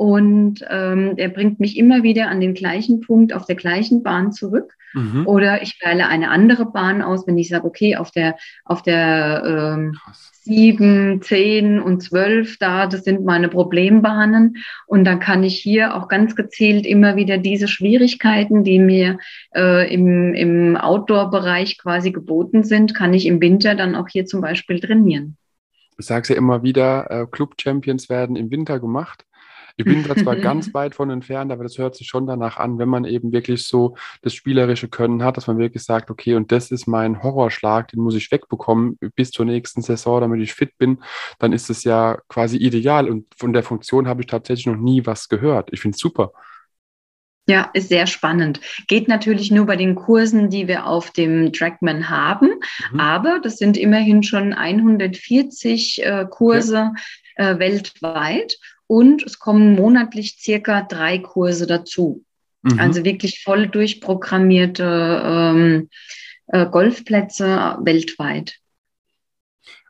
und 0.00 0.64
ähm, 0.70 1.12
er 1.18 1.28
bringt 1.28 1.60
mich 1.60 1.76
immer 1.76 2.02
wieder 2.02 2.28
an 2.28 2.40
den 2.40 2.54
gleichen 2.54 3.02
Punkt 3.02 3.34
auf 3.34 3.44
der 3.44 3.54
gleichen 3.54 4.02
Bahn 4.02 4.32
zurück. 4.32 4.72
Mhm. 4.94 5.26
Oder 5.26 5.60
ich 5.60 5.78
wähle 5.84 6.06
eine 6.06 6.30
andere 6.30 6.64
Bahn 6.64 7.02
aus, 7.02 7.26
wenn 7.26 7.36
ich 7.36 7.50
sage, 7.50 7.66
okay, 7.66 7.96
auf 7.96 8.10
der, 8.10 8.36
auf 8.64 8.80
der 8.80 9.76
ähm, 9.76 9.98
7, 10.44 11.20
10 11.20 11.82
und 11.82 12.02
12 12.02 12.56
da, 12.56 12.86
das 12.86 13.04
sind 13.04 13.26
meine 13.26 13.50
Problembahnen. 13.50 14.56
Und 14.86 15.04
dann 15.04 15.20
kann 15.20 15.44
ich 15.44 15.58
hier 15.58 15.94
auch 15.94 16.08
ganz 16.08 16.34
gezielt 16.34 16.86
immer 16.86 17.16
wieder 17.16 17.36
diese 17.36 17.68
Schwierigkeiten, 17.68 18.64
die 18.64 18.78
mir 18.78 19.18
äh, 19.54 19.92
im, 19.92 20.32
im 20.32 20.78
Outdoor-Bereich 20.78 21.76
quasi 21.76 22.10
geboten 22.10 22.64
sind, 22.64 22.94
kann 22.94 23.12
ich 23.12 23.26
im 23.26 23.42
Winter 23.42 23.74
dann 23.74 23.94
auch 23.94 24.08
hier 24.08 24.24
zum 24.24 24.40
Beispiel 24.40 24.80
trainieren. 24.80 25.36
Ich 25.98 26.06
sage 26.06 26.22
es 26.22 26.28
ja 26.30 26.36
immer 26.36 26.62
wieder, 26.62 27.10
äh, 27.10 27.26
Club-Champions 27.30 28.08
werden 28.08 28.36
im 28.36 28.50
Winter 28.50 28.80
gemacht. 28.80 29.26
Ich 29.80 29.86
bin 29.86 30.04
da 30.04 30.14
zwar 30.14 30.36
ganz 30.36 30.72
weit 30.74 30.94
von 30.94 31.10
entfernt, 31.10 31.50
aber 31.50 31.62
das 31.62 31.78
hört 31.78 31.96
sich 31.96 32.06
schon 32.06 32.26
danach 32.26 32.58
an, 32.58 32.78
wenn 32.78 32.88
man 32.88 33.04
eben 33.04 33.32
wirklich 33.32 33.66
so 33.66 33.96
das 34.22 34.34
spielerische 34.34 34.88
Können 34.88 35.22
hat, 35.24 35.36
dass 35.36 35.46
man 35.46 35.58
wirklich 35.58 35.82
sagt, 35.82 36.10
okay, 36.10 36.34
und 36.34 36.52
das 36.52 36.70
ist 36.70 36.86
mein 36.86 37.22
Horrorschlag, 37.22 37.88
den 37.88 38.00
muss 38.00 38.14
ich 38.14 38.30
wegbekommen 38.30 38.98
bis 39.14 39.30
zur 39.30 39.46
nächsten 39.46 39.82
Saison, 39.82 40.20
damit 40.20 40.40
ich 40.40 40.54
fit 40.54 40.76
bin, 40.78 40.98
dann 41.38 41.52
ist 41.52 41.70
es 41.70 41.84
ja 41.84 42.18
quasi 42.28 42.56
ideal. 42.56 43.08
Und 43.08 43.26
von 43.36 43.52
der 43.52 43.62
Funktion 43.62 44.06
habe 44.06 44.22
ich 44.22 44.26
tatsächlich 44.26 44.66
noch 44.66 44.76
nie 44.76 45.06
was 45.06 45.28
gehört. 45.28 45.70
Ich 45.72 45.80
finde 45.80 45.94
es 45.94 46.00
super. 46.00 46.32
Ja, 47.50 47.68
ist 47.72 47.88
sehr 47.88 48.06
spannend. 48.06 48.60
Geht 48.86 49.08
natürlich 49.08 49.50
nur 49.50 49.66
bei 49.66 49.74
den 49.74 49.96
Kursen, 49.96 50.50
die 50.50 50.68
wir 50.68 50.86
auf 50.86 51.10
dem 51.10 51.52
Trackman 51.52 52.08
haben, 52.08 52.50
mhm. 52.92 53.00
aber 53.00 53.40
das 53.42 53.56
sind 53.56 53.76
immerhin 53.76 54.22
schon 54.22 54.52
140 54.52 56.04
äh, 56.04 56.26
Kurse 56.30 56.92
ja. 57.36 57.50
äh, 57.50 57.58
weltweit 57.58 58.56
und 58.90 59.22
es 59.22 59.38
kommen 59.38 59.76
monatlich 59.76 60.36
circa 60.40 60.82
drei 60.82 61.20
Kurse 61.20 61.68
dazu. 61.68 62.24
Mhm. 62.62 62.80
Also 62.80 63.04
wirklich 63.04 63.44
voll 63.44 63.68
durchprogrammierte 63.68 65.22
ähm, 65.24 65.88
äh, 66.48 66.66
Golfplätze 66.66 67.78
weltweit. 67.82 68.56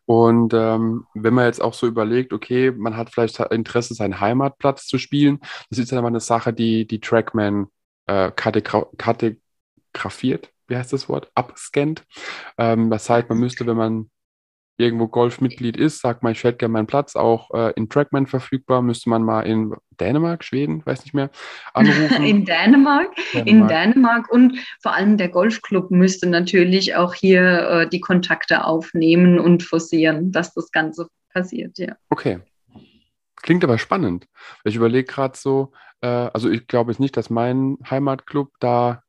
Und 0.04 0.52
ähm, 0.52 1.06
wenn 1.14 1.32
man 1.32 1.46
jetzt 1.46 1.62
auch 1.62 1.72
so 1.72 1.86
überlegt, 1.86 2.34
okay, 2.34 2.72
man 2.72 2.98
hat 2.98 3.08
vielleicht 3.08 3.40
Interesse, 3.40 3.94
seinen 3.94 4.20
Heimatplatz 4.20 4.86
zu 4.86 4.98
spielen, 4.98 5.38
das 5.70 5.78
ist 5.78 5.92
dann 5.92 5.98
aber 5.98 6.08
eine 6.08 6.20
Sache, 6.20 6.52
die 6.52 6.86
die 6.86 7.00
Trackman 7.00 7.68
äh, 8.04 8.30
kartografiert, 8.32 10.52
wie 10.68 10.76
heißt 10.76 10.92
das 10.92 11.08
Wort, 11.08 11.30
abscannt. 11.34 12.04
Ähm, 12.58 12.90
das 12.90 13.08
heißt, 13.08 13.30
man 13.30 13.38
müsste, 13.38 13.66
wenn 13.66 13.78
man 13.78 14.10
irgendwo 14.80 15.08
Golfmitglied 15.08 15.76
ist, 15.76 16.00
sagt 16.00 16.22
man, 16.22 16.32
ich 16.32 16.42
hätte 16.42 16.58
gerne 16.58 16.72
meinen 16.72 16.86
Platz, 16.86 17.14
auch 17.14 17.50
äh, 17.54 17.72
in 17.76 17.88
Trackman 17.88 18.26
verfügbar, 18.26 18.82
müsste 18.82 19.10
man 19.10 19.22
mal 19.22 19.42
in 19.42 19.74
Dänemark, 20.00 20.42
Schweden, 20.44 20.84
weiß 20.84 21.04
nicht 21.04 21.14
mehr, 21.14 21.30
anrufen. 21.74 22.24
in 22.24 22.44
Dänemark, 22.44 23.14
Dänemark, 23.32 23.48
in 23.48 23.68
Dänemark 23.68 24.32
und 24.32 24.58
vor 24.82 24.94
allem 24.94 25.16
der 25.16 25.28
Golfclub 25.28 25.90
müsste 25.90 26.28
natürlich 26.28 26.96
auch 26.96 27.14
hier 27.14 27.42
äh, 27.42 27.88
die 27.88 28.00
Kontakte 28.00 28.64
aufnehmen 28.64 29.38
und 29.38 29.62
forcieren, 29.62 30.32
dass 30.32 30.54
das 30.54 30.72
Ganze 30.72 31.08
passiert, 31.32 31.78
ja. 31.78 31.94
Okay. 32.08 32.40
Klingt 33.42 33.64
aber 33.64 33.78
spannend. 33.78 34.26
Ich 34.64 34.76
überlege 34.76 35.04
gerade 35.04 35.36
so, 35.36 35.72
äh, 36.02 36.06
also 36.06 36.50
ich 36.50 36.66
glaube 36.66 36.92
jetzt 36.92 37.00
nicht, 37.00 37.16
dass 37.16 37.30
mein 37.30 37.78
Heimatclub 37.88 38.50
da 38.60 39.02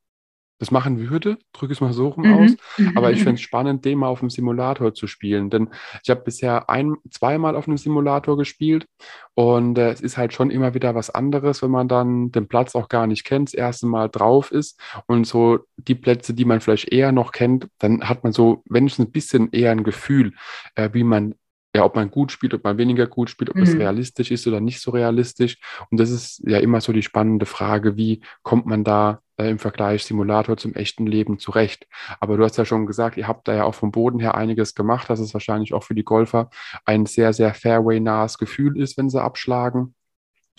das 0.62 0.70
machen 0.70 1.10
würde, 1.10 1.38
drücke 1.52 1.72
es 1.72 1.80
mal 1.80 1.92
so 1.92 2.06
rum 2.06 2.24
mhm. 2.24 2.34
aus. 2.34 2.56
Aber 2.94 3.10
ich 3.10 3.18
finde 3.18 3.34
es 3.34 3.40
spannend, 3.40 3.84
den 3.84 3.98
mal 3.98 4.06
auf 4.06 4.20
dem 4.20 4.30
Simulator 4.30 4.94
zu 4.94 5.08
spielen. 5.08 5.50
Denn 5.50 5.70
ich 6.04 6.10
habe 6.10 6.20
bisher 6.20 6.70
ein, 6.70 6.94
zweimal 7.10 7.56
auf 7.56 7.66
einem 7.66 7.78
Simulator 7.78 8.36
gespielt 8.36 8.86
und 9.34 9.76
äh, 9.76 9.90
es 9.90 10.00
ist 10.00 10.16
halt 10.16 10.32
schon 10.32 10.52
immer 10.52 10.72
wieder 10.72 10.94
was 10.94 11.10
anderes, 11.10 11.62
wenn 11.62 11.72
man 11.72 11.88
dann 11.88 12.30
den 12.30 12.46
Platz 12.46 12.76
auch 12.76 12.88
gar 12.88 13.08
nicht 13.08 13.24
kennt, 13.24 13.48
das 13.48 13.54
erste 13.54 13.88
Mal 13.88 14.08
drauf 14.08 14.52
ist 14.52 14.78
und 15.06 15.26
so 15.26 15.58
die 15.78 15.96
Plätze, 15.96 16.32
die 16.32 16.44
man 16.44 16.60
vielleicht 16.60 16.92
eher 16.92 17.10
noch 17.10 17.32
kennt, 17.32 17.66
dann 17.80 18.08
hat 18.08 18.22
man 18.22 18.32
so 18.32 18.62
wenigstens 18.70 19.08
ein 19.08 19.10
bisschen 19.10 19.50
eher 19.50 19.72
ein 19.72 19.82
Gefühl, 19.82 20.32
äh, 20.76 20.90
wie 20.92 21.02
man 21.02 21.34
ja, 21.74 21.84
ob 21.84 21.96
man 21.96 22.10
gut 22.10 22.30
spielt, 22.30 22.52
ob 22.54 22.64
man 22.64 22.76
weniger 22.76 23.06
gut 23.06 23.30
spielt, 23.30 23.50
ob 23.50 23.56
mhm. 23.56 23.62
es 23.62 23.74
realistisch 23.74 24.30
ist 24.30 24.46
oder 24.46 24.60
nicht 24.60 24.80
so 24.80 24.90
realistisch. 24.90 25.58
Und 25.90 25.98
das 25.98 26.10
ist 26.10 26.42
ja 26.46 26.58
immer 26.58 26.80
so 26.80 26.92
die 26.92 27.02
spannende 27.02 27.46
Frage, 27.46 27.96
wie 27.96 28.20
kommt 28.42 28.66
man 28.66 28.84
da 28.84 29.22
äh, 29.38 29.48
im 29.48 29.58
Vergleich 29.58 30.04
Simulator 30.04 30.56
zum 30.58 30.74
echten 30.74 31.06
Leben 31.06 31.38
zurecht. 31.38 31.86
Aber 32.20 32.36
du 32.36 32.44
hast 32.44 32.58
ja 32.58 32.66
schon 32.66 32.86
gesagt, 32.86 33.16
ihr 33.16 33.26
habt 33.26 33.48
da 33.48 33.54
ja 33.54 33.64
auch 33.64 33.74
vom 33.74 33.90
Boden 33.90 34.20
her 34.20 34.34
einiges 34.34 34.74
gemacht, 34.74 35.08
dass 35.08 35.20
es 35.20 35.32
wahrscheinlich 35.32 35.72
auch 35.72 35.82
für 35.82 35.94
die 35.94 36.04
Golfer 36.04 36.50
ein 36.84 37.06
sehr, 37.06 37.32
sehr 37.32 37.54
Fairway-nahes 37.54 38.36
Gefühl 38.36 38.78
ist, 38.78 38.98
wenn 38.98 39.08
sie 39.08 39.22
abschlagen. 39.22 39.94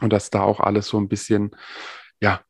Und 0.02 0.12
dass 0.12 0.32
da 0.32 0.42
auch 0.42 0.60
alles 0.60 0.88
so 0.88 0.98
ein 0.98 1.08
bisschen, 1.08 1.52
ja, 2.20 2.42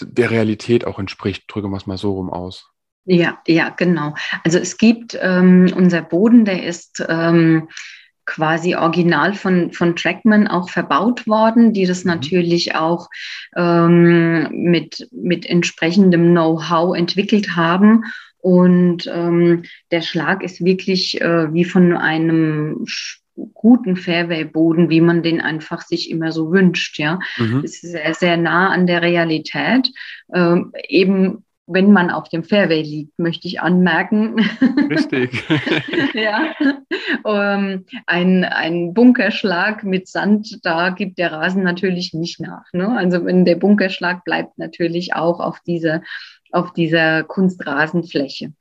der 0.00 0.30
Realität 0.30 0.84
auch 0.84 0.98
entspricht. 0.98 1.44
Drücken 1.46 1.70
wir 1.70 1.76
es 1.76 1.86
mal 1.86 1.98
so 1.98 2.14
rum 2.14 2.30
aus. 2.30 2.70
Ja, 3.04 3.40
ja, 3.46 3.70
genau. 3.70 4.14
Also 4.44 4.58
es 4.58 4.76
gibt 4.76 5.18
ähm, 5.20 5.72
unser 5.74 6.02
Boden, 6.02 6.44
der 6.44 6.64
ist 6.64 7.04
ähm, 7.08 7.68
quasi 8.30 8.76
original 8.76 9.34
von, 9.34 9.72
von 9.72 9.96
Trackman 9.96 10.46
auch 10.46 10.70
verbaut 10.70 11.26
worden, 11.26 11.72
die 11.72 11.84
das 11.84 12.04
mhm. 12.04 12.12
natürlich 12.12 12.76
auch 12.76 13.08
ähm, 13.56 14.48
mit, 14.52 15.08
mit 15.10 15.44
entsprechendem 15.46 16.30
Know-how 16.30 16.96
entwickelt 16.96 17.56
haben. 17.56 18.04
Und 18.38 19.10
ähm, 19.12 19.64
der 19.90 20.00
Schlag 20.00 20.44
ist 20.44 20.64
wirklich 20.64 21.20
äh, 21.20 21.52
wie 21.52 21.64
von 21.64 21.96
einem 21.96 22.86
guten 23.52 23.96
Fairway-Boden, 23.96 24.90
wie 24.90 25.00
man 25.00 25.22
den 25.22 25.40
einfach 25.40 25.82
sich 25.82 26.08
immer 26.10 26.30
so 26.30 26.52
wünscht. 26.52 26.98
Ja, 26.98 27.18
mhm. 27.36 27.64
ist 27.64 27.82
sehr, 27.82 28.14
sehr 28.14 28.36
nah 28.36 28.70
an 28.70 28.86
der 28.86 29.02
Realität. 29.02 29.90
Ähm, 30.32 30.72
eben 30.88 31.44
wenn 31.72 31.92
man 31.92 32.10
auf 32.10 32.28
dem 32.28 32.42
Fairway 32.42 32.82
liegt, 32.82 33.18
möchte 33.18 33.46
ich 33.46 33.60
anmerken. 33.60 34.40
Richtig. 34.90 35.44
ja. 36.14 36.54
Um, 37.22 37.84
ein, 38.06 38.44
ein 38.44 38.92
Bunkerschlag 38.92 39.84
mit 39.84 40.08
Sand, 40.08 40.58
da 40.64 40.90
gibt 40.90 41.18
der 41.18 41.32
Rasen 41.32 41.62
natürlich 41.62 42.12
nicht 42.12 42.40
nach. 42.40 42.64
Ne? 42.72 42.96
Also 42.96 43.24
wenn 43.24 43.44
der 43.44 43.54
Bunkerschlag 43.54 44.24
bleibt 44.24 44.58
natürlich 44.58 45.14
auch 45.14 45.38
auf 45.38 45.60
dieser, 45.60 46.02
auf 46.50 46.72
dieser 46.72 47.22
Kunstrasenfläche. 47.22 48.52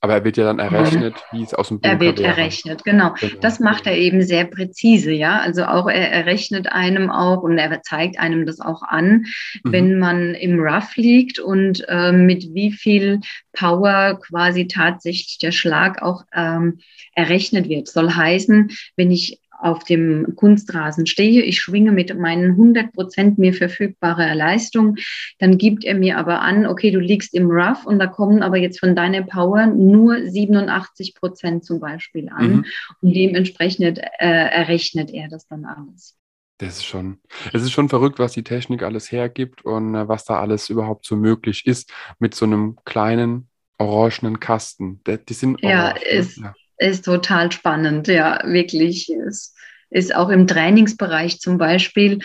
Aber 0.00 0.14
er 0.14 0.24
wird 0.24 0.36
ja 0.36 0.44
dann 0.44 0.60
errechnet, 0.60 1.14
wie 1.32 1.42
es 1.42 1.54
aus 1.54 1.68
dem 1.68 1.80
Bunker 1.80 1.94
Er 1.94 2.00
wird 2.00 2.18
wäre. 2.20 2.28
errechnet, 2.28 2.84
genau. 2.84 3.14
genau. 3.18 3.40
Das 3.40 3.58
macht 3.58 3.86
er 3.86 3.96
eben 3.96 4.22
sehr 4.22 4.44
präzise, 4.44 5.10
ja. 5.10 5.40
Also 5.40 5.64
auch 5.64 5.88
er 5.88 6.12
errechnet 6.12 6.70
einem 6.70 7.10
auch 7.10 7.42
und 7.42 7.58
er 7.58 7.82
zeigt 7.82 8.18
einem 8.20 8.46
das 8.46 8.60
auch 8.60 8.82
an, 8.82 9.24
mhm. 9.64 9.72
wenn 9.72 9.98
man 9.98 10.34
im 10.34 10.60
Rough 10.60 10.94
liegt 10.96 11.40
und 11.40 11.84
äh, 11.88 12.12
mit 12.12 12.54
wie 12.54 12.70
viel 12.70 13.20
Power 13.52 14.20
quasi 14.20 14.68
tatsächlich 14.68 15.38
der 15.38 15.50
Schlag 15.50 16.00
auch 16.00 16.22
ähm, 16.32 16.78
errechnet 17.14 17.68
wird. 17.68 17.88
Soll 17.88 18.10
heißen, 18.14 18.70
wenn 18.96 19.10
ich 19.10 19.40
auf 19.58 19.84
dem 19.84 20.34
Kunstrasen 20.36 21.06
stehe, 21.06 21.42
ich 21.42 21.60
schwinge 21.60 21.92
mit 21.92 22.16
meinen 22.16 22.52
100 22.52 22.92
Prozent 22.92 23.38
mir 23.38 23.52
verfügbare 23.52 24.34
Leistung, 24.34 24.96
dann 25.38 25.58
gibt 25.58 25.84
er 25.84 25.94
mir 25.94 26.18
aber 26.18 26.40
an, 26.42 26.66
okay, 26.66 26.90
du 26.90 27.00
liegst 27.00 27.34
im 27.34 27.50
Rough 27.50 27.84
und 27.84 27.98
da 27.98 28.06
kommen 28.06 28.42
aber 28.42 28.56
jetzt 28.56 28.80
von 28.80 28.94
deiner 28.94 29.22
Power 29.22 29.66
nur 29.66 30.26
87 30.26 31.14
Prozent 31.14 31.64
zum 31.64 31.80
Beispiel 31.80 32.28
an 32.28 32.48
mhm. 32.48 32.64
und 33.02 33.14
dementsprechend 33.14 33.98
äh, 33.98 34.08
errechnet 34.18 35.10
er 35.10 35.28
das 35.28 35.46
dann 35.46 35.64
alles. 35.64 36.16
Das 36.58 36.78
ist 36.78 36.86
schon, 36.86 37.18
es 37.52 37.62
ist 37.62 37.70
schon 37.70 37.88
verrückt, 37.88 38.18
was 38.18 38.32
die 38.32 38.42
Technik 38.42 38.82
alles 38.82 39.12
hergibt 39.12 39.64
und 39.64 39.94
äh, 39.94 40.08
was 40.08 40.24
da 40.24 40.40
alles 40.40 40.70
überhaupt 40.70 41.06
so 41.06 41.16
möglich 41.16 41.66
ist 41.66 41.92
mit 42.18 42.34
so 42.34 42.46
einem 42.46 42.76
kleinen 42.84 43.48
orangenen 43.78 44.40
Kasten. 44.40 45.00
Die 45.06 45.34
sind 45.34 45.62
orange, 45.62 45.70
ja, 45.70 45.94
ne? 45.94 46.00
ist, 46.18 46.36
ja 46.38 46.54
ist 46.78 47.04
total 47.04 47.52
spannend, 47.52 48.08
ja, 48.08 48.40
wirklich. 48.44 49.10
Es 49.10 49.54
ist 49.90 50.14
auch 50.14 50.28
im 50.28 50.46
Trainingsbereich 50.46 51.40
zum 51.40 51.58
Beispiel. 51.58 52.20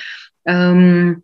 Ähm, 0.45 1.23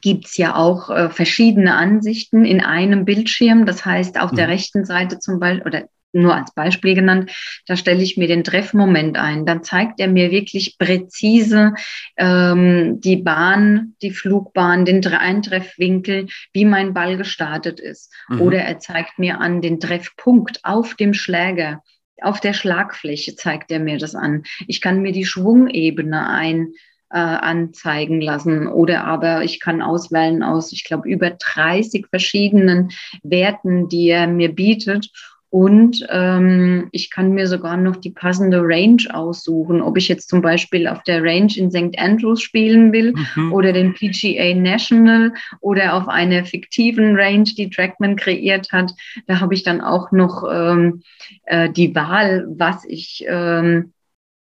gibt 0.00 0.26
es 0.26 0.36
ja 0.36 0.54
auch 0.54 0.88
äh, 0.90 1.10
verschiedene 1.10 1.74
Ansichten 1.74 2.44
in 2.44 2.60
einem 2.60 3.04
Bildschirm. 3.04 3.66
Das 3.66 3.84
heißt, 3.84 4.20
auf 4.20 4.32
mhm. 4.32 4.36
der 4.36 4.48
rechten 4.48 4.84
Seite 4.84 5.18
zum 5.18 5.40
Beispiel, 5.40 5.66
oder 5.66 5.88
nur 6.12 6.34
als 6.34 6.52
Beispiel 6.54 6.94
genannt, 6.94 7.30
da 7.66 7.76
stelle 7.76 8.02
ich 8.02 8.16
mir 8.16 8.26
den 8.26 8.42
Treffmoment 8.42 9.16
ein. 9.16 9.46
Dann 9.46 9.62
zeigt 9.62 10.00
er 10.00 10.08
mir 10.08 10.30
wirklich 10.30 10.76
präzise 10.78 11.74
ähm, 12.16 13.00
die 13.00 13.16
Bahn, 13.16 13.94
die 14.02 14.10
Flugbahn, 14.10 14.84
den 14.84 15.04
Eintreffwinkel, 15.06 16.26
wie 16.52 16.64
mein 16.64 16.94
Ball 16.94 17.16
gestartet 17.16 17.78
ist. 17.78 18.12
Mhm. 18.28 18.40
Oder 18.40 18.58
er 18.58 18.78
zeigt 18.80 19.18
mir 19.18 19.40
an 19.40 19.60
den 19.60 19.78
Treffpunkt 19.78 20.60
auf 20.64 20.94
dem 20.94 21.14
Schläger 21.14 21.82
auf 22.22 22.40
der 22.40 22.52
Schlagfläche 22.52 23.34
zeigt 23.34 23.70
er 23.70 23.80
mir 23.80 23.98
das 23.98 24.14
an. 24.14 24.44
Ich 24.66 24.80
kann 24.80 25.02
mir 25.02 25.12
die 25.12 25.24
Schwungebene 25.24 26.28
ein, 26.28 26.74
äh, 27.12 27.18
anzeigen 27.18 28.20
lassen 28.20 28.68
oder 28.68 29.04
aber 29.04 29.42
ich 29.42 29.58
kann 29.58 29.82
auswählen 29.82 30.42
aus, 30.42 30.72
ich 30.72 30.84
glaube, 30.84 31.08
über 31.08 31.30
30 31.30 32.06
verschiedenen 32.08 32.90
Werten, 33.22 33.88
die 33.88 34.08
er 34.08 34.28
mir 34.28 34.54
bietet 34.54 35.10
und 35.50 36.06
ähm, 36.10 36.88
ich 36.92 37.10
kann 37.10 37.32
mir 37.32 37.48
sogar 37.48 37.76
noch 37.76 37.96
die 37.96 38.12
passende 38.12 38.60
Range 38.62 39.02
aussuchen, 39.12 39.82
ob 39.82 39.96
ich 39.96 40.06
jetzt 40.06 40.28
zum 40.28 40.42
Beispiel 40.42 40.86
auf 40.86 41.02
der 41.02 41.24
Range 41.24 41.52
in 41.56 41.72
St. 41.72 41.98
Andrews 41.98 42.40
spielen 42.40 42.92
will 42.92 43.14
mhm. 43.34 43.52
oder 43.52 43.72
den 43.72 43.92
PGA 43.92 44.54
National 44.54 45.34
oder 45.60 45.94
auf 45.94 46.06
einer 46.06 46.44
fiktiven 46.44 47.16
Range, 47.16 47.42
die 47.42 47.68
Trackman 47.68 48.14
kreiert 48.14 48.70
hat. 48.70 48.92
Da 49.26 49.40
habe 49.40 49.54
ich 49.54 49.64
dann 49.64 49.80
auch 49.80 50.12
noch 50.12 50.44
ähm, 50.48 51.02
äh, 51.46 51.68
die 51.68 51.96
Wahl, 51.96 52.46
was 52.48 52.84
ich, 52.84 53.24
ähm, 53.26 53.92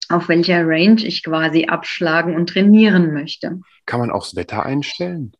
auf 0.08 0.28
welcher 0.28 0.64
Range 0.64 1.02
ich 1.04 1.24
quasi 1.24 1.64
abschlagen 1.64 2.36
und 2.36 2.48
trainieren 2.48 3.12
möchte. 3.12 3.60
Kann 3.86 3.98
man 3.98 4.12
auch 4.12 4.22
das 4.22 4.36
Wetter 4.36 4.64
einstellen? 4.64 5.32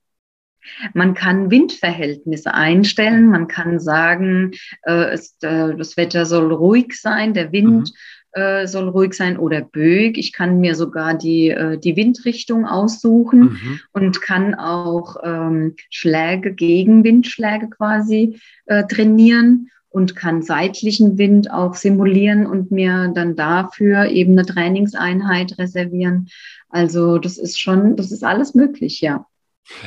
Man 0.95 1.15
kann 1.15 1.51
Windverhältnisse 1.51 2.55
einstellen, 2.55 3.29
man 3.29 3.49
kann 3.49 3.81
sagen, 3.81 4.53
äh, 4.83 5.11
es, 5.13 5.37
äh, 5.43 5.75
das 5.77 5.97
Wetter 5.97 6.27
soll 6.27 6.53
ruhig 6.53 7.01
sein, 7.01 7.35
der 7.35 7.53
Wind 7.53 7.93
mhm. 8.35 8.41
äh, 8.41 8.67
soll 8.67 8.89
ruhig 8.89 9.15
sein 9.15 9.37
oder 9.39 9.61
böig. 9.61 10.19
Ich 10.19 10.33
kann 10.33 10.61
mir 10.61 10.75
sogar 10.75 11.15
die, 11.15 11.51
äh, 11.51 11.79
die 11.79 11.97
Windrichtung 11.97 12.67
aussuchen 12.67 13.41
mhm. 13.41 13.81
und 13.93 14.23
kann 14.23 14.55
auch 14.55 15.17
ähm, 15.23 15.75
Schläge 15.91 16.53
gegen 16.55 17.05
Windschläge 17.05 17.69
quasi 17.69 18.39
äh, 18.67 18.85
trainieren 18.87 19.69
und 19.93 20.17
kann 20.17 20.43
seitlichen 20.43 21.19
Wind 21.19 21.51
auch 21.51 21.75
simulieren 21.75 22.47
und 22.47 22.71
mir 22.71 23.13
dann 23.15 23.37
dafür 23.37 24.07
eben 24.07 24.33
eine 24.33 24.47
Trainingseinheit 24.47 25.59
reservieren. 25.59 26.29
Also 26.71 27.19
das 27.19 27.37
ist 27.37 27.61
schon, 27.61 27.97
das 27.97 28.11
ist 28.11 28.25
alles 28.25 28.55
möglich, 28.55 29.01
ja. 29.03 29.27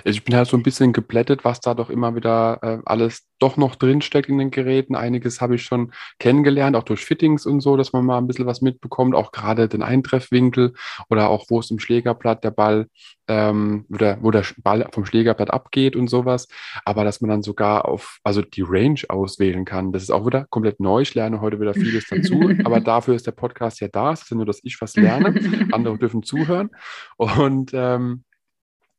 Ich 0.04 0.24
bin 0.24 0.36
halt 0.36 0.48
so 0.48 0.58
ein 0.58 0.64
bisschen 0.64 0.94
geblättet, 0.94 1.44
was 1.44 1.60
da 1.60 1.74
doch 1.74 1.90
immer 1.90 2.16
wieder 2.16 2.60
äh, 2.62 2.78
alles 2.86 3.28
doch 3.40 3.58
noch 3.58 3.76
drinsteckt 3.76 4.30
in 4.30 4.38
den 4.38 4.52
Geräten. 4.52 4.96
Einiges 4.96 5.42
habe 5.42 5.56
ich 5.56 5.64
schon 5.64 5.92
kennengelernt, 6.20 6.76
auch 6.76 6.84
durch 6.84 7.04
Fittings 7.04 7.46
und 7.46 7.60
so, 7.60 7.76
dass 7.76 7.92
man 7.92 8.06
mal 8.06 8.18
ein 8.18 8.28
bisschen 8.28 8.46
was 8.46 8.62
mitbekommt, 8.62 9.16
auch 9.16 9.32
gerade 9.32 9.68
den 9.68 9.84
Eintreffwinkel 9.84 10.74
oder 11.10 11.30
auch 11.30 11.46
wo 11.50 11.60
es 11.60 11.70
im 11.72 11.80
Schlägerblatt 11.80 12.44
der 12.44 12.52
Ball 12.52 12.88
ähm, 13.28 13.86
oder 13.92 14.18
wo 14.22 14.32
der 14.32 14.46
Ball 14.58 14.88
vom 14.92 15.06
Schlägerblatt 15.06 15.52
abgeht 15.52 15.96
und 15.96 16.08
sowas. 16.08 16.48
Aber 16.86 17.04
dass 17.04 17.22
man 17.22 17.30
dann 17.30 17.44
sogar 17.44 17.86
auf, 17.86 18.20
also 18.24 18.42
die 18.42 18.64
Range 18.66 19.02
auswählen 19.10 19.66
kann, 19.66 19.92
das 19.92 20.04
ist 20.04 20.12
auch 20.12 20.26
wieder 20.26 20.46
komplett 20.50 20.80
neu. 20.80 21.02
Ich 21.02 21.14
lerne 21.14 21.42
heute 21.42 21.60
wieder 21.60 21.74
vieles 21.74 22.08
dazu, 22.08 22.40
aber 22.64 22.80
dafür 22.80 23.16
ist 23.16 23.28
der 23.28 23.34
Podcast 23.34 23.82
ja 23.82 23.90
da. 23.90 24.14
Es 24.14 24.22
ist 24.22 24.32
ja 24.32 24.38
nur, 24.38 24.46
dass 24.46 24.62
ich 24.64 24.80
was 24.80 24.96
lerne. 24.96 25.36
Andere 25.72 25.98
dürfen 25.98 26.24
zuhören. 26.24 26.70
Und 27.18 27.72
ähm, 27.74 28.24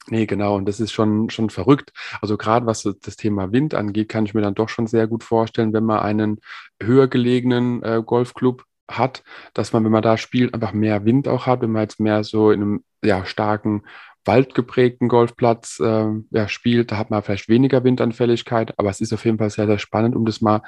Nee, 0.08 0.26
genau. 0.26 0.56
Und 0.56 0.66
das 0.66 0.78
ist 0.80 0.92
schon, 0.92 1.30
schon 1.30 1.50
verrückt. 1.50 1.92
Also 2.20 2.36
gerade 2.36 2.66
was 2.66 2.82
das 3.02 3.16
Thema 3.16 3.52
Wind 3.52 3.74
angeht, 3.74 4.08
kann 4.08 4.24
ich 4.24 4.34
mir 4.34 4.40
dann 4.40 4.54
doch 4.54 4.68
schon 4.68 4.86
sehr 4.86 5.06
gut 5.08 5.24
vorstellen, 5.24 5.72
wenn 5.72 5.84
man 5.84 6.00
einen 6.00 6.40
höher 6.80 7.08
gelegenen 7.08 7.82
äh, 7.82 8.02
Golfclub 8.04 8.64
hat, 8.88 9.24
dass 9.52 9.72
man, 9.72 9.84
wenn 9.84 9.90
man 9.90 10.02
da 10.02 10.16
spielt, 10.16 10.54
einfach 10.54 10.72
mehr 10.72 11.04
Wind 11.04 11.26
auch 11.26 11.46
hat, 11.46 11.60
wenn 11.60 11.72
man 11.72 11.82
jetzt 11.82 11.98
mehr 11.98 12.22
so 12.22 12.52
in 12.52 12.62
einem 12.62 12.84
ja, 13.02 13.24
starken 13.24 13.82
waldgeprägten 14.24 15.08
Golfplatz 15.08 15.80
äh, 15.80 16.06
ja, 16.30 16.48
spielt, 16.48 16.92
da 16.92 16.98
hat 16.98 17.10
man 17.10 17.22
vielleicht 17.22 17.48
weniger 17.48 17.84
Windanfälligkeit, 17.84 18.78
aber 18.78 18.90
es 18.90 19.00
ist 19.00 19.12
auf 19.12 19.24
jeden 19.24 19.38
Fall 19.38 19.50
sehr, 19.50 19.66
sehr 19.66 19.78
spannend, 19.78 20.14
um 20.16 20.24
das 20.24 20.40
mal 20.40 20.62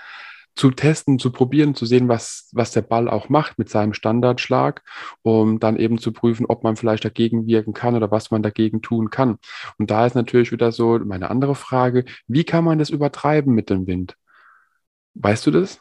zu 0.58 0.72
testen, 0.72 1.18
zu 1.18 1.30
probieren, 1.30 1.74
zu 1.74 1.86
sehen, 1.86 2.08
was, 2.08 2.50
was 2.52 2.72
der 2.72 2.82
Ball 2.82 3.08
auch 3.08 3.28
macht 3.28 3.58
mit 3.58 3.70
seinem 3.70 3.94
Standardschlag, 3.94 4.82
um 5.22 5.60
dann 5.60 5.76
eben 5.76 5.98
zu 5.98 6.12
prüfen, 6.12 6.46
ob 6.46 6.64
man 6.64 6.76
vielleicht 6.76 7.04
dagegen 7.04 7.46
wirken 7.46 7.74
kann 7.74 7.94
oder 7.94 8.10
was 8.10 8.32
man 8.32 8.42
dagegen 8.42 8.82
tun 8.82 9.08
kann. 9.10 9.38
Und 9.78 9.90
da 9.90 10.04
ist 10.04 10.16
natürlich 10.16 10.50
wieder 10.50 10.72
so 10.72 10.98
meine 10.98 11.30
andere 11.30 11.54
Frage, 11.54 12.04
wie 12.26 12.44
kann 12.44 12.64
man 12.64 12.78
das 12.78 12.90
übertreiben 12.90 13.54
mit 13.54 13.70
dem 13.70 13.86
Wind? 13.86 14.16
Weißt 15.14 15.46
du 15.46 15.52
das? 15.52 15.80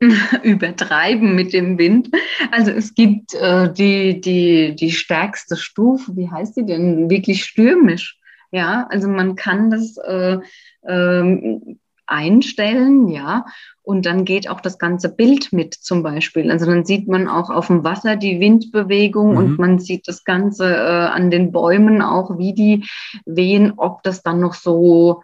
übertreiben 0.42 1.34
mit 1.34 1.52
dem 1.52 1.78
Wind. 1.78 2.10
Also 2.52 2.70
es 2.70 2.94
gibt 2.94 3.34
äh, 3.34 3.72
die, 3.72 4.20
die, 4.20 4.76
die 4.76 4.92
stärkste 4.92 5.56
Stufe, 5.56 6.16
wie 6.16 6.30
heißt 6.30 6.56
die 6.56 6.66
denn? 6.66 7.10
Wirklich 7.10 7.44
stürmisch. 7.44 8.20
Ja, 8.52 8.86
also 8.90 9.08
man 9.08 9.34
kann 9.34 9.70
das 9.70 9.96
äh, 9.96 10.38
ähm, 10.86 11.80
einstellen, 12.06 13.08
ja, 13.08 13.44
und 13.82 14.04
dann 14.04 14.24
geht 14.24 14.48
auch 14.50 14.60
das 14.60 14.78
ganze 14.78 15.08
Bild 15.08 15.52
mit 15.52 15.74
zum 15.74 16.02
Beispiel. 16.02 16.50
Also 16.50 16.66
dann 16.66 16.84
sieht 16.84 17.06
man 17.06 17.28
auch 17.28 17.50
auf 17.50 17.68
dem 17.68 17.84
Wasser 17.84 18.16
die 18.16 18.40
Windbewegung 18.40 19.32
mhm. 19.32 19.36
und 19.36 19.58
man 19.58 19.78
sieht 19.78 20.08
das 20.08 20.24
Ganze 20.24 20.66
äh, 20.66 21.06
an 21.06 21.30
den 21.30 21.52
Bäumen 21.52 22.02
auch, 22.02 22.36
wie 22.36 22.52
die 22.52 22.84
wehen, 23.24 23.74
ob 23.76 24.02
das 24.02 24.22
dann 24.22 24.40
noch 24.40 24.54
so 24.54 25.22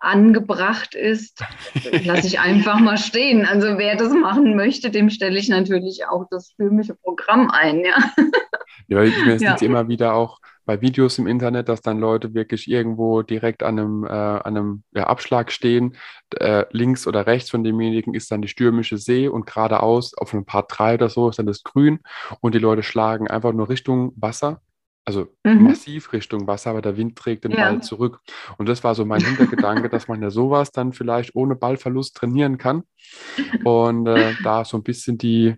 angebracht 0.00 0.94
ist, 0.94 1.42
lasse 2.04 2.26
ich 2.26 2.40
einfach 2.40 2.80
mal 2.80 2.98
stehen. 2.98 3.46
Also 3.46 3.78
wer 3.78 3.96
das 3.96 4.12
machen 4.12 4.56
möchte, 4.56 4.90
dem 4.90 5.10
stelle 5.10 5.38
ich 5.38 5.48
natürlich 5.48 6.06
auch 6.06 6.26
das 6.30 6.50
stürmische 6.50 6.94
Programm 6.94 7.50
ein, 7.50 7.84
ja. 7.84 7.96
Ja, 8.88 9.02
ich 9.02 9.24
mir 9.24 9.36
ja. 9.36 9.54
immer 9.56 9.88
wieder 9.88 10.14
auch 10.14 10.38
bei 10.64 10.80
Videos 10.80 11.18
im 11.18 11.26
Internet, 11.26 11.68
dass 11.68 11.82
dann 11.82 11.98
Leute 11.98 12.34
wirklich 12.34 12.68
irgendwo 12.68 13.22
direkt 13.22 13.62
an 13.62 13.78
einem, 13.78 14.04
äh, 14.04 14.08
an 14.08 14.56
einem 14.56 14.82
ja, 14.92 15.04
Abschlag 15.04 15.50
stehen. 15.50 15.96
Äh, 16.36 16.64
links 16.70 17.06
oder 17.06 17.26
rechts 17.26 17.50
von 17.50 17.64
demjenigen 17.64 18.14
ist 18.14 18.30
dann 18.30 18.42
die 18.42 18.48
stürmische 18.48 18.98
See 18.98 19.28
und 19.28 19.46
geradeaus 19.46 20.14
auf 20.16 20.32
einem 20.32 20.44
Part 20.44 20.66
3 20.76 20.94
oder 20.94 21.08
so 21.08 21.28
ist 21.28 21.38
dann 21.38 21.46
das 21.46 21.62
Grün 21.62 22.00
und 22.40 22.54
die 22.54 22.60
Leute 22.60 22.82
schlagen 22.82 23.28
einfach 23.28 23.52
nur 23.52 23.68
Richtung 23.68 24.12
Wasser 24.16 24.60
also 25.04 25.28
mhm. 25.44 25.64
massiv 25.64 26.12
Richtung 26.12 26.46
Wasser, 26.46 26.70
aber 26.70 26.82
der 26.82 26.96
Wind 26.96 27.16
trägt 27.16 27.44
den 27.44 27.52
ja. 27.52 27.68
Ball 27.68 27.82
zurück. 27.82 28.20
Und 28.58 28.68
das 28.68 28.84
war 28.84 28.94
so 28.94 29.04
mein 29.04 29.20
Hintergedanke, 29.20 29.88
dass 29.88 30.08
man 30.08 30.22
ja 30.22 30.30
sowas 30.30 30.70
dann 30.70 30.92
vielleicht 30.92 31.34
ohne 31.34 31.56
Ballverlust 31.56 32.16
trainieren 32.16 32.58
kann. 32.58 32.84
Und 33.64 34.06
äh, 34.06 34.34
da 34.44 34.64
so 34.64 34.76
ein 34.76 34.82
bisschen 34.82 35.18
die 35.18 35.56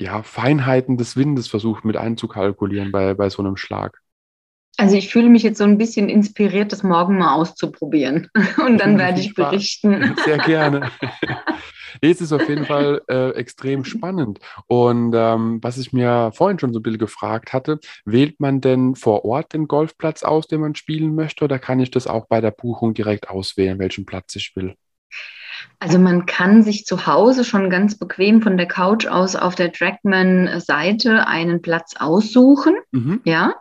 ja, 0.00 0.22
Feinheiten 0.22 0.96
des 0.96 1.16
Windes 1.16 1.48
versucht 1.48 1.84
mit 1.84 1.96
einzukalkulieren 1.96 2.92
bei, 2.92 3.14
bei 3.14 3.30
so 3.30 3.42
einem 3.42 3.56
Schlag. 3.56 4.00
Also 4.76 4.96
ich 4.96 5.10
fühle 5.10 5.28
mich 5.28 5.42
jetzt 5.42 5.58
so 5.58 5.64
ein 5.64 5.76
bisschen 5.76 6.08
inspiriert, 6.08 6.70
das 6.70 6.84
morgen 6.84 7.18
mal 7.18 7.34
auszuprobieren. 7.34 8.28
Und 8.64 8.78
dann 8.78 8.96
werde 8.98 9.20
ich 9.20 9.34
berichten. 9.34 10.14
Sehr 10.24 10.38
gerne. 10.38 10.90
Es 12.00 12.20
ist 12.20 12.32
auf 12.32 12.48
jeden 12.48 12.64
Fall 12.64 13.02
äh, 13.08 13.30
extrem 13.30 13.84
spannend. 13.84 14.40
Und 14.66 15.14
ähm, 15.14 15.58
was 15.62 15.78
ich 15.78 15.92
mir 15.92 16.30
vorhin 16.32 16.58
schon 16.58 16.72
so 16.72 16.80
ein 16.80 16.82
bisschen 16.82 16.98
gefragt 16.98 17.52
hatte, 17.52 17.80
wählt 18.04 18.40
man 18.40 18.60
denn 18.60 18.94
vor 18.94 19.24
Ort 19.24 19.52
den 19.52 19.68
Golfplatz 19.68 20.22
aus, 20.22 20.46
den 20.46 20.60
man 20.60 20.74
spielen 20.74 21.14
möchte, 21.14 21.44
oder 21.44 21.58
kann 21.58 21.80
ich 21.80 21.90
das 21.90 22.06
auch 22.06 22.26
bei 22.26 22.40
der 22.40 22.50
Buchung 22.50 22.94
direkt 22.94 23.30
auswählen, 23.30 23.78
welchen 23.78 24.06
Platz 24.06 24.36
ich 24.36 24.54
will? 24.56 24.74
Also 25.80 25.98
man 25.98 26.26
kann 26.26 26.62
sich 26.62 26.84
zu 26.84 27.06
Hause 27.06 27.44
schon 27.44 27.70
ganz 27.70 27.98
bequem 27.98 28.42
von 28.42 28.56
der 28.56 28.66
Couch 28.66 29.06
aus 29.06 29.36
auf 29.36 29.54
der 29.54 29.72
Trackman-Seite 29.72 31.26
einen 31.26 31.62
Platz 31.62 31.94
aussuchen. 31.98 32.74
Mhm. 32.92 33.20
Ja. 33.24 33.54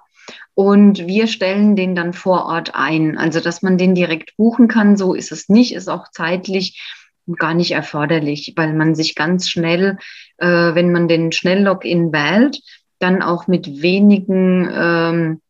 Und 0.53 1.05
wir 1.05 1.27
stellen 1.27 1.75
den 1.75 1.95
dann 1.95 2.13
vor 2.13 2.45
Ort 2.45 2.73
ein. 2.73 3.17
Also, 3.17 3.39
dass 3.39 3.61
man 3.61 3.77
den 3.77 3.93
direkt 3.93 4.35
buchen 4.37 4.67
kann, 4.67 4.97
so 4.97 5.13
ist 5.13 5.31
es 5.31 5.49
nicht, 5.49 5.73
ist 5.73 5.87
auch 5.87 6.09
zeitlich 6.11 6.81
gar 7.37 7.53
nicht 7.53 7.71
erforderlich, 7.71 8.53
weil 8.55 8.73
man 8.73 8.95
sich 8.95 9.15
ganz 9.15 9.49
schnell, 9.49 9.97
äh, 10.37 10.47
wenn 10.47 10.91
man 10.91 11.07
den 11.07 11.31
Schnelllogin 11.31 12.11
wählt, 12.11 12.59
dann 12.99 13.21
auch 13.21 13.47
mit 13.47 13.81
wenigen 13.81 14.69
ähm, 14.73 15.41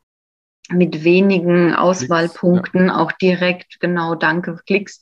mit 0.69 1.03
wenigen 1.03 1.73
Auswahlpunkten 1.73 2.87
ja. 2.87 2.97
auch 2.97 3.11
direkt 3.13 3.79
genau 3.79 4.15
danke 4.15 4.59
Klicks 4.65 5.01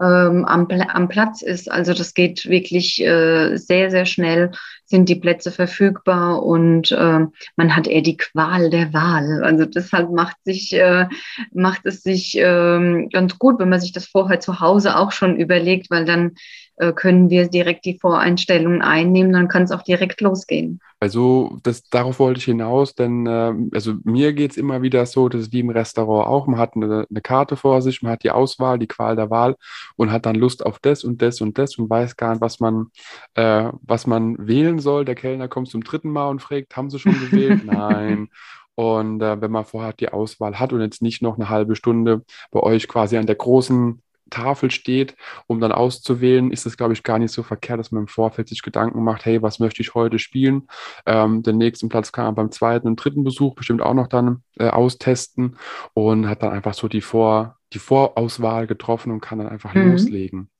ähm, 0.00 0.44
am, 0.44 0.68
am 0.70 1.08
Platz 1.08 1.42
ist. 1.42 1.70
Also 1.70 1.94
das 1.94 2.14
geht 2.14 2.46
wirklich 2.46 3.02
äh, 3.02 3.56
sehr, 3.56 3.90
sehr 3.90 4.06
schnell, 4.06 4.52
sind 4.86 5.08
die 5.08 5.16
Plätze 5.16 5.50
verfügbar 5.50 6.42
und 6.42 6.92
äh, 6.92 7.26
man 7.56 7.76
hat 7.76 7.86
eher 7.86 8.02
die 8.02 8.16
Qual 8.16 8.70
der 8.70 8.92
Wahl. 8.92 9.42
Also 9.42 9.66
deshalb 9.66 10.10
macht 10.10 10.36
sich, 10.44 10.72
äh, 10.72 11.06
macht 11.52 11.82
es 11.84 12.02
sich 12.02 12.38
äh, 12.38 13.08
ganz 13.12 13.38
gut, 13.38 13.58
wenn 13.58 13.68
man 13.68 13.80
sich 13.80 13.92
das 13.92 14.06
vorher 14.06 14.40
zu 14.40 14.60
Hause 14.60 14.96
auch 14.96 15.12
schon 15.12 15.36
überlegt, 15.36 15.90
weil 15.90 16.04
dann 16.04 16.36
äh, 16.76 16.92
können 16.92 17.30
wir 17.30 17.48
direkt 17.48 17.84
die 17.84 17.98
Voreinstellungen 17.98 18.82
einnehmen, 18.82 19.32
dann 19.32 19.48
kann 19.48 19.62
es 19.62 19.72
auch 19.72 19.82
direkt 19.82 20.20
losgehen. 20.20 20.80
Also 20.98 21.58
das, 21.62 21.88
darauf 21.88 22.18
wollte 22.18 22.38
ich 22.38 22.44
hinaus, 22.46 22.94
denn 22.94 23.26
äh, 23.26 23.52
also 23.72 23.94
mir 24.04 24.32
geht 24.32 24.52
es 24.52 24.56
immer 24.56 24.80
wieder 24.80 25.04
so, 25.04 25.28
das 25.28 25.42
ist 25.42 25.52
wie 25.52 25.60
im 25.60 25.70
Restaurant 25.70 26.26
auch, 26.26 26.46
man 26.46 26.58
hat 26.58 26.74
eine, 26.74 27.06
eine, 27.10 27.20
Karte 27.20 27.56
vor 27.56 27.82
sich, 27.82 28.02
man 28.02 28.12
hat 28.12 28.24
die 28.24 28.30
Auswahl, 28.30 28.78
die 28.78 28.86
Qual 28.86 29.14
der 29.14 29.30
Wahl 29.30 29.56
und 29.96 30.10
hat 30.10 30.24
dann 30.24 30.36
Lust 30.36 30.64
auf 30.64 30.78
das 30.78 31.04
und 31.04 31.20
das 31.20 31.40
und 31.40 31.58
das 31.58 31.76
und 31.76 31.90
weiß 31.90 32.16
gar 32.16 32.30
nicht, 32.32 32.40
was 32.40 32.60
man, 32.60 32.86
äh, 33.34 33.70
was 33.82 34.06
man 34.06 34.36
wählen 34.46 34.75
soll. 34.78 35.04
Der 35.04 35.14
Kellner 35.14 35.48
kommt 35.48 35.68
zum 35.68 35.84
dritten 35.84 36.10
Mal 36.10 36.28
und 36.28 36.40
fragt, 36.40 36.76
haben 36.76 36.90
Sie 36.90 36.98
schon 36.98 37.18
gewählt? 37.18 37.64
Nein. 37.64 38.28
Und 38.74 39.22
äh, 39.22 39.40
wenn 39.40 39.50
man 39.50 39.64
vorher 39.64 39.94
die 39.94 40.10
Auswahl 40.10 40.58
hat 40.58 40.72
und 40.72 40.82
jetzt 40.82 41.02
nicht 41.02 41.22
noch 41.22 41.36
eine 41.36 41.48
halbe 41.48 41.76
Stunde 41.76 42.24
bei 42.50 42.60
euch 42.60 42.88
quasi 42.88 43.16
an 43.16 43.26
der 43.26 43.36
großen 43.36 44.02
Tafel 44.30 44.70
steht, 44.70 45.16
um 45.46 45.60
dann 45.60 45.72
auszuwählen, 45.72 46.50
ist 46.50 46.66
es, 46.66 46.76
glaube 46.76 46.92
ich, 46.92 47.02
gar 47.02 47.18
nicht 47.18 47.32
so 47.32 47.42
verkehrt, 47.42 47.78
dass 47.78 47.92
man 47.92 48.02
im 48.02 48.08
Vorfeld 48.08 48.48
sich 48.48 48.62
Gedanken 48.62 49.02
macht, 49.04 49.24
hey, 49.24 49.40
was 49.42 49.60
möchte 49.60 49.82
ich 49.82 49.94
heute 49.94 50.18
spielen? 50.18 50.68
Ähm, 51.06 51.42
den 51.42 51.58
nächsten 51.58 51.88
Platz 51.88 52.12
kann 52.12 52.26
man 52.26 52.34
beim 52.34 52.50
zweiten 52.50 52.88
und 52.88 52.96
dritten 52.96 53.24
Besuch 53.24 53.54
bestimmt 53.54 53.82
auch 53.82 53.94
noch 53.94 54.08
dann 54.08 54.42
äh, 54.58 54.68
austesten 54.68 55.56
und 55.94 56.28
hat 56.28 56.42
dann 56.42 56.52
einfach 56.52 56.74
so 56.74 56.88
die, 56.88 57.00
Vor, 57.00 57.56
die 57.72 57.78
Vorauswahl 57.78 58.66
getroffen 58.66 59.12
und 59.12 59.20
kann 59.20 59.38
dann 59.38 59.48
einfach 59.48 59.74
mhm. 59.74 59.92
loslegen. 59.92 60.50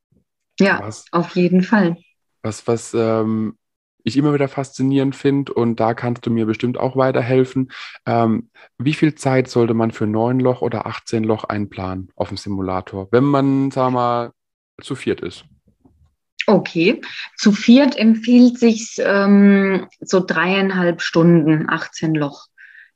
Ja, 0.60 0.80
was, 0.80 1.06
auf 1.12 1.34
jeden 1.34 1.62
Fall. 1.62 1.96
Was, 2.42 2.66
was 2.66 2.94
ähm, 2.94 3.58
ich 4.06 4.16
immer 4.16 4.32
wieder 4.32 4.46
faszinierend 4.46 5.16
finde 5.16 5.52
und 5.52 5.80
da 5.80 5.92
kannst 5.92 6.24
du 6.24 6.30
mir 6.30 6.46
bestimmt 6.46 6.78
auch 6.78 6.96
weiterhelfen. 6.96 7.72
Ähm, 8.06 8.50
wie 8.78 8.94
viel 8.94 9.16
Zeit 9.16 9.48
sollte 9.48 9.74
man 9.74 9.90
für 9.90 10.06
9 10.06 10.38
Loch 10.38 10.62
oder 10.62 10.86
18 10.86 11.24
Loch 11.24 11.42
einplanen 11.42 12.10
auf 12.14 12.28
dem 12.28 12.36
Simulator, 12.36 13.08
wenn 13.10 13.24
man, 13.24 13.72
sagen 13.72 13.94
wir 13.94 14.00
mal, 14.00 14.32
zu 14.80 14.94
viert 14.94 15.20
ist? 15.22 15.44
Okay, 16.46 17.00
zu 17.36 17.50
viert 17.50 17.98
empfiehlt 17.98 18.60
sich 18.60 18.94
ähm, 18.98 19.88
so 20.00 20.24
dreieinhalb 20.24 21.02
Stunden, 21.02 21.68
18 21.68 22.14
Loch. 22.14 22.46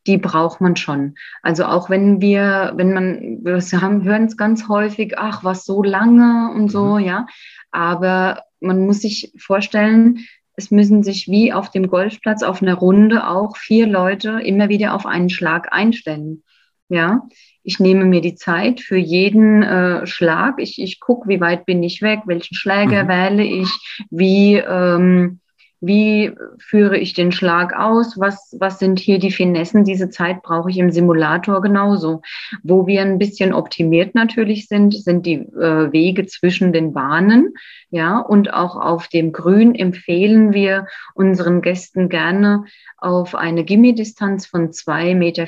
Die 0.06 0.16
braucht 0.16 0.60
man 0.60 0.76
schon. 0.76 1.16
Also 1.42 1.64
auch 1.64 1.90
wenn 1.90 2.20
wir, 2.20 2.72
wenn 2.76 2.94
man, 2.94 3.38
wir 3.42 3.60
haben, 3.80 4.04
hören 4.04 4.26
es 4.26 4.36
ganz 4.36 4.68
häufig, 4.68 5.18
ach, 5.18 5.42
was 5.42 5.64
so 5.64 5.82
lange 5.82 6.52
und 6.54 6.70
so, 6.70 6.98
mhm. 6.98 7.04
ja. 7.04 7.26
Aber 7.72 8.44
man 8.60 8.86
muss 8.86 9.00
sich 9.00 9.32
vorstellen, 9.36 10.20
es 10.60 10.70
müssen 10.70 11.02
sich 11.02 11.26
wie 11.26 11.52
auf 11.54 11.70
dem 11.70 11.88
Golfplatz 11.88 12.42
auf 12.42 12.60
einer 12.60 12.74
Runde 12.74 13.26
auch 13.26 13.56
vier 13.56 13.86
Leute 13.86 14.40
immer 14.44 14.68
wieder 14.68 14.94
auf 14.94 15.06
einen 15.06 15.30
Schlag 15.30 15.72
einstellen. 15.72 16.42
Ja, 16.90 17.22
ich 17.62 17.80
nehme 17.80 18.04
mir 18.04 18.20
die 18.20 18.34
Zeit 18.34 18.80
für 18.80 18.98
jeden 18.98 19.62
äh, 19.62 20.06
Schlag. 20.06 20.56
Ich, 20.58 20.80
ich 20.80 21.00
gucke, 21.00 21.28
wie 21.28 21.40
weit 21.40 21.64
bin 21.64 21.82
ich 21.82 22.02
weg, 22.02 22.20
welchen 22.26 22.54
Schläger 22.54 23.04
mhm. 23.04 23.08
wähle 23.08 23.44
ich, 23.44 23.68
wie, 24.10 24.56
ähm, 24.56 25.39
wie 25.80 26.32
führe 26.58 26.98
ich 26.98 27.14
den 27.14 27.32
Schlag 27.32 27.74
aus? 27.74 28.18
Was, 28.18 28.54
was 28.58 28.78
sind 28.78 28.98
hier 28.98 29.18
die 29.18 29.30
Finessen? 29.30 29.84
Diese 29.84 30.10
Zeit 30.10 30.42
brauche 30.42 30.70
ich 30.70 30.78
im 30.78 30.90
Simulator 30.90 31.62
genauso. 31.62 32.20
Wo 32.62 32.86
wir 32.86 33.00
ein 33.00 33.18
bisschen 33.18 33.54
optimiert 33.54 34.14
natürlich 34.14 34.68
sind, 34.68 34.94
sind 34.94 35.24
die 35.24 35.36
äh, 35.36 35.92
Wege 35.92 36.26
zwischen 36.26 36.72
den 36.72 36.92
Bahnen. 36.92 37.54
Ja, 37.90 38.18
und 38.18 38.52
auch 38.52 38.76
auf 38.76 39.08
dem 39.08 39.32
Grün 39.32 39.74
empfehlen 39.74 40.52
wir 40.52 40.86
unseren 41.14 41.62
Gästen 41.62 42.08
gerne 42.08 42.64
auf 42.98 43.34
eine 43.34 43.64
Gimme-Distanz 43.64 44.46
von 44.46 44.70
2,40 44.70 45.14
Meter 45.14 45.46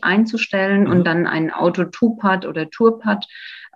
einzustellen 0.00 0.84
mhm. 0.84 0.90
und 0.90 1.06
dann 1.06 1.26
einen 1.26 1.50
Auto-Two-Pad 1.50 2.46
oder 2.46 2.70
Tour-Pad 2.70 3.26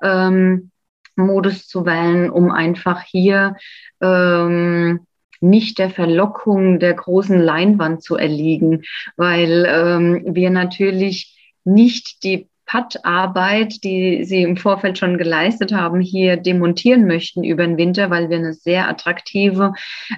ähm, 0.03 0.71
Modus 1.17 1.67
zu 1.67 1.85
wählen, 1.85 2.31
um 2.31 2.51
einfach 2.51 3.03
hier 3.03 3.57
ähm, 4.01 5.07
nicht 5.41 5.79
der 5.79 5.91
Verlockung 5.91 6.79
der 6.79 6.95
großen 6.95 7.39
Leinwand 7.39 8.03
zu 8.03 8.17
erliegen, 8.17 8.83
weil 9.17 9.67
ähm, 9.69 10.35
wir 10.35 10.51
natürlich 10.51 11.37
nicht 11.65 12.25
die 12.25 12.49
Pattarbeit, 12.69 13.83
die 13.83 14.25
Sie 14.25 14.43
im 14.43 14.59
Vorfeld 14.59 14.99
schon 14.99 15.17
geleistet 15.17 15.73
haben, 15.73 16.01
hier 16.01 16.37
demontieren 16.37 17.07
möchten 17.07 17.43
über 17.43 17.67
den 17.67 17.79
Winter, 17.79 18.11
weil 18.11 18.29
wir 18.29 18.37
eine 18.37 18.53
sehr 18.53 18.89
attraktive 18.89 19.73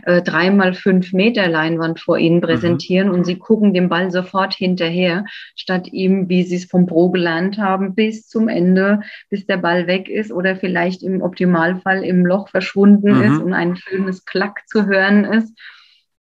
äh, 0.05 0.21
dreimal 0.21 0.75
fünf 0.75 1.13
Meter 1.13 1.49
Leinwand 1.49 2.01
vor 2.01 2.19
Ihnen 2.19 2.39
mhm. 2.39 2.43
präsentieren 2.43 3.09
mhm. 3.09 3.15
und 3.15 3.25
Sie 3.25 3.37
gucken 3.37 3.73
dem 3.73 3.89
Ball 3.89 4.11
sofort 4.11 4.53
hinterher, 4.53 5.25
statt 5.55 5.87
ihm, 5.93 6.29
wie 6.29 6.43
Sie 6.43 6.57
es 6.57 6.65
vom 6.65 6.87
Pro 6.87 7.11
gelernt 7.11 7.57
haben, 7.57 7.95
bis 7.95 8.27
zum 8.27 8.49
Ende, 8.49 9.01
bis 9.31 9.47
der 9.47 9.59
Ball 9.59 9.87
weg 9.87 10.09
ist 10.09 10.33
oder 10.33 10.57
vielleicht 10.57 11.05
im 11.05 11.23
Optimalfall 11.23 12.03
im 12.05 12.27
Loch 12.27 12.49
verschwunden 12.49 13.17
mhm. 13.17 13.23
ist 13.23 13.41
und 13.41 13.55
ein 13.55 13.77
schönes 13.77 14.25
Klack 14.25 14.67
zu 14.67 14.87
hören 14.87 15.25
ist, 15.25 15.57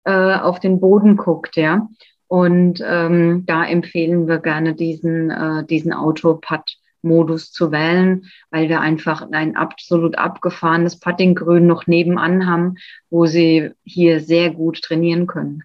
äh, 0.05 0.13
auf 0.13 0.61
den 0.61 0.79
Boden 0.79 1.17
guckt, 1.17 1.57
ja. 1.57 1.89
Und 2.31 2.81
ähm, 2.87 3.45
da 3.45 3.65
empfehlen 3.65 4.29
wir 4.29 4.39
gerne 4.39 4.77
diesen, 4.77 5.31
äh, 5.33 5.67
diesen 5.67 5.93
Autopad-Modus 5.93 7.51
zu 7.51 7.73
wählen, 7.73 8.27
weil 8.53 8.69
wir 8.69 8.81
einfach 8.81 9.29
ein 9.33 9.57
absolut 9.57 10.17
abgefahrenes 10.17 11.01
Puttinggrün 11.01 11.67
noch 11.67 11.89
nebenan 11.89 12.47
haben, 12.47 12.77
wo 13.11 13.27
sie 13.27 13.73
hier 13.83 14.21
sehr 14.21 14.51
gut 14.51 14.81
trainieren 14.81 15.27
können. 15.27 15.65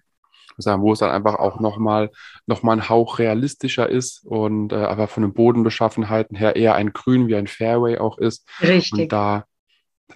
Sagen, 0.58 0.82
wo 0.82 0.92
es 0.92 0.98
dann 0.98 1.12
einfach 1.12 1.36
auch 1.36 1.60
nochmal 1.60 2.10
noch 2.46 2.64
mal 2.64 2.72
ein 2.72 2.88
Hauch 2.88 3.20
realistischer 3.20 3.88
ist 3.88 4.26
und 4.26 4.72
äh, 4.72 4.76
aber 4.76 5.06
von 5.06 5.22
den 5.22 5.34
Bodenbeschaffenheiten 5.34 6.36
her 6.36 6.56
eher 6.56 6.74
ein 6.74 6.92
Grün 6.92 7.28
wie 7.28 7.36
ein 7.36 7.46
Fairway 7.46 7.98
auch 7.98 8.18
ist. 8.18 8.48
Richtig. 8.60 9.02
Und 9.02 9.12
da, 9.12 9.44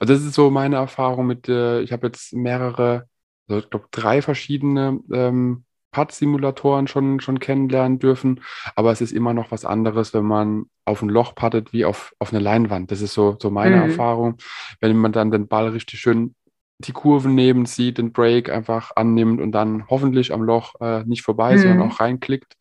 also 0.01 0.15
das 0.15 0.25
ist 0.25 0.35
so 0.35 0.51
meine 0.51 0.77
Erfahrung 0.77 1.29
mit, 1.29 1.49
äh, 1.49 1.81
ich 1.83 1.93
habe 1.93 2.09
jetzt 2.09 2.33
mehrere, 2.33 3.07
also 3.47 3.63
ich 3.63 3.71
glaube 3.71 3.87
drei 3.93 4.21
verschiedene 4.21 4.99
ähm, 5.13 5.65
Putt-Simulatoren 5.93 6.87
schon, 6.87 7.21
schon 7.21 7.41
kennenlernen 7.41 7.99
dürfen. 7.99 8.41
Aber 8.77 8.93
es 8.93 9.01
ist 9.01 9.13
immer 9.13 9.35
noch 9.35 9.51
was 9.51 9.65
anderes, 9.65 10.15
wenn 10.15 10.25
man 10.25 10.67
auf 10.85 11.03
ein 11.03 11.09
Loch 11.09 11.35
puttet 11.35 11.73
wie 11.73 11.85
auf, 11.85 12.13
auf 12.19 12.33
eine 12.33 12.43
Leinwand. 12.43 12.91
Das 12.91 13.01
ist 13.01 13.15
so, 13.15 13.37
so 13.41 13.51
meine 13.51 13.77
mhm. 13.77 13.83
Erfahrung. 13.91 14.37
Wenn 14.81 14.97
man 14.97 15.13
dann 15.13 15.31
den 15.31 15.49
Ball 15.49 15.69
richtig 15.69 16.01
schön 16.01 16.35
die 16.87 16.93
Kurven 16.93 17.35
nehmen, 17.35 17.67
sieht, 17.67 17.99
den 17.99 18.13
Break 18.13 18.51
einfach 18.51 18.93
annimmt 18.97 19.41
und 19.41 19.53
dann 19.53 19.87
hoffentlich 19.89 20.33
am 20.33 20.43
Loch 20.43 20.75
äh, 20.81 21.05
nicht 21.05 21.23
vorbei, 21.23 21.55
mhm. 21.55 21.59
sondern 21.59 21.83
auch 21.83 22.01
reinklickt, 22.01 22.57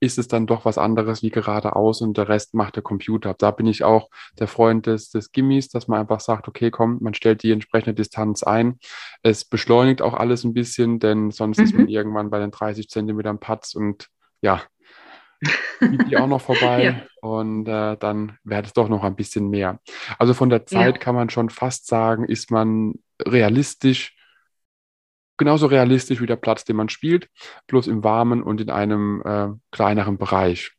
ist 0.00 0.18
es 0.18 0.28
dann 0.28 0.46
doch 0.46 0.64
was 0.64 0.78
anderes 0.78 1.22
wie 1.22 1.30
geradeaus 1.30 2.00
und 2.00 2.16
der 2.16 2.28
Rest 2.28 2.54
macht 2.54 2.76
der 2.76 2.82
Computer. 2.82 3.34
Da 3.36 3.50
bin 3.50 3.66
ich 3.66 3.84
auch 3.84 4.08
der 4.38 4.48
Freund 4.48 4.86
des, 4.86 5.10
des 5.10 5.32
Gimmis, 5.32 5.68
dass 5.68 5.88
man 5.88 6.00
einfach 6.00 6.20
sagt, 6.20 6.48
okay, 6.48 6.70
komm, 6.70 6.98
man 7.00 7.14
stellt 7.14 7.42
die 7.42 7.52
entsprechende 7.52 7.94
Distanz 7.94 8.42
ein. 8.42 8.78
Es 9.22 9.44
beschleunigt 9.44 10.02
auch 10.02 10.14
alles 10.14 10.44
ein 10.44 10.54
bisschen, 10.54 10.98
denn 10.98 11.30
sonst 11.30 11.58
mhm. 11.58 11.64
ist 11.64 11.74
man 11.74 11.82
mhm. 11.82 11.88
irgendwann 11.88 12.30
bei 12.30 12.38
den 12.38 12.50
30 12.50 12.88
Zentimetern 12.88 13.38
Patz 13.38 13.74
und 13.74 14.08
ja, 14.40 14.62
die 15.80 16.16
auch 16.16 16.26
noch 16.26 16.40
vorbei 16.40 16.84
ja. 16.84 17.02
und 17.20 17.68
äh, 17.68 17.96
dann 17.96 18.38
wäre 18.44 18.62
es 18.62 18.72
doch 18.72 18.88
noch 18.88 19.04
ein 19.04 19.16
bisschen 19.16 19.50
mehr. 19.50 19.80
Also 20.18 20.34
von 20.34 20.50
der 20.50 20.66
Zeit 20.66 20.96
ja. 20.96 21.00
kann 21.00 21.14
man 21.14 21.30
schon 21.30 21.50
fast 21.50 21.86
sagen, 21.86 22.24
ist 22.24 22.50
man 22.50 22.94
realistisch, 23.26 24.16
genauso 25.36 25.66
realistisch 25.66 26.20
wie 26.20 26.26
der 26.26 26.36
Platz, 26.36 26.64
den 26.64 26.76
man 26.76 26.88
spielt, 26.88 27.28
bloß 27.66 27.86
im 27.86 28.04
warmen 28.04 28.42
und 28.42 28.60
in 28.60 28.70
einem 28.70 29.22
äh, 29.24 29.48
kleineren 29.70 30.18
Bereich. 30.18 30.72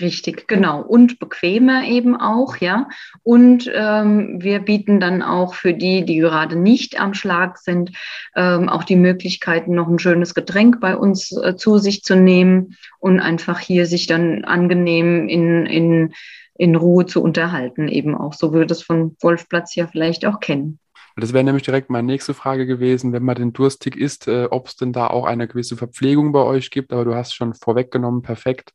Richtig, 0.00 0.48
genau. 0.48 0.82
Und 0.82 1.20
bequemer 1.20 1.84
eben 1.84 2.16
auch, 2.16 2.56
ja. 2.56 2.88
Und 3.22 3.70
ähm, 3.72 4.42
wir 4.42 4.58
bieten 4.58 4.98
dann 4.98 5.22
auch 5.22 5.54
für 5.54 5.72
die, 5.72 6.04
die 6.04 6.16
gerade 6.16 6.56
nicht 6.56 7.00
am 7.00 7.14
Schlag 7.14 7.58
sind, 7.58 7.92
ähm, 8.34 8.68
auch 8.68 8.82
die 8.82 8.96
Möglichkeiten, 8.96 9.76
noch 9.76 9.86
ein 9.86 10.00
schönes 10.00 10.34
Getränk 10.34 10.80
bei 10.80 10.96
uns 10.96 11.30
äh, 11.36 11.54
zu 11.54 11.78
sich 11.78 12.02
zu 12.02 12.16
nehmen 12.16 12.76
und 12.98 13.20
einfach 13.20 13.60
hier 13.60 13.86
sich 13.86 14.08
dann 14.08 14.44
angenehm 14.44 15.28
in, 15.28 15.64
in, 15.66 16.14
in 16.54 16.74
Ruhe 16.74 17.06
zu 17.06 17.22
unterhalten, 17.22 17.86
eben 17.86 18.16
auch. 18.16 18.32
So 18.32 18.52
würde 18.52 18.74
es 18.74 18.82
von 18.82 19.16
Wolfplatz 19.20 19.76
ja 19.76 19.86
vielleicht 19.86 20.26
auch 20.26 20.40
kennen. 20.40 20.80
Das 21.16 21.32
wäre 21.32 21.44
nämlich 21.44 21.62
direkt 21.62 21.90
meine 21.90 22.06
nächste 22.06 22.34
Frage 22.34 22.66
gewesen, 22.66 23.12
wenn 23.12 23.22
man 23.22 23.36
den 23.36 23.52
durstig 23.52 23.96
isst, 23.96 24.28
äh, 24.28 24.46
ob 24.50 24.66
es 24.66 24.76
denn 24.76 24.92
da 24.92 25.06
auch 25.06 25.24
eine 25.24 25.46
gewisse 25.48 25.76
Verpflegung 25.76 26.32
bei 26.32 26.42
euch 26.42 26.70
gibt, 26.70 26.92
aber 26.92 27.04
du 27.04 27.14
hast 27.14 27.34
schon 27.34 27.54
vorweggenommen, 27.54 28.22
perfekt. 28.22 28.72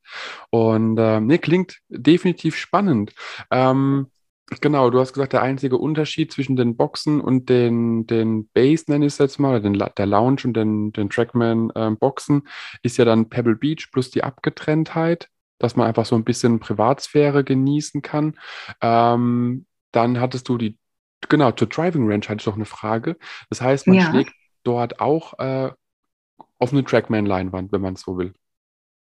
Und 0.50 0.98
äh, 0.98 1.20
nee, 1.20 1.38
klingt 1.38 1.80
definitiv 1.90 2.56
spannend. 2.56 3.14
Ähm, 3.52 4.08
Genau, 4.62 4.90
du 4.90 5.00
hast 5.00 5.14
gesagt, 5.14 5.34
der 5.34 5.44
einzige 5.44 5.78
Unterschied 5.78 6.32
zwischen 6.32 6.56
den 6.56 6.76
Boxen 6.76 7.22
und 7.22 7.50
den, 7.50 8.08
den 8.08 8.48
Base, 8.50 8.86
nenne 8.88 9.06
ich 9.06 9.14
es 9.14 9.20
jetzt 9.20 9.40
mal, 9.40 9.52
oder 9.52 9.60
den, 9.60 9.78
der 9.96 10.06
Lounge 10.08 10.42
und 10.46 10.54
den, 10.58 10.92
den 10.92 11.10
Trackman-Boxen, 11.10 12.36
ähm, 12.36 12.48
ist 12.82 12.98
ja 12.98 13.06
dann 13.06 13.30
Pebble 13.30 13.56
Beach 13.56 13.90
plus 13.92 14.10
die 14.10 14.24
Abgetrenntheit, 14.24 15.30
dass 15.60 15.76
man 15.76 15.88
einfach 15.88 16.06
so 16.06 16.16
ein 16.16 16.24
bisschen 16.24 16.60
Privatsphäre 16.60 17.44
genießen 17.44 18.02
kann. 18.02 18.40
Ähm, 18.82 19.68
dann 19.92 20.20
hattest 20.20 20.50
du 20.50 20.58
die 20.58 20.78
Genau, 21.28 21.52
zur 21.52 21.68
Driving 21.68 22.10
Range 22.10 22.26
hatte 22.28 22.42
ich 22.42 22.46
noch 22.46 22.56
eine 22.56 22.66
Frage. 22.66 23.18
Das 23.50 23.62
heißt, 23.62 23.88
man 23.88 23.98
ja. 23.98 24.10
schlägt 24.10 24.34
dort 24.64 25.00
auch 25.00 25.38
äh, 25.40 25.72
auf 26.60 26.72
eine 26.72 26.84
Trackman-Leinwand, 26.84 27.72
wenn 27.72 27.82
man 27.82 27.96
es 27.96 28.02
so 28.02 28.18
will. 28.18 28.34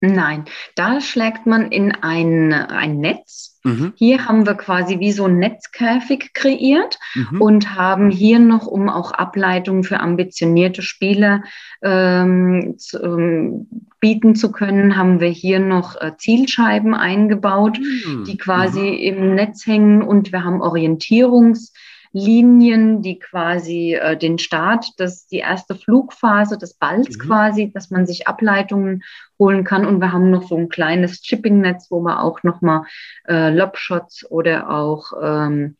Nein, 0.00 0.44
da 0.76 1.00
schlägt 1.00 1.46
man 1.46 1.72
in 1.72 1.92
ein, 1.92 2.52
ein 2.52 2.98
Netz. 2.98 3.58
Mhm. 3.64 3.94
Hier 3.96 4.26
haben 4.26 4.46
wir 4.46 4.54
quasi 4.54 5.00
wie 5.00 5.10
so 5.10 5.24
ein 5.24 5.40
Netzkäfig 5.40 6.32
kreiert 6.34 7.00
mhm. 7.16 7.42
und 7.42 7.74
haben 7.74 8.08
hier 8.08 8.38
noch, 8.38 8.68
um 8.68 8.88
auch 8.88 9.10
Ableitungen 9.10 9.82
für 9.82 9.98
ambitionierte 9.98 10.82
Spieler 10.82 11.42
ähm, 11.82 12.76
zu, 12.78 13.02
ähm, 13.02 13.66
bieten 13.98 14.36
zu 14.36 14.52
können, 14.52 14.96
haben 14.96 15.18
wir 15.18 15.30
hier 15.30 15.58
noch 15.58 16.00
äh, 16.00 16.12
Zielscheiben 16.16 16.94
eingebaut, 16.94 17.80
mhm. 17.80 18.22
die 18.24 18.38
quasi 18.38 18.80
mhm. 18.80 18.98
im 18.98 19.34
Netz 19.34 19.66
hängen 19.66 20.02
und 20.02 20.30
wir 20.30 20.44
haben 20.44 20.62
Orientierungs- 20.62 21.72
Linien, 22.12 23.02
die 23.02 23.18
quasi 23.18 23.94
äh, 23.94 24.16
den 24.16 24.38
Start, 24.38 24.86
das 24.98 25.26
die 25.26 25.38
erste 25.38 25.74
Flugphase 25.74 26.58
des 26.58 26.74
Balls 26.74 27.16
mhm. 27.16 27.22
quasi, 27.22 27.72
dass 27.72 27.90
man 27.90 28.06
sich 28.06 28.26
Ableitungen 28.26 29.02
holen 29.38 29.64
kann. 29.64 29.86
Und 29.86 30.00
wir 30.00 30.12
haben 30.12 30.30
noch 30.30 30.48
so 30.48 30.56
ein 30.56 30.68
kleines 30.68 31.22
Chipping-Netz, 31.22 31.90
wo 31.90 32.00
man 32.00 32.18
auch 32.18 32.42
nochmal 32.42 32.82
äh, 33.28 33.50
Lobshots 33.50 34.30
oder 34.30 34.70
auch 34.70 35.12
ähm, 35.20 35.76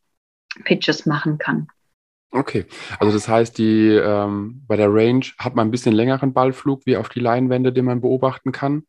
Pitches 0.64 1.06
machen 1.06 1.38
kann. 1.38 1.68
Okay, 2.30 2.66
also 2.98 3.12
das 3.12 3.26
heißt, 3.26 3.56
die 3.56 3.88
ähm, 3.88 4.62
bei 4.66 4.76
der 4.76 4.92
Range 4.92 5.24
hat 5.38 5.54
man 5.54 5.68
ein 5.68 5.70
bisschen 5.70 5.94
längeren 5.94 6.34
Ballflug 6.34 6.84
wie 6.84 6.98
auf 6.98 7.08
die 7.08 7.20
Leinwände, 7.20 7.72
den 7.72 7.86
man 7.86 8.02
beobachten 8.02 8.52
kann. 8.52 8.84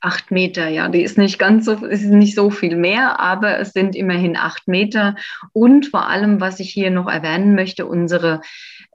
Acht 0.00 0.30
Meter, 0.30 0.68
ja, 0.68 0.88
die 0.88 1.02
ist 1.02 1.18
nicht 1.18 1.38
ganz 1.38 1.66
so, 1.66 1.74
ist 1.74 2.04
nicht 2.04 2.34
so 2.34 2.48
viel 2.50 2.76
mehr, 2.76 3.20
aber 3.20 3.58
es 3.58 3.72
sind 3.72 3.94
immerhin 3.94 4.36
acht 4.36 4.66
Meter. 4.66 5.14
Und 5.52 5.88
vor 5.88 6.08
allem, 6.08 6.40
was 6.40 6.58
ich 6.58 6.70
hier 6.70 6.90
noch 6.90 7.06
erwähnen 7.06 7.54
möchte, 7.54 7.84
unsere 7.84 8.40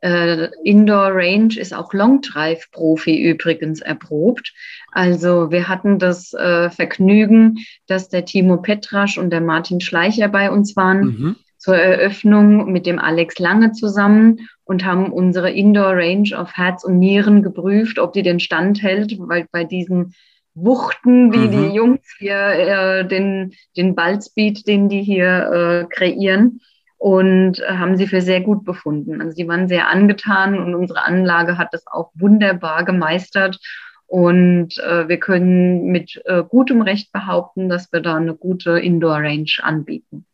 äh, 0.01 0.49
Indoor 0.63 1.11
Range 1.13 1.57
ist 1.57 1.73
auch 1.73 1.93
Long 1.93 2.21
Drive 2.21 2.69
Profi 2.71 3.21
übrigens 3.29 3.81
erprobt. 3.81 4.53
Also 4.91 5.51
wir 5.51 5.67
hatten 5.67 5.99
das 5.99 6.33
äh, 6.33 6.69
Vergnügen, 6.69 7.57
dass 7.87 8.09
der 8.09 8.25
Timo 8.25 8.57
Petrasch 8.57 9.17
und 9.17 9.31
der 9.31 9.41
Martin 9.41 9.81
Schleicher 9.81 10.27
bei 10.27 10.51
uns 10.51 10.75
waren. 10.75 11.01
Mhm. 11.01 11.35
Zur 11.57 11.77
Eröffnung 11.77 12.71
mit 12.71 12.85
dem 12.85 12.99
Alex 12.99 13.39
Lange 13.39 13.71
zusammen 13.71 14.47
und 14.65 14.85
haben 14.85 15.11
unsere 15.11 15.49
Indoor 15.49 15.93
Range 15.95 16.29
auf 16.37 16.53
Herz 16.53 16.83
und 16.83 16.99
Nieren 16.99 17.41
geprüft, 17.41 17.97
ob 17.97 18.13
die 18.13 18.21
den 18.21 18.39
Stand 18.39 18.83
hält, 18.83 19.15
weil 19.17 19.47
bei 19.51 19.63
diesen 19.63 20.13
wuchten, 20.55 21.33
wie 21.33 21.47
mhm. 21.47 21.51
die 21.51 21.75
Jungs 21.75 22.15
hier 22.17 22.37
äh, 22.37 23.07
den, 23.07 23.53
den 23.77 23.93
Ballspeed, 23.93 24.67
den 24.67 24.89
die 24.89 25.03
hier 25.03 25.51
äh, 25.51 25.85
kreieren 25.93 26.61
und 26.97 27.59
äh, 27.59 27.77
haben 27.77 27.97
sie 27.97 28.07
für 28.07 28.21
sehr 28.21 28.41
gut 28.41 28.63
befunden. 28.65 29.21
Also 29.21 29.35
sie 29.35 29.47
waren 29.47 29.67
sehr 29.67 29.89
angetan 29.89 30.57
und 30.57 30.73
unsere 30.73 31.03
Anlage 31.03 31.57
hat 31.57 31.73
das 31.73 31.85
auch 31.87 32.11
wunderbar 32.15 32.85
gemeistert. 32.85 33.59
Und 34.07 34.77
äh, 34.77 35.07
wir 35.07 35.19
können 35.19 35.85
mit 35.87 36.21
äh, 36.25 36.43
gutem 36.43 36.81
Recht 36.81 37.11
behaupten, 37.11 37.69
dass 37.69 37.91
wir 37.91 38.01
da 38.01 38.15
eine 38.15 38.35
gute 38.35 38.79
Indoor-Range 38.79 39.51
anbieten. 39.61 40.25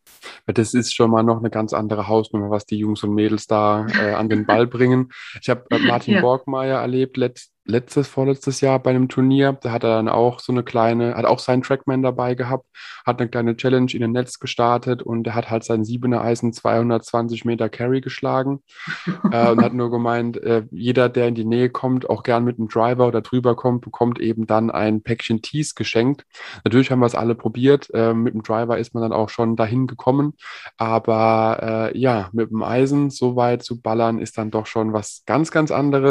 Das 0.45 0.73
ist 0.73 0.93
schon 0.93 1.09
mal 1.09 1.23
noch 1.23 1.39
eine 1.39 1.49
ganz 1.49 1.73
andere 1.73 2.07
Hausnummer, 2.07 2.49
was 2.49 2.65
die 2.65 2.77
Jungs 2.77 3.03
und 3.03 3.15
Mädels 3.15 3.47
da 3.47 3.87
äh, 3.87 4.13
an 4.13 4.29
den 4.29 4.45
Ball 4.45 4.67
bringen. 4.67 5.11
Ich 5.41 5.49
habe 5.49 5.65
äh, 5.71 5.79
Martin 5.79 6.15
ja. 6.15 6.21
Borgmeier 6.21 6.79
erlebt 6.79 7.17
letzt, 7.17 7.53
letztes, 7.71 8.07
vorletztes 8.07 8.61
Jahr 8.61 8.79
bei 8.79 8.91
einem 8.91 9.07
Turnier. 9.07 9.57
Da 9.61 9.71
hat 9.71 9.83
er 9.83 9.95
dann 9.95 10.09
auch 10.09 10.39
so 10.39 10.51
eine 10.51 10.63
kleine, 10.63 11.15
hat 11.15 11.25
auch 11.25 11.39
seinen 11.39 11.63
Trackman 11.63 12.03
dabei 12.03 12.35
gehabt, 12.35 12.65
hat 13.05 13.19
eine 13.19 13.29
kleine 13.29 13.55
Challenge 13.55 13.91
in 13.93 14.01
den 14.01 14.11
Netz 14.11 14.39
gestartet 14.39 15.01
und 15.01 15.25
er 15.25 15.35
hat 15.35 15.49
halt 15.49 15.63
sein 15.63 15.83
siebener 15.83 16.21
Eisen 16.21 16.53
220 16.53 17.45
Meter 17.45 17.69
Carry 17.69 18.01
geschlagen 18.01 18.61
äh, 19.31 19.49
und 19.49 19.63
hat 19.63 19.73
nur 19.73 19.89
gemeint, 19.89 20.37
äh, 20.43 20.63
jeder, 20.71 21.09
der 21.09 21.29
in 21.29 21.35
die 21.35 21.45
Nähe 21.45 21.69
kommt, 21.69 22.09
auch 22.09 22.23
gern 22.23 22.43
mit 22.43 22.59
einem 22.59 22.67
Driver 22.67 23.07
oder 23.07 23.21
drüber 23.21 23.55
kommt, 23.55 23.81
bekommt 23.81 24.19
eben 24.19 24.45
dann 24.45 24.69
ein 24.69 25.01
Päckchen 25.01 25.41
Tees 25.41 25.73
geschenkt. 25.73 26.25
Natürlich 26.63 26.91
haben 26.91 26.99
wir 26.99 27.05
es 27.05 27.15
alle 27.15 27.35
probiert. 27.35 27.89
Äh, 27.93 28.13
mit 28.13 28.33
dem 28.33 28.43
Driver 28.43 28.77
ist 28.77 28.93
man 28.93 29.01
dann 29.01 29.13
auch 29.13 29.29
schon 29.29 29.55
dahin 29.55 29.87
gekommen. 29.87 30.33
Aber 30.77 31.91
äh, 31.93 31.97
ja, 31.97 32.29
mit 32.33 32.51
dem 32.51 32.63
Eisen 32.63 33.09
so 33.09 33.35
weit 33.35 33.63
zu 33.63 33.81
ballern 33.81 34.19
ist 34.19 34.37
dann 34.37 34.51
doch 34.51 34.65
schon 34.65 34.93
was 34.93 35.23
ganz, 35.25 35.51
ganz 35.51 35.71
anderes. 35.71 36.10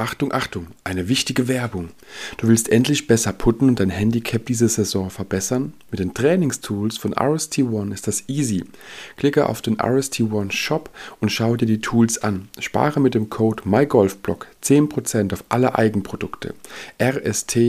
Achtung, 0.00 0.32
Achtung, 0.32 0.68
eine 0.82 1.08
wichtige 1.10 1.46
Werbung. 1.46 1.90
Du 2.38 2.48
willst 2.48 2.72
endlich 2.72 3.06
besser 3.06 3.34
putten 3.34 3.68
und 3.68 3.80
dein 3.80 3.90
Handicap 3.90 4.46
diese 4.46 4.66
Saison 4.66 5.10
verbessern? 5.10 5.74
Mit 5.90 6.00
den 6.00 6.14
Trainingstools 6.14 6.96
von 6.96 7.12
RST 7.12 7.58
One 7.58 7.92
ist 7.92 8.08
das 8.08 8.26
easy. 8.26 8.64
Klicke 9.18 9.46
auf 9.46 9.60
den 9.60 9.78
RST 9.78 10.20
One 10.20 10.52
Shop 10.52 10.88
und 11.20 11.30
schau 11.30 11.54
dir 11.54 11.66
die 11.66 11.82
Tools 11.82 12.16
an. 12.16 12.48
Spare 12.58 12.98
mit 12.98 13.14
dem 13.14 13.28
Code 13.28 13.64
MyGolfBlock 13.66 14.46
10% 14.64 15.34
auf 15.34 15.44
alle 15.50 15.74
Eigenprodukte. 15.76 16.54
rst-one.shop 16.98 17.68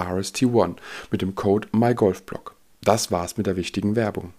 RST 0.00 0.42
One 0.44 0.76
mit 1.10 1.22
dem 1.22 1.34
Code 1.34 1.66
MyGolfBlock. 1.72 2.54
Das 2.84 3.10
war's 3.10 3.36
mit 3.36 3.48
der 3.48 3.56
wichtigen 3.56 3.96
Werbung. 3.96 4.32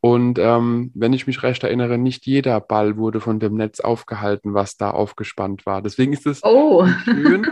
Und 0.00 0.38
ähm, 0.38 0.90
wenn 0.94 1.12
ich 1.12 1.26
mich 1.26 1.42
recht 1.42 1.62
erinnere, 1.64 1.98
nicht 1.98 2.26
jeder 2.26 2.60
Ball 2.60 2.96
wurde 2.96 3.20
von 3.20 3.40
dem 3.40 3.54
Netz 3.54 3.80
aufgehalten, 3.80 4.54
was 4.54 4.76
da 4.76 4.90
aufgespannt 4.90 5.66
war. 5.66 5.82
Deswegen 5.82 6.12
ist 6.12 6.26
es 6.26 6.42
oh. 6.42 6.86
schön. 7.04 7.46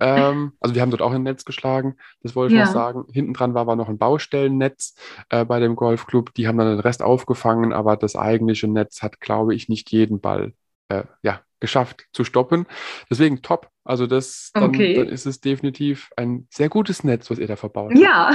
ähm, 0.00 0.52
also 0.60 0.74
wir 0.74 0.82
haben 0.82 0.90
dort 0.90 1.02
auch 1.02 1.12
ein 1.12 1.22
Netz 1.22 1.44
geschlagen, 1.44 1.96
das 2.22 2.36
wollte 2.36 2.54
ich 2.54 2.60
ja. 2.60 2.66
noch 2.66 2.72
sagen. 2.72 3.04
Hinten 3.12 3.34
dran 3.34 3.54
war 3.54 3.62
aber 3.62 3.76
noch 3.76 3.88
ein 3.88 3.98
Baustellennetz 3.98 4.94
äh, 5.30 5.44
bei 5.44 5.60
dem 5.60 5.76
Golfclub. 5.76 6.34
Die 6.34 6.46
haben 6.46 6.58
dann 6.58 6.68
den 6.68 6.80
Rest 6.80 7.02
aufgefangen, 7.02 7.72
aber 7.72 7.96
das 7.96 8.16
eigentliche 8.16 8.68
Netz 8.68 9.02
hat, 9.02 9.20
glaube 9.20 9.54
ich, 9.54 9.68
nicht 9.68 9.90
jeden 9.90 10.20
Ball 10.20 10.52
äh, 10.88 11.04
ja, 11.22 11.40
geschafft 11.60 12.06
zu 12.12 12.24
stoppen. 12.24 12.66
Deswegen 13.10 13.42
top. 13.42 13.70
Also 13.84 14.06
das, 14.06 14.50
dann, 14.54 14.64
okay. 14.64 14.94
dann, 14.94 15.08
ist 15.08 15.26
es 15.26 15.40
definitiv 15.40 16.10
ein 16.16 16.46
sehr 16.50 16.70
gutes 16.70 17.04
Netz, 17.04 17.30
was 17.30 17.38
ihr 17.38 17.46
da 17.46 17.56
verbaut 17.56 17.90
habt. 17.90 18.00
Ja, 18.00 18.32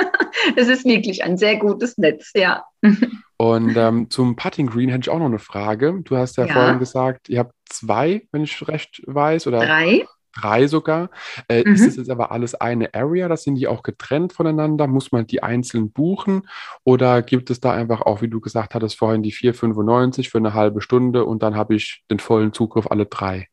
es 0.56 0.68
ist 0.68 0.84
wirklich 0.84 1.24
ein 1.24 1.36
sehr 1.36 1.56
gutes 1.56 1.98
Netz, 1.98 2.30
ja. 2.34 2.64
Und 3.36 3.76
ähm, 3.76 4.10
zum 4.10 4.36
Putting 4.36 4.68
Green 4.68 4.88
hätte 4.88 5.02
ich 5.02 5.10
auch 5.10 5.18
noch 5.18 5.26
eine 5.26 5.40
Frage. 5.40 6.00
Du 6.04 6.16
hast 6.16 6.36
ja, 6.36 6.46
ja, 6.46 6.52
vorhin 6.52 6.78
gesagt, 6.78 7.28
ihr 7.28 7.40
habt 7.40 7.54
zwei, 7.68 8.28
wenn 8.30 8.44
ich 8.44 8.68
recht 8.68 9.02
weiß, 9.06 9.48
oder 9.48 9.58
drei. 9.58 10.06
Drei 10.40 10.66
sogar. 10.66 11.10
Äh, 11.48 11.64
mhm. 11.64 11.74
Ist 11.74 11.86
es 11.86 11.96
jetzt 11.96 12.10
aber 12.10 12.32
alles 12.32 12.54
eine 12.54 12.94
Area? 12.94 13.28
Das 13.28 13.42
sind 13.42 13.56
die 13.56 13.66
auch 13.66 13.82
getrennt 13.82 14.32
voneinander? 14.32 14.86
Muss 14.86 15.12
man 15.12 15.26
die 15.26 15.42
einzeln 15.42 15.90
buchen? 15.90 16.48
Oder 16.84 17.20
gibt 17.20 17.50
es 17.50 17.60
da 17.60 17.72
einfach 17.72 18.00
auch, 18.02 18.22
wie 18.22 18.28
du 18.28 18.40
gesagt 18.40 18.74
hattest, 18.74 18.96
vorhin 18.96 19.22
die 19.22 19.32
4,95 19.32 20.30
für 20.30 20.38
eine 20.38 20.54
halbe 20.54 20.80
Stunde 20.80 21.26
und 21.26 21.42
dann 21.42 21.54
habe 21.54 21.74
ich 21.74 22.02
den 22.10 22.18
vollen 22.18 22.54
Zugriff 22.54 22.86
alle 22.86 23.04
drei? 23.04 23.48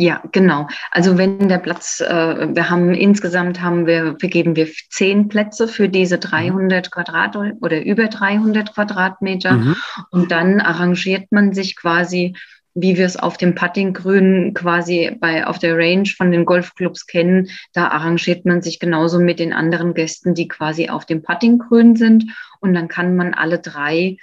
Ja, 0.00 0.22
genau. 0.30 0.68
Also 0.92 1.18
wenn 1.18 1.48
der 1.48 1.58
Platz, 1.58 1.98
äh, 1.98 2.54
wir 2.54 2.70
haben 2.70 2.94
insgesamt 2.94 3.60
haben 3.60 3.84
wir, 3.84 4.14
vergeben 4.20 4.54
wir 4.54 4.68
zehn 4.90 5.26
Plätze 5.26 5.66
für 5.66 5.88
diese 5.88 6.18
300 6.18 6.86
mhm. 6.86 6.90
Quadrat 6.92 7.34
oder 7.34 7.84
über 7.84 8.06
300 8.06 8.72
Quadratmeter. 8.72 9.54
Mhm. 9.54 9.76
Und 10.12 10.30
dann 10.30 10.60
arrangiert 10.60 11.32
man 11.32 11.52
sich 11.52 11.74
quasi, 11.74 12.36
wie 12.74 12.96
wir 12.96 13.06
es 13.06 13.16
auf 13.16 13.38
dem 13.38 13.56
Puttinggrün 13.56 14.54
quasi 14.54 15.16
bei, 15.18 15.44
auf 15.44 15.58
der 15.58 15.76
Range 15.76 16.08
von 16.16 16.30
den 16.30 16.44
Golfclubs 16.44 17.08
kennen. 17.08 17.48
Da 17.72 17.88
arrangiert 17.88 18.44
man 18.44 18.62
sich 18.62 18.78
genauso 18.78 19.18
mit 19.18 19.40
den 19.40 19.52
anderen 19.52 19.94
Gästen, 19.94 20.32
die 20.32 20.46
quasi 20.46 20.90
auf 20.90 21.06
dem 21.06 21.22
Puttinggrün 21.24 21.96
sind. 21.96 22.26
Und 22.60 22.72
dann 22.72 22.86
kann 22.86 23.16
man 23.16 23.34
alle 23.34 23.58
drei 23.58 24.16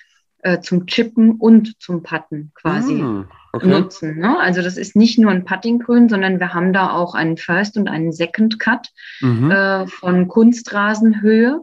äh, 0.46 0.62
zum 0.62 0.86
Chippen 0.86 1.32
und 1.32 1.82
zum 1.82 2.04
Putten 2.04 2.52
quasi. 2.56 2.94
Mhm 2.94 3.28
okay. 3.56 3.68
nutzen. 3.68 4.20
Ne? 4.20 4.40
Also 4.40 4.62
das 4.62 4.78
ist 4.78 4.96
nicht 4.96 5.18
nur 5.18 5.32
ein 5.32 5.46
Puttinggrün, 5.46 6.10
sondern 6.10 6.40
wir 6.40 6.54
haben 6.54 6.74
da 6.74 6.92
auch 6.92 7.16
einen 7.16 7.38
First 7.38 7.78
und 7.78 7.88
einen 7.88 8.12
Second 8.12 8.60
Cut 8.60 8.92
mhm. 9.22 9.52
äh, 9.52 9.88
von 9.88 10.28
Kunstrasenhöhe, 10.28 11.62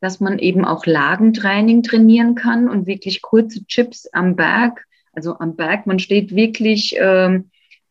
dass 0.00 0.20
man 0.20 0.38
eben 0.38 0.64
auch 0.64 0.86
Lagentraining 0.86 1.82
trainieren 1.82 2.34
kann 2.34 2.68
und 2.68 2.86
wirklich 2.86 3.22
kurze 3.22 3.64
Chips 3.66 4.06
am 4.12 4.36
Berg. 4.36 4.84
Also 5.12 5.38
am 5.38 5.56
Berg, 5.56 5.86
man 5.86 5.98
steht 5.98 6.34
wirklich 6.34 6.96
äh, 6.96 7.40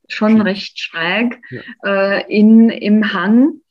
schon 0.07 0.41
recht 0.41 0.79
schräg 0.79 1.41
ja. 1.49 1.61
äh, 1.83 2.33
in, 2.33 2.69
im 2.69 3.13
Hang 3.13 3.61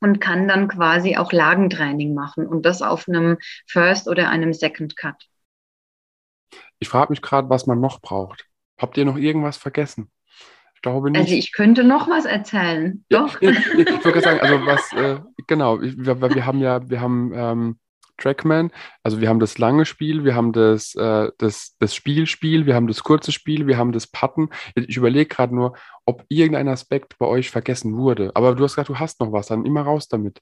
und 0.00 0.20
kann 0.20 0.46
dann 0.46 0.68
quasi 0.68 1.16
auch 1.16 1.32
Lagentraining 1.32 2.14
machen 2.14 2.46
und 2.46 2.64
das 2.64 2.82
auf 2.82 3.08
einem 3.08 3.38
First 3.66 4.08
oder 4.08 4.30
einem 4.30 4.52
Second 4.52 4.96
Cut. 4.96 5.26
Ich 6.78 6.88
frage 6.88 7.12
mich 7.12 7.22
gerade, 7.22 7.48
was 7.50 7.66
man 7.66 7.80
noch 7.80 8.00
braucht. 8.00 8.46
Habt 8.78 8.96
ihr 8.96 9.04
noch 9.04 9.16
irgendwas 9.16 9.56
vergessen? 9.56 10.10
Ich 10.74 10.82
glaube 10.82 11.10
nicht. 11.10 11.20
Also 11.20 11.34
ich 11.34 11.52
könnte 11.52 11.82
noch 11.82 12.08
was 12.08 12.24
erzählen. 12.24 13.04
Ja, 13.10 13.22
Doch. 13.22 13.42
Ich, 13.42 13.50
ich, 13.50 13.78
ich 13.88 14.04
würde 14.04 14.20
sagen, 14.20 14.40
also 14.40 14.54
was, 14.66 14.92
äh, 14.92 15.18
genau, 15.48 15.80
wir, 15.80 16.20
wir, 16.20 16.46
haben 16.46 16.60
ja, 16.60 16.88
wir 16.88 17.00
haben 17.00 17.32
ähm, 17.34 17.78
Trackman, 18.18 18.70
also 19.02 19.20
wir 19.20 19.28
haben 19.28 19.40
das 19.40 19.58
lange 19.58 19.86
Spiel, 19.86 20.24
wir 20.24 20.34
haben 20.34 20.52
das, 20.52 20.94
äh, 20.94 21.30
das, 21.38 21.76
das 21.78 21.94
Spielspiel, 21.94 22.66
wir 22.66 22.74
haben 22.74 22.86
das 22.86 23.02
kurze 23.02 23.32
Spiel, 23.32 23.66
wir 23.66 23.76
haben 23.76 23.92
das 23.92 24.06
Putten. 24.06 24.50
Ich 24.74 24.96
überlege 24.96 25.26
gerade 25.26 25.54
nur, 25.54 25.76
ob 26.04 26.24
irgendein 26.28 26.68
Aspekt 26.68 27.18
bei 27.18 27.26
euch 27.26 27.50
vergessen 27.50 27.96
wurde. 27.96 28.32
Aber 28.34 28.54
du 28.54 28.62
hast 28.62 28.74
gesagt, 28.74 28.90
du 28.90 28.98
hast 28.98 29.20
noch 29.20 29.32
was, 29.32 29.48
dann 29.48 29.64
immer 29.64 29.82
raus 29.82 30.08
damit. 30.08 30.40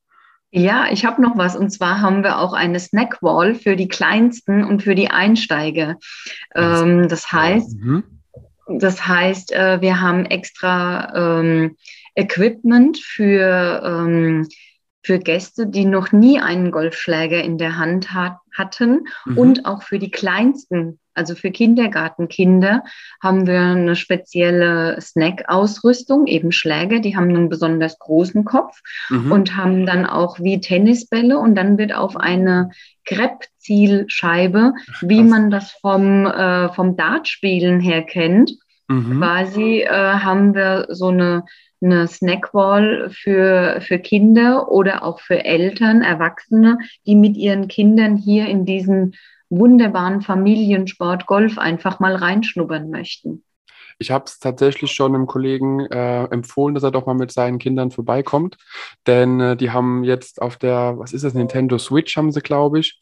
Ja, 0.51 0.86
ich 0.90 1.05
habe 1.05 1.20
noch 1.20 1.36
was. 1.36 1.57
Und 1.57 1.70
zwar 1.70 2.01
haben 2.01 2.22
wir 2.22 2.38
auch 2.38 2.53
eine 2.53 2.80
Snackwall 2.80 3.55
für 3.55 3.76
die 3.76 3.88
Kleinsten 3.88 4.64
und 4.64 4.82
für 4.82 4.94
die 4.94 5.11
Einsteiger. 5.11 5.97
Ähm, 6.55 7.09
das 7.09 7.30
heißt, 7.32 7.76
mhm. 7.78 8.05
Das 8.68 9.07
heißt, 9.07 9.53
äh, 9.53 9.80
wir 9.80 10.01
haben 10.01 10.26
extra 10.26 11.40
ähm, 11.40 11.76
Equipment 12.16 12.99
für, 12.99 13.82
ähm, 13.84 14.49
für 15.07 15.20
Gäste, 15.20 15.68
die 15.68 15.84
noch 15.84 16.11
nie 16.11 16.40
einen 16.40 16.72
Golfschläger 16.72 17.42
in 17.42 17.59
der 17.59 17.78
Hand 17.78 18.12
hat, 18.12 18.38
hatten 18.57 19.07
mhm. 19.24 19.38
und 19.38 19.64
auch 19.64 19.84
für 19.84 20.00
die 20.00 20.11
kleinsten, 20.11 20.98
also 21.14 21.36
für 21.36 21.52
Kindergartenkinder, 21.52 22.82
haben 23.22 23.46
wir 23.46 23.61
eine 23.61 23.94
spezielle 23.94 25.00
Snack-Ausrüstung, 25.00 26.26
eben 26.26 26.50
Schläger, 26.50 26.98
die 26.98 27.16
haben 27.16 27.28
einen 27.28 27.48
besonders 27.48 28.00
großen 28.00 28.44
Kopf 28.44 28.80
mhm. 29.09 29.30
und 29.30 29.57
haben 29.57 29.86
dann 29.86 30.07
auch 30.07 30.40
wie 30.40 30.61
Tennisbälle 30.61 31.38
und 31.38 31.54
dann 31.54 31.78
wird 31.78 31.94
auf 31.94 32.16
eine 32.16 32.70
Kreppzielscheibe, 33.04 34.72
wie 35.02 35.22
man 35.22 35.52
das 35.52 35.70
vom, 35.70 36.26
äh, 36.26 36.68
vom 36.72 36.96
Dartspielen 36.96 37.78
her 37.78 38.02
kennt. 38.02 38.57
Mhm. 38.88 39.18
Quasi 39.18 39.82
äh, 39.82 39.88
haben 39.88 40.54
wir 40.54 40.86
so 40.90 41.09
eine, 41.09 41.44
eine 41.83 42.07
Snackwall 42.09 43.11
für, 43.11 43.81
für 43.81 43.99
Kinder 43.99 44.70
oder 44.70 45.05
auch 45.05 45.20
für 45.20 45.45
Eltern, 45.45 46.03
Erwachsene, 46.03 46.79
die 47.07 47.14
mit 47.14 47.37
ihren 47.37 47.68
Kindern 47.68 48.16
hier 48.16 48.47
in 48.47 48.64
diesen 48.64 49.14
wunderbaren 49.49 50.22
Familiensport 50.22 51.27
Golf 51.27 51.59
einfach 51.59 52.01
mal 52.01 52.16
reinschnuppern 52.16 52.91
möchten. 52.91 53.45
Ich 53.99 54.11
habe 54.11 54.24
es 54.26 54.38
tatsächlich 54.38 54.92
schon 54.92 55.14
einem 55.14 55.26
Kollegen 55.26 55.80
äh, 55.86 56.24
empfohlen, 56.24 56.74
dass 56.74 56.84
er 56.84 56.90
doch 56.90 57.07
mal 57.07 57.14
mit 57.14 57.32
seinen 57.32 57.59
Kindern 57.59 57.90
vorbeikommt. 57.90 58.57
Denn 59.07 59.40
äh, 59.40 59.57
die 59.57 59.70
haben 59.70 60.05
jetzt 60.05 60.42
auf 60.42 60.57
der, 60.57 60.94
was 60.97 61.12
ist 61.12 61.24
das, 61.24 61.34
Nintendo 61.34 61.78
Switch 61.78 62.16
haben 62.16 62.32
sie, 62.32 62.40
glaube 62.40 62.80
ich, 62.80 63.01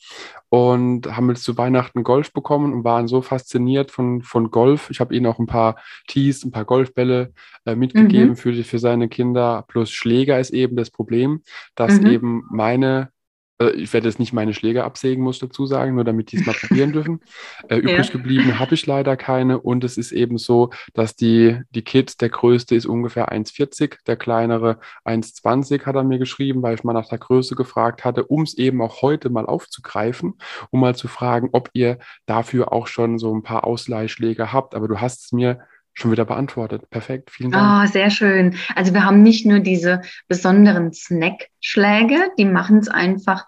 und 0.51 1.16
haben 1.16 1.28
jetzt 1.30 1.45
zu 1.45 1.57
Weihnachten 1.57 2.05
Golf 2.05 2.32
bekommen 2.32 2.72
und 2.72 2.84
waren 2.84 3.09
so 3.09 3.22
fasziniert 3.22 3.90
von, 3.90 4.22
von 4.22 4.51
Golf. 4.51 4.90
Ich 4.90 5.01
habe 5.01 5.14
ihnen 5.14 5.26
auch 5.26 5.38
ein 5.38 5.47
paar 5.47 5.76
Tees, 6.07 6.45
ein 6.45 6.53
paar 6.53 6.64
Golfbälle 6.64 7.32
äh, 7.66 7.74
mitgegeben 7.74 8.30
mhm. 8.30 8.36
für, 8.36 8.53
für 8.64 8.78
seine 8.78 9.09
Kinder. 9.09 9.64
Plus 9.68 9.90
Schläger 9.90 10.38
ist 10.38 10.51
eben 10.51 10.76
das 10.76 10.90
Problem, 10.90 11.42
dass 11.74 12.01
mhm. 12.01 12.07
eben 12.07 12.45
meine 12.51 13.14
äh, 13.61 13.70
ich 13.70 13.92
werde 13.92 14.09
jetzt 14.09 14.18
nicht 14.18 14.32
meine 14.32 14.55
Schläge 14.55 14.84
absägen, 14.84 15.22
muss 15.22 15.38
dazu 15.38 15.66
sagen, 15.66 15.94
nur 15.94 16.05
damit 16.05 16.32
die 16.32 16.36
es 16.36 16.46
mal 16.46 16.55
probieren 16.55 16.92
dürfen. 16.94 17.20
Äh, 17.68 17.76
übrig 17.76 18.07
ja. 18.07 18.12
geblieben 18.12 18.59
habe 18.59 18.74
ich 18.74 18.86
leider 18.86 19.16
keine. 19.16 19.61
Und 19.61 19.84
es 19.84 19.96
ist 19.96 20.12
eben 20.12 20.38
so, 20.38 20.70
dass 20.92 21.16
die, 21.16 21.61
die 21.70 21.82
Kids, 21.82 22.16
der 22.16 22.28
größte 22.28 22.74
ist 22.74 22.86
ungefähr 22.86 23.32
1,40, 23.32 23.98
der 24.07 24.16
kleinere 24.16 24.78
1,20 25.05 25.86
hat 25.86 25.96
er 25.96 26.05
mir 26.05 26.18
geschrieben, 26.18 26.62
weil 26.62 26.74
ich 26.74 26.84
mal 26.84 26.92
nach 26.92 27.09
der 27.09 27.18
Größe 27.18 27.55
gefragt 27.55 28.05
hatte, 28.05 28.24
um 28.24 28.42
es 28.42 28.57
eben 28.57 28.80
auch 28.82 29.02
heute 29.02 29.30
mal 29.30 29.46
aufzugreifen, 29.46 30.34
um 30.70 30.80
mal 30.80 30.94
zu 30.94 31.09
fragen, 31.09 31.48
ob 31.52 31.70
ihr 31.72 31.98
dafür 32.26 32.72
auch 32.72 32.86
schon 32.86 33.18
so 33.18 33.34
ein 33.34 33.42
paar 33.42 33.64
Ausleihschläge 33.64 34.52
habt. 34.52 34.74
Aber 34.74 34.88
du 34.88 35.00
hast 35.00 35.24
es 35.24 35.32
mir 35.32 35.61
schon 35.95 36.11
wieder 36.11 36.24
beantwortet. 36.24 36.90
Perfekt, 36.90 37.30
vielen 37.30 37.53
Dank. 37.53 37.88
Oh, 37.88 37.92
sehr 37.92 38.11
schön. 38.11 38.57
Also 38.74 38.92
wir 38.92 39.05
haben 39.05 39.22
nicht 39.22 39.47
nur 39.47 39.61
diese 39.61 40.03
besonderen 40.28 40.92
Snack-Schläge, 40.92 42.30
die 42.38 42.45
machen 42.45 42.78
es 42.78 42.88
einfach 42.88 43.47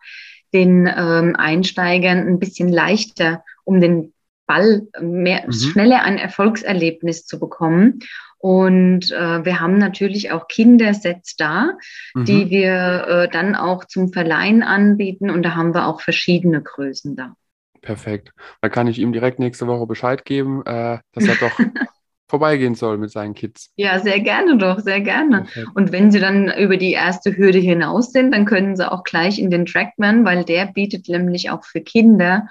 den 0.54 0.86
ähm, 0.86 1.34
Einsteigern 1.36 2.26
ein 2.26 2.38
bisschen 2.38 2.68
leichter, 2.68 3.44
um 3.64 3.80
den 3.80 4.14
Ball 4.46 4.86
mehr, 5.00 5.44
mhm. 5.46 5.52
schneller 5.52 6.02
ein 6.02 6.18
Erfolgserlebnis 6.18 7.26
zu 7.26 7.40
bekommen. 7.40 8.00
Und 8.38 9.10
äh, 9.10 9.44
wir 9.44 9.60
haben 9.60 9.78
natürlich 9.78 10.30
auch 10.30 10.46
Kindersets 10.46 11.36
da, 11.36 11.72
mhm. 12.14 12.24
die 12.26 12.50
wir 12.50 13.06
äh, 13.08 13.28
dann 13.28 13.56
auch 13.56 13.84
zum 13.86 14.12
Verleihen 14.12 14.62
anbieten. 14.62 15.30
Und 15.30 15.42
da 15.42 15.56
haben 15.56 15.74
wir 15.74 15.86
auch 15.86 16.00
verschiedene 16.00 16.62
Größen 16.62 17.16
da. 17.16 17.34
Perfekt. 17.80 18.32
Dann 18.60 18.70
kann 18.70 18.86
ich 18.86 18.98
ihm 18.98 19.12
direkt 19.12 19.38
nächste 19.38 19.66
Woche 19.66 19.86
Bescheid 19.86 20.24
geben, 20.24 20.64
äh, 20.64 20.98
dass 21.12 21.24
er 21.26 21.36
doch 21.36 21.58
vorbeigehen 22.28 22.74
soll 22.74 22.98
mit 22.98 23.10
seinen 23.10 23.34
Kids. 23.34 23.70
Ja, 23.76 24.00
sehr 24.00 24.20
gerne 24.20 24.58
doch, 24.58 24.80
sehr 24.80 25.00
gerne. 25.00 25.42
Okay. 25.42 25.64
Und 25.74 25.92
wenn 25.92 26.10
sie 26.10 26.20
dann 26.20 26.52
über 26.58 26.76
die 26.76 26.92
erste 26.92 27.36
Hürde 27.36 27.58
hinaus 27.58 28.12
sind, 28.12 28.32
dann 28.32 28.44
können 28.44 28.76
sie 28.76 28.90
auch 28.90 29.04
gleich 29.04 29.38
in 29.38 29.50
den 29.50 29.66
Trackman, 29.66 30.24
weil 30.24 30.44
der 30.44 30.66
bietet 30.66 31.08
nämlich 31.08 31.50
auch 31.50 31.64
für 31.64 31.80
Kinder 31.80 32.48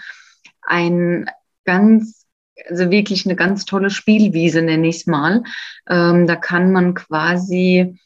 ein 0.61 1.29
ganz 1.65 2.25
also 2.69 2.89
wirklich 2.89 3.25
eine 3.25 3.35
ganz 3.35 3.65
tolle 3.65 3.89
Spielwiese, 3.89 4.61
nenne 4.61 4.87
ich 4.87 4.97
es 4.97 5.07
mal. 5.07 5.43
Ähm, 5.89 6.25
da 6.25 6.37
kann 6.37 6.71
man 6.71 6.93
quasi 6.93 7.97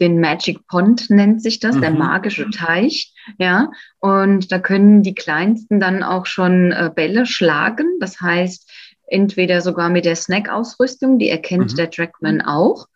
den 0.00 0.20
Magic 0.20 0.66
Pond 0.68 1.08
nennt 1.10 1.42
sich 1.42 1.58
das, 1.58 1.76
mhm. 1.76 1.80
der 1.80 1.90
magische 1.90 2.50
Teich, 2.50 3.14
ja. 3.38 3.70
Und 3.98 4.52
da 4.52 4.58
können 4.58 5.02
die 5.02 5.14
Kleinsten 5.14 5.80
dann 5.80 6.02
auch 6.02 6.26
schon 6.26 6.72
äh, 6.72 6.90
Bälle 6.94 7.26
schlagen. 7.26 7.98
Das 7.98 8.20
heißt, 8.20 8.70
entweder 9.06 9.60
sogar 9.60 9.88
mit 9.88 10.04
der 10.04 10.16
Snack-Ausrüstung, 10.16 11.18
die 11.18 11.28
erkennt 11.28 11.72
mhm. 11.72 11.76
der 11.76 11.90
Trackman 11.90 12.40
auch. 12.40 12.86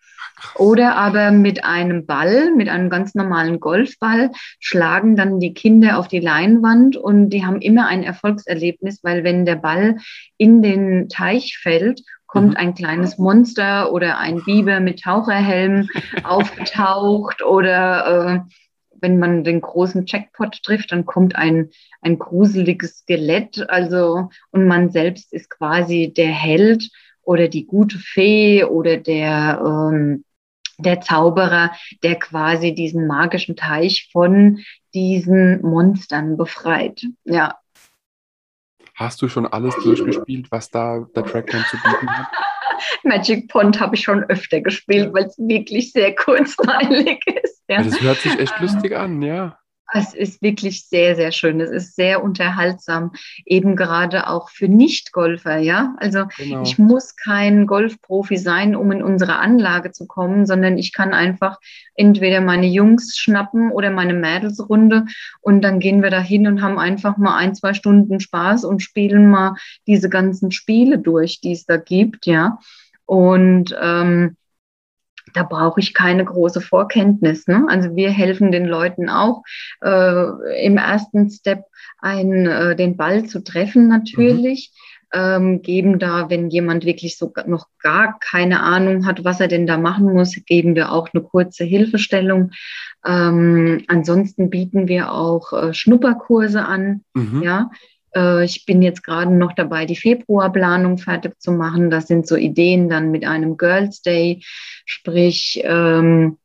Oder 0.55 0.97
aber 0.97 1.31
mit 1.33 1.65
einem 1.65 2.07
Ball, 2.07 2.51
mit 2.55 2.69
einem 2.69 2.89
ganz 2.89 3.15
normalen 3.15 3.61
Golfball, 3.61 4.31
schlagen 4.59 5.15
dann 5.17 5.39
die 5.39 5.53
Kinder 5.53 5.99
auf 5.99 6.09
die 6.09 6.21
Leinwand 6.21 6.97
und 6.97 7.31
die 7.31 7.45
haben 7.45 7.61
immer 7.61 7.89
ein 7.89 8.03
Erfolgserlebnis, 8.03 9.01
weil 9.03 9.23
wenn 9.23 9.45
der 9.45 9.57
Ball 9.57 9.99
in 10.39 10.63
den 10.63 11.09
Teich 11.09 11.59
fällt, 11.59 12.03
kommt 12.27 12.51
mhm. 12.51 12.57
ein 12.57 12.75
kleines 12.75 13.19
Monster 13.19 13.93
oder 13.93 14.19
ein 14.19 14.43
Biber 14.45 14.81
mit 14.81 15.03
Taucherhelm 15.03 15.89
aufgetaucht 16.25 17.43
oder 17.43 18.47
äh, 18.47 18.53
wenn 19.01 19.19
man 19.19 19.45
den 19.45 19.61
großen 19.61 20.05
Jackpot 20.07 20.63
trifft, 20.63 20.93
dann 20.93 21.07
kommt 21.07 21.37
ein, 21.37 21.71
ein 22.01 22.19
gruseliges 22.19 22.99
Skelett, 22.99 23.69
also 23.69 24.31
und 24.51 24.67
man 24.67 24.91
selbst 24.91 25.33
ist 25.33 25.51
quasi 25.51 26.13
der 26.17 26.31
Held 26.31 26.89
oder 27.23 27.49
die 27.49 27.67
gute 27.67 27.99
Fee 27.99 28.65
oder 28.65 28.97
der 28.97 29.63
ähm, 29.65 30.25
der 30.83 31.01
Zauberer, 31.01 31.73
der 32.03 32.19
quasi 32.19 32.75
diesen 32.75 33.07
magischen 33.07 33.57
Teich 33.57 34.09
von 34.13 34.61
diesen 34.95 35.63
Monstern 35.63 36.37
befreit. 36.37 37.07
Ja. 37.25 37.57
Hast 38.95 39.23
du 39.23 39.29
schon 39.29 39.47
alles 39.47 39.75
durchgespielt, 39.83 40.51
was 40.51 40.71
da 40.71 41.07
der 41.15 41.25
Trackman 41.25 41.65
zu 41.71 41.77
bieten 41.77 42.11
hat? 42.11 42.27
Magic 43.05 43.49
Pond 43.49 43.81
habe 43.81 43.95
ich 43.95 44.03
schon 44.03 44.25
öfter 44.25 44.61
gespielt, 44.61 45.13
weil 45.13 45.25
es 45.25 45.39
wirklich 45.39 45.93
sehr 45.93 46.15
kurzweilig 46.15 47.21
ist. 47.43 47.60
Ja. 47.71 47.85
Das 47.85 48.01
hört 48.01 48.19
sich 48.19 48.37
echt 48.37 48.59
lustig 48.61 48.97
an, 48.97 49.23
ja. 49.23 49.57
Es 49.93 50.13
ist 50.13 50.43
wirklich 50.43 50.87
sehr, 50.87 51.15
sehr 51.15 51.31
schön. 51.31 51.61
Es 51.61 51.71
ist 51.71 51.95
sehr 51.95 52.23
unterhaltsam, 52.23 53.13
eben 53.45 53.77
gerade 53.77 54.29
auch 54.29 54.51
für 54.51 54.67
Nicht-Golfer, 54.67 55.59
ja. 55.59 55.95
Also 55.99 56.25
genau. 56.37 56.63
ich 56.63 56.79
muss 56.79 57.15
kein 57.15 57.69
Golfprofi 57.69 58.39
sein, 58.39 58.75
um 58.75 58.91
in 58.91 59.05
unsere 59.05 59.37
Anlage 59.37 59.93
zu 59.93 60.09
kommen, 60.09 60.47
sondern 60.47 60.79
ich 60.79 60.93
kann 60.93 61.13
einfach 61.13 61.59
entweder 61.95 62.41
meine 62.41 62.67
Jungs 62.67 63.17
schnappen 63.17 63.71
oder 63.71 63.91
meine 63.91 64.15
Mädelsrunde 64.15 65.07
und 65.41 65.63
dann 65.63 65.79
gehen 65.79 66.03
wir 66.03 66.11
da 66.11 66.21
hin 66.21 66.49
und 66.49 66.63
haben 66.63 66.79
einfach 66.79 67.19
mal 67.19 67.37
ein, 67.37 67.55
zwei 67.55 67.75
Stunden 67.75 68.19
Spaß 68.19 68.65
und 68.65 68.83
spielen 68.83 69.31
mal 69.31 69.55
diese 69.87 70.09
ganzen 70.09 70.51
Spiele 70.51 70.99
durch, 70.99 71.41
die 71.41 71.53
es 71.53 71.67
da 71.67 71.77
gibt, 71.77 72.27
ja. 72.27 72.59
Und 73.07 73.77
ähm, 73.81 74.37
da 75.35 75.43
brauche 75.43 75.81
ich 75.81 75.95
keine 75.95 76.25
große 76.25 76.61
Vorkenntnis. 76.61 77.47
Ne? 77.47 77.67
Also 77.69 77.95
wir 77.97 78.11
helfen 78.11 78.53
den 78.53 78.67
Leuten 78.67 79.09
auch 79.09 79.43
äh, 79.83 80.65
im 80.65 80.77
ersten 80.77 81.31
Step 81.31 81.65
ein, 81.99 82.47
äh, 82.47 82.77
den 82.77 82.97
Ball 82.97 83.25
zu 83.25 83.43
treffen 83.43 83.89
natürlich. 83.89 84.73
Mhm. 84.73 84.81
Ähm, 85.13 85.63
geben 85.63 85.99
da, 85.99 86.31
wenn 86.31 86.51
jemand 86.51 86.85
wirklich 86.85 87.19
so 87.19 87.33
noch 87.47 87.67
gar 87.83 88.17
keine 88.21 88.63
Ahnung 88.63 89.07
hat, 89.07 89.25
was 89.25 89.41
er 89.41 89.49
denn 89.49 89.67
da 89.67 89.77
machen 89.77 90.13
muss, 90.13 90.37
geben 90.47 90.77
wir 90.77 90.93
auch 90.93 91.09
eine 91.13 91.25
kurze 91.25 91.65
Hilfestellung. 91.65 92.53
Ähm, 93.05 93.83
ansonsten 93.89 94.51
bieten 94.51 94.87
wir 94.87 95.11
auch 95.11 95.53
äh, 95.53 95.75
Schnupperkurse 95.75 96.65
an, 96.65 97.03
mhm. 97.15 97.43
ja, 97.43 97.71
ich 98.15 98.67
bin 98.67 98.83
jetzt 98.83 99.05
gerade 99.05 99.33
noch 99.33 99.53
dabei, 99.53 99.87
die 99.87 99.97
Februarplanung 99.97 100.99
fertig 100.99 101.41
zu 101.41 101.53
machen. 101.53 101.91
Das 101.91 102.09
sind 102.09 102.27
so 102.27 102.37
Ideen 102.37 102.89
dann 102.89 103.11
mit 103.11 103.25
einem 103.25 103.57
Girls 103.57 104.03
Day, 104.03 104.43
sprich 104.85 105.61
ähm, 105.65 106.39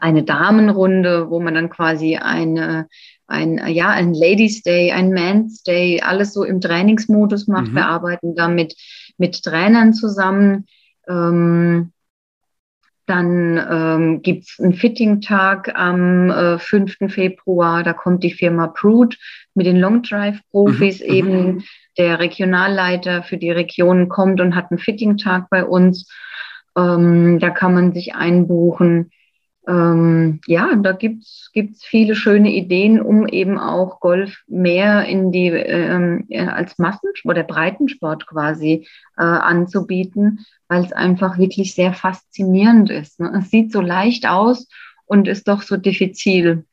eine 0.00 0.22
Damenrunde, 0.24 1.30
wo 1.30 1.40
man 1.40 1.54
dann 1.54 1.70
quasi 1.70 2.16
eine, 2.16 2.88
ein, 3.26 3.60
ja, 3.68 3.90
ein 3.90 4.14
Ladies 4.14 4.62
Day, 4.62 4.92
ein 4.92 5.12
Man's 5.12 5.62
Day, 5.62 6.00
alles 6.00 6.32
so 6.32 6.44
im 6.44 6.60
Trainingsmodus 6.60 7.46
macht. 7.46 7.68
Mhm. 7.68 7.76
Wir 7.76 7.86
arbeiten 7.86 8.34
da 8.34 8.48
mit, 8.48 8.74
mit 9.18 9.42
Trainern 9.42 9.94
zusammen. 9.94 10.66
Ähm, 11.08 11.92
dann 13.06 13.64
ähm, 13.70 14.22
gibt 14.22 14.44
es 14.44 14.60
einen 14.60 14.74
Fitting-Tag 14.74 15.72
am 15.74 16.30
äh, 16.30 16.58
5. 16.58 16.96
Februar. 17.08 17.82
Da 17.82 17.92
kommt 17.92 18.24
die 18.24 18.32
Firma 18.32 18.66
Prude 18.66 19.16
mit 19.54 19.66
den 19.66 19.78
Long 19.78 20.02
Drive-Profis 20.02 21.00
mhm. 21.00 21.14
eben. 21.14 21.46
Mhm. 21.46 21.62
Der 21.98 22.18
Regionalleiter 22.18 23.22
für 23.22 23.38
die 23.38 23.50
Region 23.50 24.08
kommt 24.08 24.40
und 24.40 24.54
hat 24.54 24.70
einen 24.70 24.78
Fitting-Tag 24.78 25.48
bei 25.48 25.64
uns. 25.64 26.10
Ähm, 26.76 27.38
da 27.38 27.50
kann 27.50 27.74
man 27.74 27.92
sich 27.92 28.14
einbuchen 28.14 29.10
ähm, 29.68 30.40
ja, 30.46 30.74
da 30.76 30.92
gibt's 30.92 31.50
gibt's 31.52 31.84
viele 31.84 32.14
schöne 32.14 32.52
Ideen, 32.52 33.00
um 33.00 33.26
eben 33.26 33.58
auch 33.58 34.00
Golf 34.00 34.42
mehr 34.46 35.06
in 35.06 35.32
die 35.32 35.48
ähm, 35.48 36.28
als 36.48 36.78
Massen- 36.78 37.10
oder 37.24 37.42
Breitensport 37.42 38.26
quasi 38.26 38.86
äh, 39.16 39.22
anzubieten, 39.22 40.46
weil 40.68 40.84
es 40.84 40.92
einfach 40.92 41.38
wirklich 41.38 41.74
sehr 41.74 41.92
faszinierend 41.92 42.90
ist. 42.90 43.18
Ne? 43.18 43.32
Es 43.38 43.50
sieht 43.50 43.72
so 43.72 43.80
leicht 43.80 44.28
aus 44.28 44.68
und 45.04 45.26
ist 45.26 45.48
doch 45.48 45.62
so 45.62 45.76
diffizil. 45.76 46.64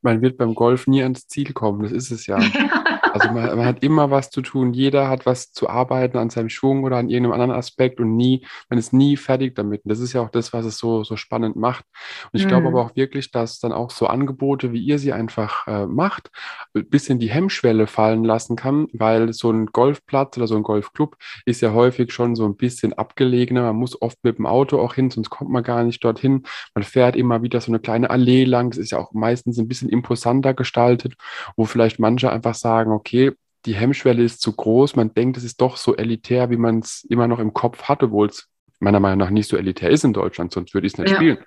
Man 0.00 0.20
wird 0.22 0.36
beim 0.36 0.54
Golf 0.54 0.86
nie 0.86 1.02
ans 1.02 1.26
Ziel 1.26 1.52
kommen, 1.52 1.82
das 1.82 1.92
ist 1.92 2.10
es 2.10 2.26
ja. 2.26 2.38
Also 3.12 3.30
man, 3.30 3.56
man, 3.56 3.66
hat 3.66 3.82
immer 3.82 4.10
was 4.10 4.30
zu 4.30 4.40
tun, 4.40 4.72
jeder 4.72 5.08
hat 5.08 5.26
was 5.26 5.52
zu 5.52 5.68
arbeiten 5.68 6.16
an 6.16 6.30
seinem 6.30 6.48
Schwung 6.48 6.84
oder 6.84 6.96
an 6.96 7.10
irgendeinem 7.10 7.40
anderen 7.40 7.58
Aspekt 7.58 8.00
und 8.00 8.16
nie, 8.16 8.46
man 8.70 8.78
ist 8.78 8.92
nie 8.92 9.16
fertig 9.16 9.54
damit. 9.54 9.84
Und 9.84 9.90
das 9.90 10.00
ist 10.00 10.12
ja 10.12 10.22
auch 10.22 10.30
das, 10.30 10.52
was 10.52 10.64
es 10.64 10.78
so, 10.78 11.04
so 11.04 11.16
spannend 11.16 11.56
macht. 11.56 11.84
Und 12.32 12.38
ich 12.38 12.44
mhm. 12.46 12.48
glaube 12.48 12.68
aber 12.68 12.82
auch 12.82 12.96
wirklich, 12.96 13.30
dass 13.30 13.60
dann 13.60 13.72
auch 13.72 13.90
so 13.90 14.06
Angebote, 14.06 14.72
wie 14.72 14.82
ihr 14.82 14.98
sie 14.98 15.12
einfach 15.12 15.66
äh, 15.66 15.86
macht, 15.86 16.30
ein 16.74 16.88
bisschen 16.88 17.18
die 17.18 17.30
Hemmschwelle 17.30 17.86
fallen 17.86 18.24
lassen 18.24 18.56
kann, 18.56 18.88
weil 18.92 19.32
so 19.32 19.50
ein 19.50 19.66
Golfplatz 19.66 20.36
oder 20.38 20.46
so 20.46 20.56
ein 20.56 20.62
Golfclub 20.62 21.16
ist 21.44 21.60
ja 21.60 21.72
häufig 21.72 22.12
schon 22.12 22.34
so 22.34 22.46
ein 22.46 22.56
bisschen 22.56 22.92
abgelegener. 22.94 23.62
Man 23.62 23.76
muss 23.76 24.00
oft 24.00 24.18
mit 24.22 24.38
dem 24.38 24.46
Auto 24.46 24.80
auch 24.80 24.94
hin, 24.94 25.10
sonst 25.10 25.30
kommt 25.30 25.50
man 25.50 25.62
gar 25.62 25.84
nicht 25.84 26.02
dorthin. 26.02 26.44
Man 26.74 26.84
fährt 26.84 27.16
immer 27.16 27.42
wieder 27.42 27.60
so 27.60 27.70
eine 27.70 27.78
kleine 27.78 28.10
Allee 28.10 28.44
lang. 28.44 28.70
Das 28.70 28.78
ist 28.78 28.92
ja 28.92 28.98
auch 28.98 29.12
meistens 29.12 29.58
ein 29.58 29.68
bisschen 29.68 29.88
imposanter 29.88 30.54
gestaltet, 30.54 31.14
wo 31.56 31.64
vielleicht 31.64 31.98
manche 31.98 32.32
einfach 32.32 32.54
sagen, 32.54 32.92
okay, 32.92 33.01
die 33.04 33.74
Hemmschwelle 33.74 34.22
ist 34.22 34.40
zu 34.40 34.52
groß, 34.52 34.96
man 34.96 35.14
denkt, 35.14 35.36
es 35.36 35.44
ist 35.44 35.60
doch 35.60 35.76
so 35.76 35.96
elitär, 35.96 36.50
wie 36.50 36.56
man 36.56 36.80
es 36.80 37.04
immer 37.08 37.28
noch 37.28 37.38
im 37.38 37.52
Kopf 37.54 37.84
hatte, 37.84 38.06
obwohl 38.06 38.28
es 38.28 38.48
meiner 38.80 39.00
Meinung 39.00 39.18
nach 39.18 39.30
nicht 39.30 39.48
so 39.48 39.56
elitär 39.56 39.90
ist 39.90 40.04
in 40.04 40.12
Deutschland, 40.12 40.52
sonst 40.52 40.74
würde 40.74 40.86
ich 40.86 40.94
es 40.94 40.98
nicht 40.98 41.10
ja. 41.10 41.16
spielen. 41.16 41.38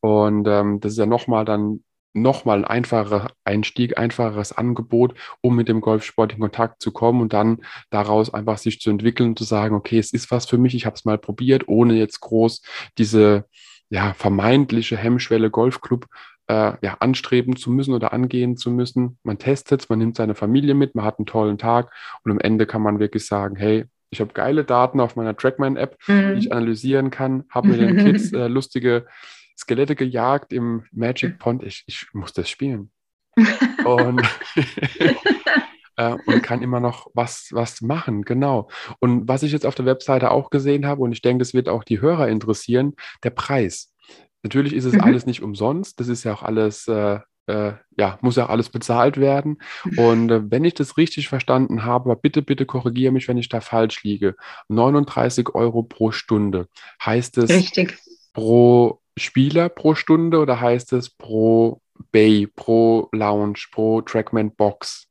Und 0.00 0.46
ähm, 0.46 0.78
das 0.80 0.92
ist 0.92 0.98
ja 0.98 1.06
nochmal 1.06 1.44
dann 1.44 1.82
nochmal 2.16 2.58
ein 2.58 2.64
einfacher 2.64 3.30
Einstieg, 3.44 3.98
einfacheres 3.98 4.52
Angebot, 4.52 5.14
um 5.42 5.54
mit 5.54 5.68
dem 5.68 5.80
Golfsport 5.80 6.32
in 6.32 6.40
Kontakt 6.40 6.80
zu 6.82 6.90
kommen 6.90 7.20
und 7.20 7.32
dann 7.32 7.58
daraus 7.90 8.32
einfach 8.32 8.58
sich 8.58 8.80
zu 8.80 8.90
entwickeln 8.90 9.30
und 9.30 9.38
zu 9.38 9.44
sagen, 9.44 9.76
okay, 9.76 9.98
es 9.98 10.12
ist 10.12 10.30
was 10.30 10.46
für 10.46 10.58
mich, 10.58 10.74
ich 10.74 10.86
habe 10.86 10.96
es 10.96 11.04
mal 11.04 11.18
probiert, 11.18 11.68
ohne 11.68 11.94
jetzt 11.94 12.20
groß 12.20 12.62
diese 12.96 13.44
ja, 13.90 14.14
vermeintliche 14.14 14.96
Hemmschwelle 14.96 15.50
Golfclub 15.50 16.06
äh, 16.48 16.72
ja, 16.80 16.96
anstreben 17.00 17.56
zu 17.56 17.70
müssen 17.70 17.94
oder 17.94 18.12
angehen 18.12 18.56
zu 18.56 18.70
müssen. 18.70 19.18
Man 19.22 19.38
testet 19.38 19.82
es, 19.82 19.88
man 19.88 19.98
nimmt 19.98 20.16
seine 20.16 20.34
Familie 20.34 20.74
mit, 20.74 20.94
man 20.94 21.04
hat 21.04 21.18
einen 21.18 21.26
tollen 21.26 21.58
Tag 21.58 21.92
und 22.22 22.30
am 22.30 22.40
Ende 22.40 22.66
kann 22.66 22.82
man 22.82 22.98
wirklich 22.98 23.26
sagen, 23.26 23.56
hey, 23.56 23.86
ich 24.10 24.20
habe 24.20 24.32
geile 24.32 24.64
Daten 24.64 25.00
auf 25.00 25.16
meiner 25.16 25.36
Trackman-App, 25.36 25.98
mhm. 26.06 26.34
die 26.34 26.38
ich 26.38 26.52
analysieren 26.52 27.10
kann, 27.10 27.44
habe 27.50 27.68
mit 27.68 27.80
den 27.80 27.96
Kids 27.96 28.32
äh, 28.32 28.46
lustige 28.46 29.06
Skelette 29.58 29.96
gejagt 29.96 30.52
im 30.52 30.84
Magic. 30.92 31.38
Pond. 31.38 31.62
Ich, 31.62 31.84
ich 31.86 32.06
muss 32.12 32.32
das 32.32 32.48
spielen. 32.48 32.90
und, 33.84 34.22
äh, 35.96 36.16
und 36.26 36.42
kann 36.42 36.62
immer 36.62 36.80
noch 36.80 37.08
was, 37.14 37.48
was 37.52 37.80
machen, 37.80 38.22
genau. 38.22 38.68
Und 39.00 39.28
was 39.28 39.42
ich 39.42 39.52
jetzt 39.52 39.66
auf 39.66 39.74
der 39.74 39.86
Webseite 39.86 40.30
auch 40.30 40.50
gesehen 40.50 40.86
habe, 40.86 41.02
und 41.02 41.12
ich 41.12 41.22
denke, 41.22 41.42
das 41.42 41.54
wird 41.54 41.68
auch 41.68 41.84
die 41.84 42.00
Hörer 42.00 42.28
interessieren, 42.28 42.94
der 43.24 43.30
Preis. 43.30 43.92
Natürlich 44.46 44.74
ist 44.74 44.84
es 44.84 44.92
mhm. 44.92 45.00
alles 45.00 45.26
nicht 45.26 45.42
umsonst. 45.42 45.98
Das 45.98 46.06
ist 46.06 46.22
ja 46.22 46.32
auch 46.32 46.44
alles, 46.44 46.86
äh, 46.86 47.18
äh, 47.48 47.72
ja, 47.96 48.16
muss 48.20 48.36
ja 48.36 48.44
auch 48.44 48.50
alles 48.50 48.68
bezahlt 48.68 49.16
werden. 49.16 49.58
Und 49.96 50.30
äh, 50.30 50.48
wenn 50.48 50.64
ich 50.64 50.74
das 50.74 50.96
richtig 50.96 51.28
verstanden 51.28 51.84
habe, 51.84 52.14
bitte, 52.14 52.42
bitte 52.42 52.64
korrigiere 52.64 53.12
mich, 53.12 53.26
wenn 53.26 53.38
ich 53.38 53.48
da 53.48 53.60
falsch 53.60 54.04
liege. 54.04 54.36
39 54.68 55.56
Euro 55.56 55.82
pro 55.82 56.12
Stunde. 56.12 56.68
Heißt 57.04 57.38
es 57.38 57.50
richtig. 57.50 57.98
pro 58.34 59.00
Spieler 59.18 59.68
pro 59.68 59.96
Stunde 59.96 60.38
oder 60.38 60.60
heißt 60.60 60.92
es 60.92 61.10
pro 61.10 61.80
Bay, 62.12 62.46
pro 62.46 63.08
Lounge, 63.10 63.66
pro 63.72 64.00
Trackman 64.00 64.54
Box? 64.54 65.05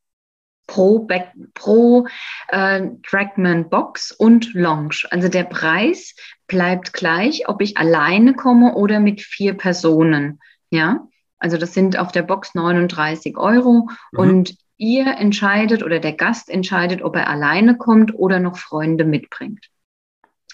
Pro, 0.67 0.99
Back, 0.99 1.31
pro 1.53 2.07
äh, 2.49 2.87
Trackman 3.07 3.69
Box 3.69 4.11
und 4.11 4.53
Lounge. 4.53 5.03
Also 5.09 5.29
der 5.29 5.43
Preis 5.43 6.15
bleibt 6.47 6.93
gleich, 6.93 7.47
ob 7.47 7.61
ich 7.61 7.77
alleine 7.77 8.33
komme 8.33 8.75
oder 8.75 8.99
mit 8.99 9.21
vier 9.21 9.53
Personen. 9.55 10.39
Ja, 10.69 11.07
also 11.37 11.57
das 11.57 11.73
sind 11.73 11.97
auf 11.99 12.11
der 12.11 12.23
Box 12.23 12.55
39 12.55 13.37
Euro 13.37 13.89
mhm. 14.11 14.19
und 14.19 14.55
ihr 14.77 15.05
entscheidet 15.17 15.83
oder 15.83 15.99
der 15.99 16.13
Gast 16.13 16.49
entscheidet, 16.49 17.01
ob 17.01 17.15
er 17.15 17.29
alleine 17.29 17.77
kommt 17.77 18.13
oder 18.13 18.39
noch 18.39 18.57
Freunde 18.57 19.05
mitbringt. 19.05 19.69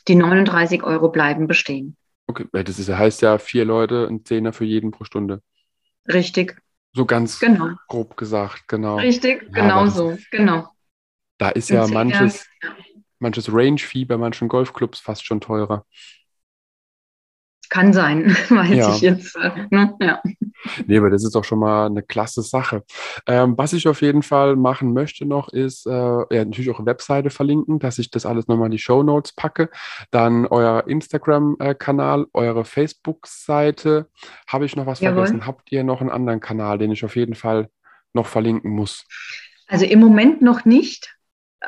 Die 0.08 0.16
39 0.16 0.84
Euro 0.84 1.10
bleiben 1.10 1.48
bestehen. 1.48 1.96
Okay, 2.28 2.46
das 2.52 2.80
ist, 2.80 2.90
heißt 2.90 3.22
ja 3.22 3.38
vier 3.38 3.66
Leute, 3.66 4.08
ein 4.10 4.26
Zehner 4.26 4.54
für 4.54 4.66
jeden 4.66 4.92
pro 4.92 5.04
Stunde. 5.04 5.42
Richtig. 6.08 6.62
So 6.94 7.06
ganz 7.06 7.40
genau. 7.40 7.76
grob 7.88 8.18
gesagt, 8.18 8.68
genau. 8.68 8.98
Richtig, 8.98 9.44
ja, 9.44 9.50
genau 9.50 9.88
so, 9.88 10.18
genau. 10.30 10.68
Da 11.38 11.50
ist 11.50 11.70
ja 11.70 11.88
manches, 11.88 12.46
manches 13.20 13.52
Range-Fee 13.52 14.06
bei 14.06 14.18
manchen 14.18 14.48
Golfclubs 14.48 15.00
fast 15.00 15.26
schon 15.26 15.42
teurer. 15.42 15.86
Kann 17.72 17.94
sein, 17.94 18.26
weiß 18.50 18.70
ja. 18.70 18.94
ich 18.94 19.02
jetzt. 19.02 19.38
Äh, 19.38 19.50
ne? 19.70 19.96
ja. 20.02 20.22
Nee, 20.88 20.98
aber 20.98 21.10
das 21.10 21.24
ist 21.24 21.34
doch 21.34 21.46
schon 21.46 21.60
mal 21.60 21.86
eine 21.86 22.04
klasse 22.04 22.42
Sache. 22.42 22.84
Ähm, 23.26 23.58
was 23.58 23.72
ich 23.72 23.88
auf 23.88 24.02
jeden 24.02 24.24
Fall 24.24 24.58
machen 24.58 24.92
möchte 24.92 25.26
noch, 25.26 25.48
ist 25.48 25.88
äh, 25.88 25.90
ja, 25.90 26.26
natürlich 26.30 26.70
eure 26.70 26.86
Webseite 26.86 27.30
verlinken, 27.30 27.80
dass 27.80 27.98
ich 27.98 28.12
das 28.12 28.26
alles 28.26 28.50
nochmal 28.50 28.66
in 28.66 28.74
die 28.74 28.78
Show 28.78 29.04
Notes 29.04 29.32
packe. 29.32 29.70
Dann 30.12 30.46
euer 30.48 30.86
Instagram-Kanal, 30.86 32.26
eure 32.34 32.66
Facebook-Seite. 32.66 34.10
Habe 34.48 34.66
ich 34.66 34.76
noch 34.76 34.86
was 34.86 35.00
Jawohl. 35.00 35.26
vergessen? 35.26 35.46
Habt 35.48 35.72
ihr 35.72 35.86
noch 35.86 36.02
einen 36.02 36.10
anderen 36.10 36.42
Kanal, 36.42 36.78
den 36.78 36.92
ich 36.92 37.06
auf 37.06 37.16
jeden 37.16 37.36
Fall 37.36 37.70
noch 38.12 38.28
verlinken 38.28 38.72
muss? 38.72 39.06
Also 39.68 39.86
im 39.86 40.02
Moment 40.02 40.42
noch 40.42 40.66
nicht. 40.66 41.16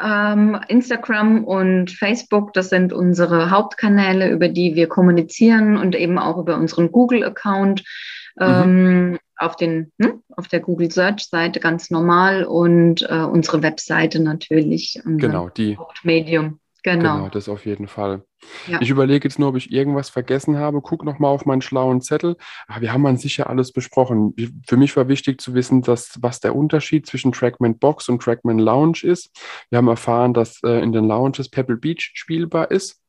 Ähm, 0.02 0.60
Instagram 0.68 1.44
und 1.44 1.92
Facebook, 1.92 2.54
das 2.54 2.70
sind 2.70 2.94
unsere 2.94 3.52
Hauptkanäle, 3.52 4.30
über 4.32 4.48
die 4.48 4.76
wir 4.76 4.88
kommunizieren 4.88 5.78
und 5.78 5.96
eben 5.96 6.18
auch 6.18 6.38
über 6.38 6.58
unseren 6.58 6.92
Google-Account 6.92 7.84
ähm, 8.40 9.12
mhm. 9.12 9.20
auf, 9.38 9.56
den, 9.56 9.92
hm, 10.02 10.24
auf 10.36 10.48
der 10.48 10.62
Google 10.62 10.92
Search-Seite 10.92 11.60
ganz 11.60 11.92
normal 11.92 12.44
und 12.44 13.04
äh, 13.04 13.20
unsere 13.20 13.62
Webseite 13.62 14.20
natürlich. 14.20 15.00
Genau, 15.06 15.50
die 15.50 15.78
Hauptmedium. 15.78 16.60
Genau. 16.84 17.16
genau, 17.16 17.30
das 17.30 17.48
auf 17.48 17.66
jeden 17.66 17.88
Fall. 17.88 18.24
Ja. 18.68 18.82
Ich 18.82 18.90
überlege 18.90 19.28
jetzt 19.28 19.40
nur, 19.40 19.50
ob 19.50 19.56
ich 19.56 19.72
irgendwas 19.72 20.10
vergessen 20.10 20.58
habe. 20.58 20.82
Guck 20.82 21.06
nochmal 21.06 21.32
auf 21.32 21.46
meinen 21.46 21.62
schlauen 21.62 22.02
Zettel. 22.02 22.36
Ah, 22.68 22.82
wir 22.82 22.92
haben 22.92 23.06
an 23.06 23.16
sich 23.16 23.38
ja 23.38 23.46
alles 23.46 23.72
besprochen. 23.72 24.36
Für 24.68 24.76
mich 24.76 24.96
war 24.98 25.08
wichtig 25.08 25.40
zu 25.40 25.54
wissen, 25.54 25.82
dass, 25.82 26.18
was 26.22 26.42
der 26.42 26.56
Unterschied 26.56 27.08
zwischen 27.08 27.32
Trackman 27.32 27.80
Box 27.80 28.10
und 28.10 28.22
Trackman 28.22 28.60
Lounge 28.60 29.00
ist. 29.04 29.32
Wir 29.70 29.78
haben 29.78 29.88
erfahren, 29.88 30.34
dass 30.34 30.62
äh, 30.64 30.82
in 30.84 30.92
den 30.92 31.08
Lounges 31.08 31.50
Pebble 31.50 31.78
Beach 31.78 32.12
spielbar 32.16 32.70
ist. 32.70 33.00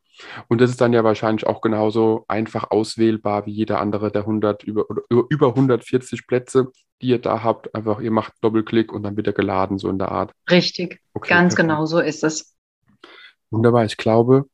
Und 0.46 0.60
das 0.60 0.70
ist 0.70 0.80
dann 0.80 0.92
ja 0.92 1.02
wahrscheinlich 1.02 1.46
auch 1.46 1.60
genauso 1.60 2.24
einfach 2.28 2.70
auswählbar 2.70 3.46
wie 3.46 3.50
jeder 3.50 3.80
andere 3.80 4.12
der 4.12 4.22
100, 4.22 4.62
über, 4.62 4.86
über 5.08 5.48
140 5.48 6.28
Plätze, 6.28 6.70
die 7.02 7.08
ihr 7.08 7.20
da 7.20 7.42
habt. 7.42 7.74
Einfach, 7.74 8.00
ihr 8.00 8.12
macht 8.12 8.34
Doppelklick 8.40 8.92
und 8.92 9.02
dann 9.02 9.16
wird 9.16 9.26
er 9.26 9.32
geladen, 9.32 9.78
so 9.78 9.88
in 9.90 9.98
der 9.98 10.12
Art. 10.12 10.32
Richtig, 10.48 11.00
okay, 11.14 11.28
ganz 11.28 11.56
perfekt. 11.56 11.70
genau 11.70 11.86
so 11.86 11.98
ist 11.98 12.22
es. 12.22 12.53
Wunderbar. 13.50 13.84
Ich 13.84 13.96
glaube, 13.96 14.46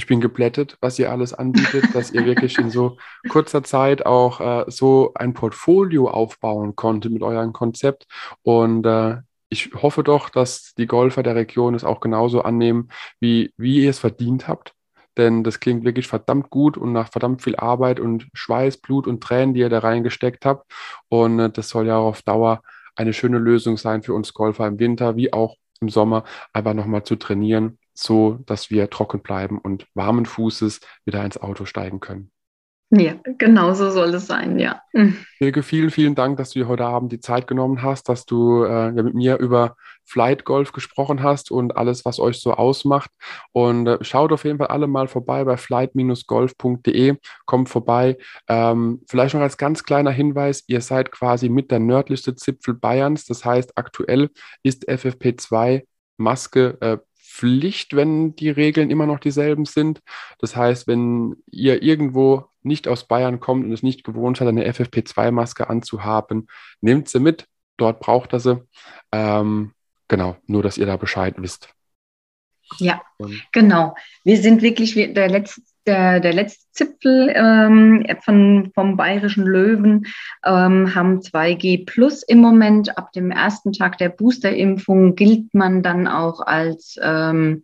ich 0.00 0.06
bin 0.06 0.20
geplättet, 0.22 0.78
was 0.80 0.98
ihr 0.98 1.10
alles 1.10 1.34
anbietet, 1.34 1.94
dass 1.94 2.10
ihr 2.10 2.24
wirklich 2.24 2.58
in 2.58 2.70
so 2.70 2.96
kurzer 3.28 3.62
Zeit 3.62 4.06
auch 4.06 4.40
äh, 4.40 4.70
so 4.70 5.12
ein 5.14 5.34
Portfolio 5.34 6.08
aufbauen 6.08 6.74
konntet 6.74 7.12
mit 7.12 7.22
eurem 7.22 7.52
Konzept. 7.52 8.06
Und 8.42 8.86
äh, 8.86 9.18
ich 9.50 9.74
hoffe 9.74 10.02
doch, 10.02 10.30
dass 10.30 10.72
die 10.78 10.86
Golfer 10.86 11.22
der 11.22 11.34
Region 11.34 11.74
es 11.74 11.84
auch 11.84 12.00
genauso 12.00 12.40
annehmen, 12.42 12.88
wie, 13.20 13.52
wie 13.58 13.84
ihr 13.84 13.90
es 13.90 13.98
verdient 13.98 14.48
habt. 14.48 14.72
Denn 15.18 15.44
das 15.44 15.60
klingt 15.60 15.84
wirklich 15.84 16.06
verdammt 16.06 16.48
gut 16.48 16.78
und 16.78 16.92
nach 16.92 17.10
verdammt 17.10 17.42
viel 17.42 17.56
Arbeit 17.56 18.00
und 18.00 18.28
Schweiß, 18.32 18.78
Blut 18.78 19.06
und 19.06 19.22
Tränen, 19.22 19.52
die 19.52 19.60
ihr 19.60 19.68
da 19.68 19.80
reingesteckt 19.80 20.46
habt. 20.46 20.72
Und 21.10 21.38
äh, 21.40 21.50
das 21.50 21.68
soll 21.68 21.86
ja 21.86 21.98
auch 21.98 22.08
auf 22.08 22.22
Dauer 22.22 22.62
eine 22.96 23.12
schöne 23.12 23.38
Lösung 23.38 23.76
sein 23.76 24.02
für 24.02 24.14
uns 24.14 24.32
Golfer 24.32 24.66
im 24.66 24.78
Winter 24.78 25.16
wie 25.16 25.32
auch 25.32 25.56
im 25.82 25.90
Sommer, 25.90 26.24
einfach 26.54 26.74
nochmal 26.74 27.02
zu 27.04 27.16
trainieren 27.16 27.78
so 28.02 28.38
dass 28.46 28.70
wir 28.70 28.90
trocken 28.90 29.22
bleiben 29.22 29.58
und 29.58 29.86
warmen 29.94 30.26
Fußes 30.26 30.80
wieder 31.04 31.24
ins 31.24 31.38
Auto 31.38 31.64
steigen 31.64 32.00
können. 32.00 32.30
Ja, 32.92 33.14
genau 33.38 33.72
so 33.72 33.88
soll 33.90 34.12
es 34.14 34.26
sein, 34.26 34.58
ja. 34.58 34.82
Silke, 35.38 35.62
vielen, 35.62 35.90
vielen 35.90 36.16
Dank, 36.16 36.38
dass 36.38 36.50
du 36.50 36.58
dir 36.58 36.66
heute 36.66 36.84
Abend 36.86 37.12
die 37.12 37.20
Zeit 37.20 37.46
genommen 37.46 37.82
hast, 37.82 38.08
dass 38.08 38.26
du 38.26 38.64
äh, 38.64 38.90
mit 38.90 39.14
mir 39.14 39.38
über 39.38 39.76
Flight 40.04 40.44
Golf 40.44 40.72
gesprochen 40.72 41.22
hast 41.22 41.52
und 41.52 41.76
alles, 41.76 42.04
was 42.04 42.18
euch 42.18 42.40
so 42.40 42.52
ausmacht. 42.52 43.12
Und 43.52 43.86
äh, 43.86 43.98
schaut 44.02 44.32
auf 44.32 44.44
jeden 44.44 44.58
Fall 44.58 44.66
alle 44.66 44.88
mal 44.88 45.06
vorbei 45.06 45.44
bei 45.44 45.56
flight-golf.de. 45.56 47.14
Kommt 47.46 47.68
vorbei. 47.68 48.18
Ähm, 48.48 49.02
vielleicht 49.08 49.34
noch 49.34 49.42
als 49.42 49.56
ganz 49.56 49.84
kleiner 49.84 50.10
Hinweis, 50.10 50.64
ihr 50.66 50.80
seid 50.80 51.12
quasi 51.12 51.48
mit 51.48 51.70
der 51.70 51.78
nördlichste 51.78 52.34
Zipfel 52.34 52.74
Bayerns. 52.74 53.24
Das 53.24 53.44
heißt, 53.44 53.78
aktuell 53.78 54.30
ist 54.64 54.88
FFP2 54.88 55.84
Maske 56.16 56.76
äh, 56.80 56.98
Pflicht, 57.30 57.94
wenn 57.94 58.34
die 58.34 58.50
Regeln 58.50 58.90
immer 58.90 59.06
noch 59.06 59.20
dieselben 59.20 59.64
sind. 59.64 60.02
Das 60.40 60.56
heißt, 60.56 60.88
wenn 60.88 61.36
ihr 61.50 61.82
irgendwo 61.82 62.46
nicht 62.62 62.88
aus 62.88 63.06
Bayern 63.06 63.38
kommt 63.38 63.64
und 63.64 63.72
es 63.72 63.84
nicht 63.84 64.04
gewohnt 64.04 64.40
hat, 64.40 64.48
eine 64.48 64.68
FFP2-Maske 64.68 65.70
anzuhaben, 65.70 66.48
nehmt 66.80 67.08
sie 67.08 67.20
mit. 67.20 67.46
Dort 67.76 68.00
braucht 68.00 68.32
er 68.32 68.40
sie. 68.40 68.62
Ähm, 69.12 69.72
genau, 70.08 70.36
nur 70.46 70.62
dass 70.62 70.76
ihr 70.76 70.86
da 70.86 70.96
Bescheid 70.96 71.34
wisst. 71.38 71.72
Ja, 72.78 73.00
genau. 73.52 73.94
Wir 74.24 74.36
sind 74.42 74.60
wirklich 74.60 74.94
der 74.94 75.28
letzte, 75.28 75.62
der, 75.86 76.20
der 76.20 76.32
letzte 76.32 76.66
Zipfel 76.72 77.32
ähm, 77.34 78.06
von, 78.22 78.70
vom 78.74 78.96
bayerischen 78.96 79.44
Löwen, 79.44 80.06
ähm, 80.44 80.94
haben 80.94 81.20
2G 81.20 81.86
Plus 81.86 82.22
im 82.22 82.38
Moment. 82.38 82.96
Ab 82.96 83.12
dem 83.12 83.30
ersten 83.30 83.72
Tag 83.72 83.98
der 83.98 84.10
Boosterimpfung 84.10 85.14
gilt 85.14 85.52
man 85.54 85.82
dann 85.82 86.06
auch 86.06 86.40
als 86.40 86.98
ähm, 87.02 87.62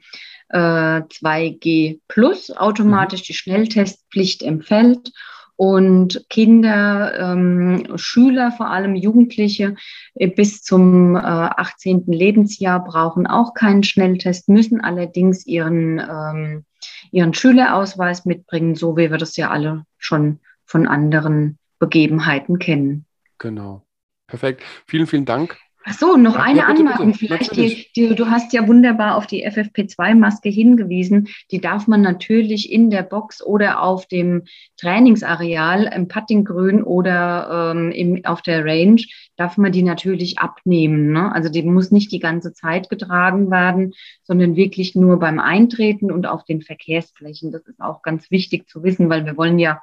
äh, 0.49 0.59
2G 0.59 2.01
Plus, 2.09 2.51
automatisch 2.51 3.21
mhm. 3.21 3.25
die 3.25 3.35
Schnelltestpflicht 3.35 4.43
Feld 4.63 5.13
und 5.57 6.27
Kinder, 6.29 7.19
ähm, 7.19 7.87
Schüler, 7.97 8.53
vor 8.53 8.71
allem 8.71 8.95
Jugendliche 8.95 9.75
äh, 10.15 10.29
bis 10.29 10.63
zum 10.63 11.17
äh, 11.17 11.19
18. 11.19 12.05
Lebensjahr 12.07 12.85
brauchen 12.85 13.27
auch 13.27 13.55
keinen 13.55 13.83
Schnelltest, 13.83 14.49
müssen 14.49 14.81
allerdings 14.81 15.47
ihren, 15.47 15.99
ähm, 15.99 16.65
ihren 17.11 17.35
Schülerausweis 17.35 18.25
mitbringen, 18.25 18.75
so 18.75 18.97
wie 18.97 19.11
wir 19.11 19.19
das 19.19 19.37
ja 19.37 19.51
alle 19.51 19.85
schon 19.99 20.41
von 20.65 20.87
anderen 20.87 21.59
Begebenheiten 21.79 22.59
kennen. 22.59 23.07
Genau. 23.39 23.83
Perfekt. 24.27 24.63
Vielen, 24.87 25.07
vielen 25.07 25.25
Dank 25.25 25.57
Ach 25.89 25.93
so, 25.93 26.17
noch 26.17 26.35
ja, 26.35 26.43
eine 26.43 26.61
bitte, 26.63 26.67
Anmerkung 26.67 27.13
bitte. 27.13 27.19
vielleicht. 27.19 27.55
Die, 27.55 27.87
die, 27.95 28.15
du 28.17 28.29
hast 28.29 28.53
ja 28.53 28.67
wunderbar 28.67 29.15
auf 29.15 29.29
die 29.29 29.47
FFP2-Maske 29.47 30.49
hingewiesen. 30.49 31.29
Die 31.53 31.61
darf 31.61 31.87
man 31.87 32.03
natürlich 32.03 32.73
in 32.73 32.91
der 32.91 33.03
Box 33.03 33.41
oder 33.41 33.81
auf 33.83 34.07
dem 34.07 34.43
Trainingsareal 34.79 35.85
im 35.95 36.09
Puttinggrün 36.09 36.83
oder 36.83 37.73
ähm, 37.73 37.93
im, 37.93 38.25
auf 38.25 38.43
der 38.43 38.65
Range, 38.65 39.01
darf 39.37 39.59
man 39.59 39.71
die 39.71 39.85
natürlich 39.85 40.41
abnehmen. 40.41 41.13
Ne? 41.13 41.33
Also 41.33 41.51
die 41.51 41.63
muss 41.63 41.93
nicht 41.93 42.11
die 42.11 42.19
ganze 42.19 42.53
Zeit 42.53 42.91
getragen 42.91 43.53
werden, 43.53 43.93
sondern 44.25 44.57
wirklich 44.57 44.97
nur 44.97 45.21
beim 45.21 45.39
Eintreten 45.39 46.11
und 46.11 46.27
auf 46.27 46.43
den 46.43 46.63
Verkehrsflächen. 46.63 47.53
Das 47.53 47.65
ist 47.69 47.81
auch 47.81 48.03
ganz 48.03 48.33
wichtig 48.33 48.69
zu 48.69 48.83
wissen, 48.83 49.09
weil 49.09 49.25
wir 49.25 49.37
wollen 49.37 49.61
ja 49.61 49.83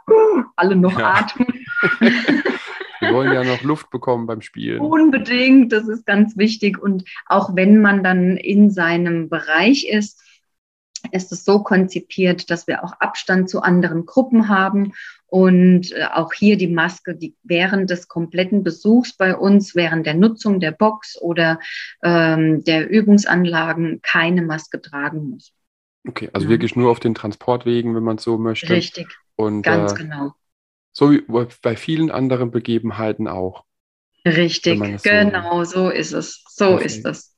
alle 0.58 0.76
noch 0.76 1.00
ja. 1.00 1.14
atmen. 1.14 1.48
Wir 3.04 3.14
wollen 3.14 3.34
ja 3.34 3.44
noch 3.44 3.62
Luft 3.64 3.90
bekommen 3.90 4.26
beim 4.26 4.42
Spielen. 4.42 4.80
Unbedingt, 4.80 5.72
das 5.72 5.88
ist 5.88 6.06
ganz 6.06 6.38
wichtig. 6.38 6.82
Und 6.82 7.04
auch 7.28 7.56
wenn 7.56 7.82
man 7.82 8.04
dann 8.04 8.38
in 8.38 8.72
seinem 8.72 9.30
Bereich 9.30 9.88
ist, 9.88 10.22
ist 11.12 11.32
es 11.32 11.44
so 11.44 11.62
konzipiert, 11.64 12.50
dass 12.50 12.68
wir 12.68 12.84
auch 12.84 12.94
Abstand 12.94 13.50
zu 13.50 13.62
anderen 13.62 14.06
Gruppen 14.06 14.48
haben 14.48 14.94
und 15.28 15.92
äh, 15.92 16.06
auch 16.14 16.32
hier 16.32 16.58
die 16.58 16.68
Maske, 16.68 17.16
die 17.16 17.36
während 17.44 17.90
des 17.90 18.08
kompletten 18.08 18.64
Besuchs 18.64 19.14
bei 19.14 19.36
uns, 19.36 19.76
während 19.76 20.06
der 20.06 20.14
Nutzung 20.14 20.60
der 20.60 20.72
Box 20.72 21.20
oder 21.20 21.60
ähm, 22.04 22.64
der 22.64 22.90
Übungsanlagen 22.90 24.02
keine 24.02 24.44
Maske 24.44 24.82
tragen 24.82 25.32
muss. 25.32 25.52
Okay, 26.08 26.30
also 26.34 26.46
ja. 26.46 26.52
wirklich 26.52 26.76
nur 26.76 26.92
auf 26.92 27.00
den 27.00 27.16
Transportwegen, 27.16 27.96
wenn 27.96 28.04
man 28.04 28.18
es 28.18 28.24
so 28.24 28.38
möchte. 28.38 28.70
Richtig. 28.70 29.08
Und, 29.36 29.64
ganz 29.64 29.94
äh, 29.94 29.96
genau. 29.96 30.34
So 30.94 31.12
wie 31.12 31.24
bei 31.62 31.76
vielen 31.76 32.12
anderen 32.12 32.52
Begebenheiten 32.52 33.28
auch. 33.28 33.66
Richtig, 34.26 34.80
genau, 35.04 35.64
so, 35.66 35.86
so 35.86 35.90
ist 35.90 36.14
es. 36.14 36.44
So 36.48 36.76
okay. 36.76 36.86
ist 36.86 37.06
es. 37.06 37.34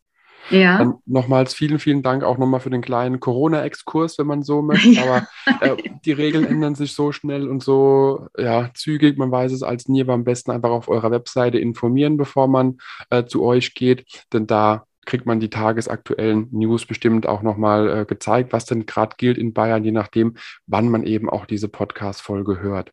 Ja. 0.52 0.78
Dann 0.78 0.96
nochmals 1.06 1.54
vielen, 1.54 1.80
vielen 1.80 2.04
Dank 2.04 2.24
auch 2.24 2.38
nochmal 2.38 2.60
für 2.60 2.70
den 2.70 2.82
kleinen 2.82 3.20
Corona-Exkurs, 3.20 4.20
wenn 4.20 4.28
man 4.28 4.44
so 4.44 4.62
möchte. 4.62 4.90
Ja. 4.96 5.04
Aber 5.04 5.28
äh, 5.62 5.78
die 6.06 6.12
Regeln 6.12 6.46
ändern 6.46 6.76
sich 6.76 6.94
so 6.94 7.12
schnell 7.12 7.50
und 7.50 7.64
so 7.64 8.28
ja, 8.38 8.70
zügig, 8.74 9.18
man 9.18 9.32
weiß 9.32 9.52
es 9.52 9.64
als 9.64 9.88
nie, 9.88 10.02
aber 10.02 10.14
am 10.14 10.24
besten 10.24 10.52
einfach 10.52 10.70
auf 10.70 10.88
eurer 10.88 11.12
Webseite 11.12 11.58
informieren, 11.58 12.18
bevor 12.18 12.48
man 12.48 12.78
äh, 13.10 13.26
zu 13.26 13.44
euch 13.44 13.74
geht. 13.74 14.06
Denn 14.32 14.46
da 14.46 14.86
kriegt 15.06 15.26
man 15.26 15.40
die 15.40 15.50
tagesaktuellen 15.50 16.48
News 16.52 16.86
bestimmt 16.86 17.28
auch 17.28 17.42
nochmal 17.42 18.02
äh, 18.02 18.06
gezeigt, 18.06 18.54
was 18.54 18.66
denn 18.66 18.86
gerade 18.86 19.16
gilt 19.18 19.38
in 19.38 19.54
Bayern, 19.54 19.84
je 19.84 19.92
nachdem, 19.92 20.36
wann 20.68 20.90
man 20.90 21.04
eben 21.04 21.30
auch 21.30 21.46
diese 21.46 21.68
Podcast-Folge 21.68 22.60
hört. 22.60 22.92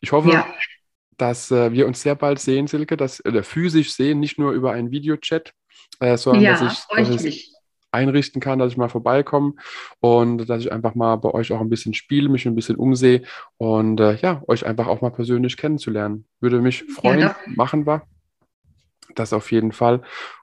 Ich 0.00 0.12
hoffe, 0.12 0.30
ja. 0.30 0.46
dass 1.18 1.50
äh, 1.50 1.72
wir 1.72 1.86
uns 1.86 2.02
sehr 2.02 2.14
bald 2.14 2.38
sehen, 2.38 2.66
Silke, 2.66 2.96
dass 2.96 3.20
äh, 3.20 3.42
physisch 3.42 3.92
sehen, 3.92 4.20
nicht 4.20 4.38
nur 4.38 4.52
über 4.52 4.72
einen 4.72 4.90
Videochat. 4.90 5.52
äh, 6.00 6.16
sondern 6.16 6.42
ja, 6.42 6.52
dass 6.52 6.86
ich, 6.96 7.08
dass 7.08 7.24
ich 7.24 7.52
einrichten 7.92 8.40
kann, 8.40 8.58
dass 8.58 8.72
ich 8.72 8.78
mal 8.78 8.88
vorbeikomme 8.88 9.54
und 10.00 10.48
dass 10.48 10.62
ich 10.62 10.72
einfach 10.72 10.94
mal 10.94 11.16
bei 11.16 11.30
euch 11.30 11.52
auch 11.52 11.60
ein 11.60 11.68
bisschen 11.68 11.94
spiele, 11.94 12.28
mich 12.28 12.46
ein 12.46 12.54
bisschen 12.54 12.76
umsehe 12.76 13.22
und 13.58 14.00
äh, 14.00 14.16
ja, 14.16 14.42
euch 14.46 14.64
einfach 14.66 14.86
auch 14.86 15.00
mal 15.00 15.10
persönlich 15.10 15.56
kennenzulernen. 15.56 16.24
Würde 16.40 16.60
mich 16.60 16.84
freuen, 16.84 17.20
ja, 17.20 17.36
machen 17.46 17.86
wir. 17.86 18.02
Das 19.14 19.32
auf 19.32 19.50
jeden 19.50 19.72
Fall. 19.72 20.02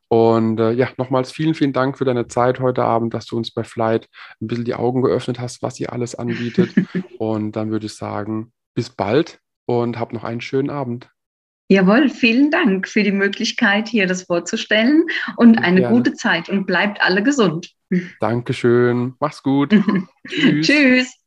Und 0.10 0.60
äh, 0.60 0.72
ja, 0.72 0.90
nochmals 0.98 1.32
vielen, 1.32 1.54
vielen 1.54 1.74
Dank 1.74 1.98
für 1.98 2.06
deine 2.06 2.28
Zeit 2.28 2.60
heute 2.60 2.84
Abend, 2.84 3.14
dass 3.14 3.26
du 3.26 3.36
uns 3.36 3.52
bei 3.52 3.64
Flight 3.64 4.08
ein 4.42 4.48
bisschen 4.48 4.66
die 4.66 4.76
Augen 4.76 5.02
geöffnet 5.02 5.40
hast, 5.40 5.62
was 5.62 5.80
ihr 5.80 5.92
alles 5.92 6.16
anbietet. 6.16 6.74
und 7.18 7.56
dann 7.56 7.72
würde 7.72 7.88
ich 7.88 7.96
sagen, 7.96 8.52
bis 8.74 8.90
bald 8.90 9.40
und 9.66 10.00
hab 10.00 10.14
noch 10.14 10.24
einen 10.24 10.42
schönen 10.42 10.70
Abend. 10.70 11.10
Jawohl, 11.70 12.08
vielen 12.10 12.50
Dank 12.50 12.88
für 12.88 13.04
die 13.04 13.12
Möglichkeit, 13.12 13.90
hier 13.90 14.08
das 14.08 14.24
vorzustellen 14.24 15.06
und 15.36 15.58
eine 15.58 15.82
Gerne. 15.82 15.96
gute 15.98 16.14
Zeit 16.14 16.48
und 16.48 16.66
bleibt 16.66 17.02
alle 17.02 17.22
gesund. 17.24 17.74
Dankeschön. 18.22 19.16
Mach's 19.20 19.44
gut. 19.44 19.72
Tschüss. 20.28 20.68
Tschüss. 20.68 21.27